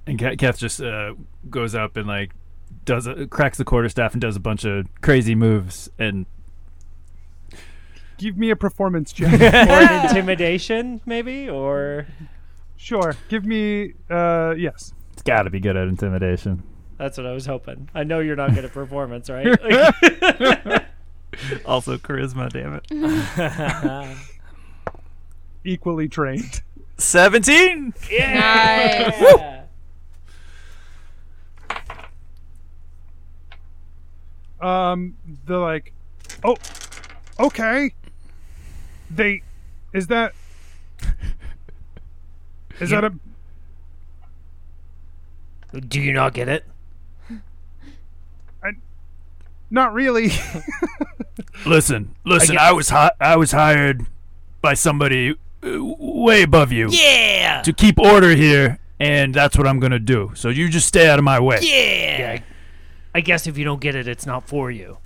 And 0.08 0.20
Ke- 0.20 0.38
Keth 0.38 0.58
just 0.58 0.82
uh, 0.82 1.14
goes 1.50 1.74
up 1.74 1.98
and 1.98 2.08
like 2.08 2.32
does 2.84 3.08
a, 3.08 3.28
cracks 3.28 3.58
the 3.58 3.66
quarterstaff 3.66 4.14
and 4.14 4.22
does 4.22 4.36
a 4.36 4.40
bunch 4.40 4.66
of 4.66 4.88
crazy 5.02 5.36
moves 5.36 5.90
and 5.98 6.26
Give 8.18 8.38
me 8.38 8.50
a 8.50 8.56
performance 8.56 9.12
check. 9.12 9.34
or 9.42 9.44
an 9.46 10.06
intimidation, 10.08 11.02
maybe, 11.06 11.50
or 11.50 12.08
sure. 12.78 13.16
Give 13.30 13.46
me. 13.46 13.94
Uh, 14.10 14.54
yes. 14.58 14.94
it's 15.14 15.22
got 15.22 15.44
to 15.44 15.50
be 15.50 15.60
good 15.60 15.76
at 15.76 15.88
intimidation. 15.88 16.64
that's 16.98 17.18
what 17.18 17.28
I 17.28 17.34
was 17.34 17.46
hoping. 17.46 17.90
I 17.94 18.04
know 18.04 18.20
you're 18.20 18.36
not 18.36 18.54
good 18.54 18.66
at 18.66 18.74
performance, 18.74 19.30
right? 19.30 19.48
Also 21.66 21.98
charisma, 21.98 22.50
damn 22.50 22.80
it. 22.82 24.18
Equally 25.66 26.08
trained. 26.08 26.62
17? 26.98 27.94
yeah. 28.10 29.12
Nice. 29.12 29.66
Um, 34.62 35.16
they're 35.46 35.58
like, 35.58 35.94
oh, 36.44 36.56
okay. 37.40 37.94
They, 39.10 39.42
is 39.94 40.08
that, 40.08 40.34
is 42.80 42.90
that 42.90 43.04
a? 43.04 43.14
Do 45.80 46.00
you 46.00 46.14
not 46.14 46.34
get 46.34 46.48
it? 46.48 46.66
I, 48.64 48.72
Not 49.70 49.94
really. 49.94 50.30
Listen, 51.66 52.16
listen. 52.24 52.56
get- 52.56 52.62
I, 52.62 52.72
was 52.72 52.90
hi- 52.90 53.12
I 53.20 53.36
was 53.38 53.52
hired 53.52 54.06
by 54.62 54.74
somebody 54.74 55.32
uh, 55.64 55.84
way 55.84 56.44
above 56.44 56.72
you 56.72 56.90
yeah. 56.92 57.62
to 57.64 57.74
keep 57.74 58.00
order 58.00 58.36
here, 58.36 58.80
and 59.00 59.34
that's 59.34 59.58
what 59.58 59.68
I'm 59.68 59.80
gonna 59.80 60.00
do. 60.00 60.32
So 60.36 60.50
you 60.50 60.70
just 60.70 60.88
stay 60.88 61.10
out 61.10 61.18
of 61.20 61.26
my 61.26 61.40
way. 61.40 61.60
Yeah. 61.62 62.40
I 63.14 63.22
guess 63.22 63.48
if 63.48 63.58
you 63.58 63.64
don't 63.66 63.82
get 63.82 63.96
it, 63.96 64.08
it's 64.08 64.26
not 64.26 64.48
for 64.48 64.70
you. 64.70 64.98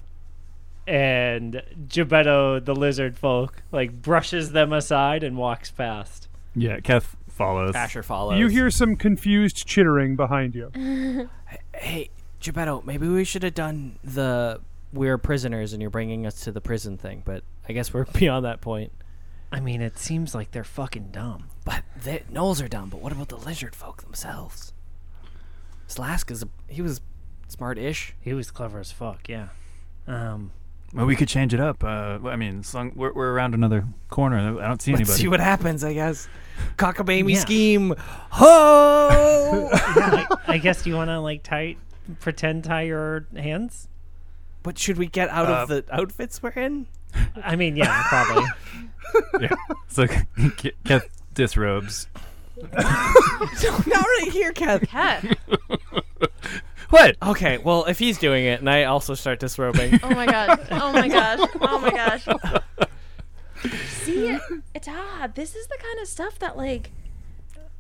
And 0.90 1.61
Gebetto, 1.88 2.64
the 2.66 2.74
lizard 2.74 3.16
folk, 3.16 3.61
like 3.72 4.02
brushes 4.02 4.53
them 4.53 4.74
aside 4.74 5.24
and 5.24 5.38
walks 5.38 5.70
past. 5.70 6.28
Yeah, 6.56 6.80
Keth 6.80 7.16
follows. 7.28 7.76
Asher 7.76 8.02
follows. 8.02 8.40
you 8.40 8.48
hear 8.48 8.72
some 8.72 8.95
confused 8.95 9.68
chittering 9.68 10.16
behind 10.16 10.56
you. 10.56 11.30
Hey, 11.74 12.10
Geppetto, 12.40 12.84
maybe 12.86 13.07
we 13.07 13.24
should 13.24 13.41
have 13.44 13.53
done 13.56 13.98
the 14.03 14.60
we're 14.91 15.18
prisoners 15.18 15.74
and 15.74 15.82
you're 15.82 15.90
bringing 15.90 16.26
us 16.26 16.41
to 16.41 16.52
the 16.52 16.61
prison 16.61 16.98
thing, 16.98 17.24
but 17.26 17.44
I 17.68 17.74
guess 17.74 17.94
we're 17.94 18.06
beyond 18.14 18.45
that 18.45 18.61
point. 18.61 18.91
I 19.52 19.60
mean, 19.60 19.82
it 19.82 19.98
seems 19.98 20.36
like 20.36 20.52
they're 20.52 20.64
fucking 20.64 21.10
dumb. 21.11 21.48
But 21.66 21.84
the 22.03 22.22
gnolls 22.32 22.64
are 22.64 22.68
dumb, 22.68 22.90
but 22.90 23.02
what 23.02 23.11
about 23.11 23.30
the 23.30 23.38
lizard 23.38 23.76
folk 23.76 24.03
themselves? 24.03 24.74
Slask 25.88 26.30
is 26.30 26.44
a, 26.44 26.49
he 26.68 26.82
was 26.82 27.02
smart-ish. 27.48 28.14
He 28.20 28.34
was 28.34 28.52
clever 28.52 28.80
as 28.80 28.91
fuck, 28.91 29.28
yeah. 29.28 29.48
Um, 30.06 30.52
Well, 30.94 31.06
we 31.06 31.16
could 31.16 31.28
change 31.28 31.53
it 31.53 31.60
up. 31.60 31.84
Uh, 31.84 32.18
I 32.26 32.36
mean, 32.36 32.60
as 32.60 32.74
long, 32.74 32.91
we're, 32.95 33.14
we're 33.14 33.32
around 33.32 33.53
another 33.53 33.86
corner. 34.10 34.38
I 34.60 34.68
don't 34.68 34.82
see 34.82 34.91
Let's 34.91 35.02
anybody. 35.02 35.22
see 35.22 35.28
what 35.28 35.40
happens, 35.40 35.84
I 35.84 35.94
guess. 35.94 36.28
Cockamamie 36.78 37.34
Yeah. 37.34 37.40
scheme. 37.40 37.95
Ho! 38.32 39.70
I, 39.72 40.26
I 40.48 40.57
guess 40.57 40.86
you 40.86 40.95
want 40.95 41.10
to 41.10 41.20
like 41.20 41.44
tie, 41.44 41.76
pretend 42.20 42.64
tie 42.64 42.82
your 42.84 43.28
hands. 43.36 43.88
but 44.64 44.78
should 44.80 44.98
we 44.98 45.07
get 45.07 45.30
out 45.30 45.48
Uh, 45.48 45.53
of 45.53 45.68
the 45.70 45.86
outfits 45.91 46.41
we're 46.41 46.49
in? 46.52 46.88
I 47.44 47.56
mean, 47.56 47.76
yeah, 47.76 48.03
probably. 48.07 48.45
yeah. 49.41 49.56
So 49.88 50.06
Ke- 50.07 50.76
Keth 50.86 51.07
disrobes. 51.34 52.07
Not 52.61 52.74
right 52.76 54.30
here, 54.32 54.52
Kath. 54.52 54.82
Cat. 54.88 55.38
What? 56.90 57.18
Okay, 57.22 57.60
well, 57.60 57.86
if 57.86 57.99
he's 57.99 58.18
doing 58.18 58.45
it, 58.45 58.60
and 58.60 58.70
I 58.70 58.86
also 58.86 59.14
start 59.14 59.40
disrobing. 59.40 59.99
Oh 60.02 60.10
my 60.10 60.26
god. 60.26 60.68
Oh 60.72 60.91
my 60.91 61.07
gosh. 61.07 61.40
Oh 61.61 61.80
my 61.80 61.91
gosh. 61.91 62.26
See, 63.88 64.38
it's 64.74 64.88
odd. 64.88 65.36
This 65.36 65.56
is 65.56 65.68
the 65.68 65.78
kind 65.82 65.99
of 65.99 66.07
stuff 66.07 66.40
that 66.40 66.57
like, 66.57 66.91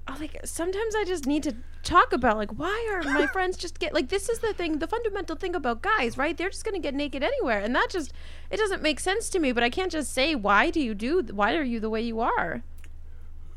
I 0.07 0.17
like 0.19 0.39
sometimes 0.43 0.93
I 0.95 1.05
just 1.05 1.25
need 1.25 1.43
to 1.43 1.55
talk 1.83 2.13
about. 2.13 2.37
Like, 2.37 2.51
why 2.51 2.87
are 2.91 3.01
my 3.03 3.25
friends 3.33 3.57
just 3.57 3.79
get 3.79 3.93
like? 3.93 4.09
This 4.09 4.29
is 4.29 4.39
the 4.39 4.53
thing, 4.53 4.79
the 4.79 4.87
fundamental 4.87 5.35
thing 5.35 5.55
about 5.55 5.81
guys, 5.81 6.17
right? 6.17 6.37
They're 6.37 6.49
just 6.49 6.65
gonna 6.65 6.79
get 6.79 6.93
naked 6.93 7.23
anywhere, 7.23 7.59
and 7.59 7.73
that 7.75 7.89
just 7.89 8.13
it 8.51 8.57
doesn't 8.57 8.81
make 8.83 8.99
sense 8.99 9.29
to 9.29 9.39
me. 9.39 9.51
But 9.53 9.63
I 9.63 9.69
can't 9.69 9.91
just 9.91 10.13
say 10.13 10.35
why 10.35 10.69
do 10.69 10.79
you 10.79 10.93
do? 10.93 11.23
Why 11.31 11.55
are 11.55 11.63
you 11.63 11.79
the 11.79 11.89
way 11.89 12.01
you 12.01 12.19
are? 12.19 12.61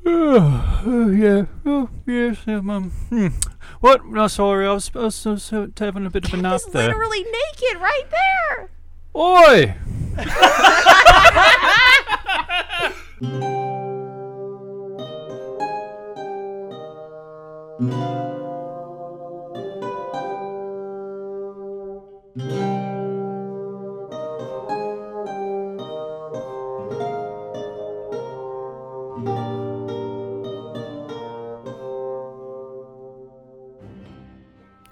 Oh, 0.05 0.83
oh, 0.87 1.11
yeah. 1.11 1.47
Oh, 1.65 1.89
yes. 2.07 2.39
yeah, 2.47 2.57
um, 2.57 2.91
hmm. 3.09 3.29
What? 3.81 4.05
No, 4.07 4.27
sorry. 4.29 4.66
I 4.66 4.73
was, 4.73 4.91
I 4.95 4.99
was, 5.01 5.27
I 5.27 5.31
was 5.31 5.51
having 5.79 6.07
a 6.07 6.11
bit 6.11 6.27
of 6.27 6.35
a 6.35 6.37
nap 6.37 6.61
there. 6.73 6.89
literally 6.89 7.24
naked 7.24 7.81
right 7.81 8.09
there. 8.11 8.70
Oi! 9.15 9.74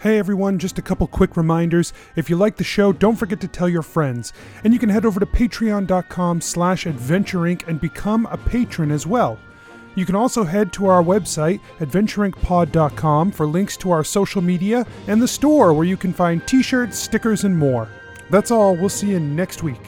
Hey 0.00 0.18
everyone, 0.18 0.58
just 0.58 0.78
a 0.78 0.82
couple 0.82 1.06
quick 1.06 1.36
reminders. 1.36 1.92
If 2.16 2.30
you 2.30 2.36
like 2.36 2.56
the 2.56 2.64
show, 2.64 2.90
don't 2.90 3.16
forget 3.16 3.38
to 3.42 3.48
tell 3.48 3.68
your 3.68 3.82
friends. 3.82 4.32
And 4.64 4.72
you 4.72 4.78
can 4.78 4.88
head 4.88 5.04
over 5.04 5.20
to 5.20 5.26
patreon.com 5.26 6.40
slash 6.40 6.86
adventureinc 6.86 7.68
and 7.68 7.78
become 7.78 8.24
a 8.30 8.38
patron 8.38 8.90
as 8.92 9.06
well. 9.06 9.38
You 9.96 10.06
can 10.06 10.14
also 10.14 10.44
head 10.44 10.72
to 10.72 10.86
our 10.86 11.02
website, 11.02 11.60
adventureincpod.com, 11.80 13.30
for 13.32 13.44
links 13.44 13.76
to 13.76 13.90
our 13.90 14.02
social 14.02 14.40
media 14.40 14.86
and 15.06 15.20
the 15.20 15.28
store 15.28 15.74
where 15.74 15.84
you 15.84 15.98
can 15.98 16.14
find 16.14 16.46
t-shirts, 16.46 16.98
stickers, 16.98 17.44
and 17.44 17.58
more. 17.58 17.86
That's 18.30 18.50
all. 18.50 18.76
We'll 18.76 18.88
see 18.88 19.10
you 19.10 19.20
next 19.20 19.62
week. 19.62 19.82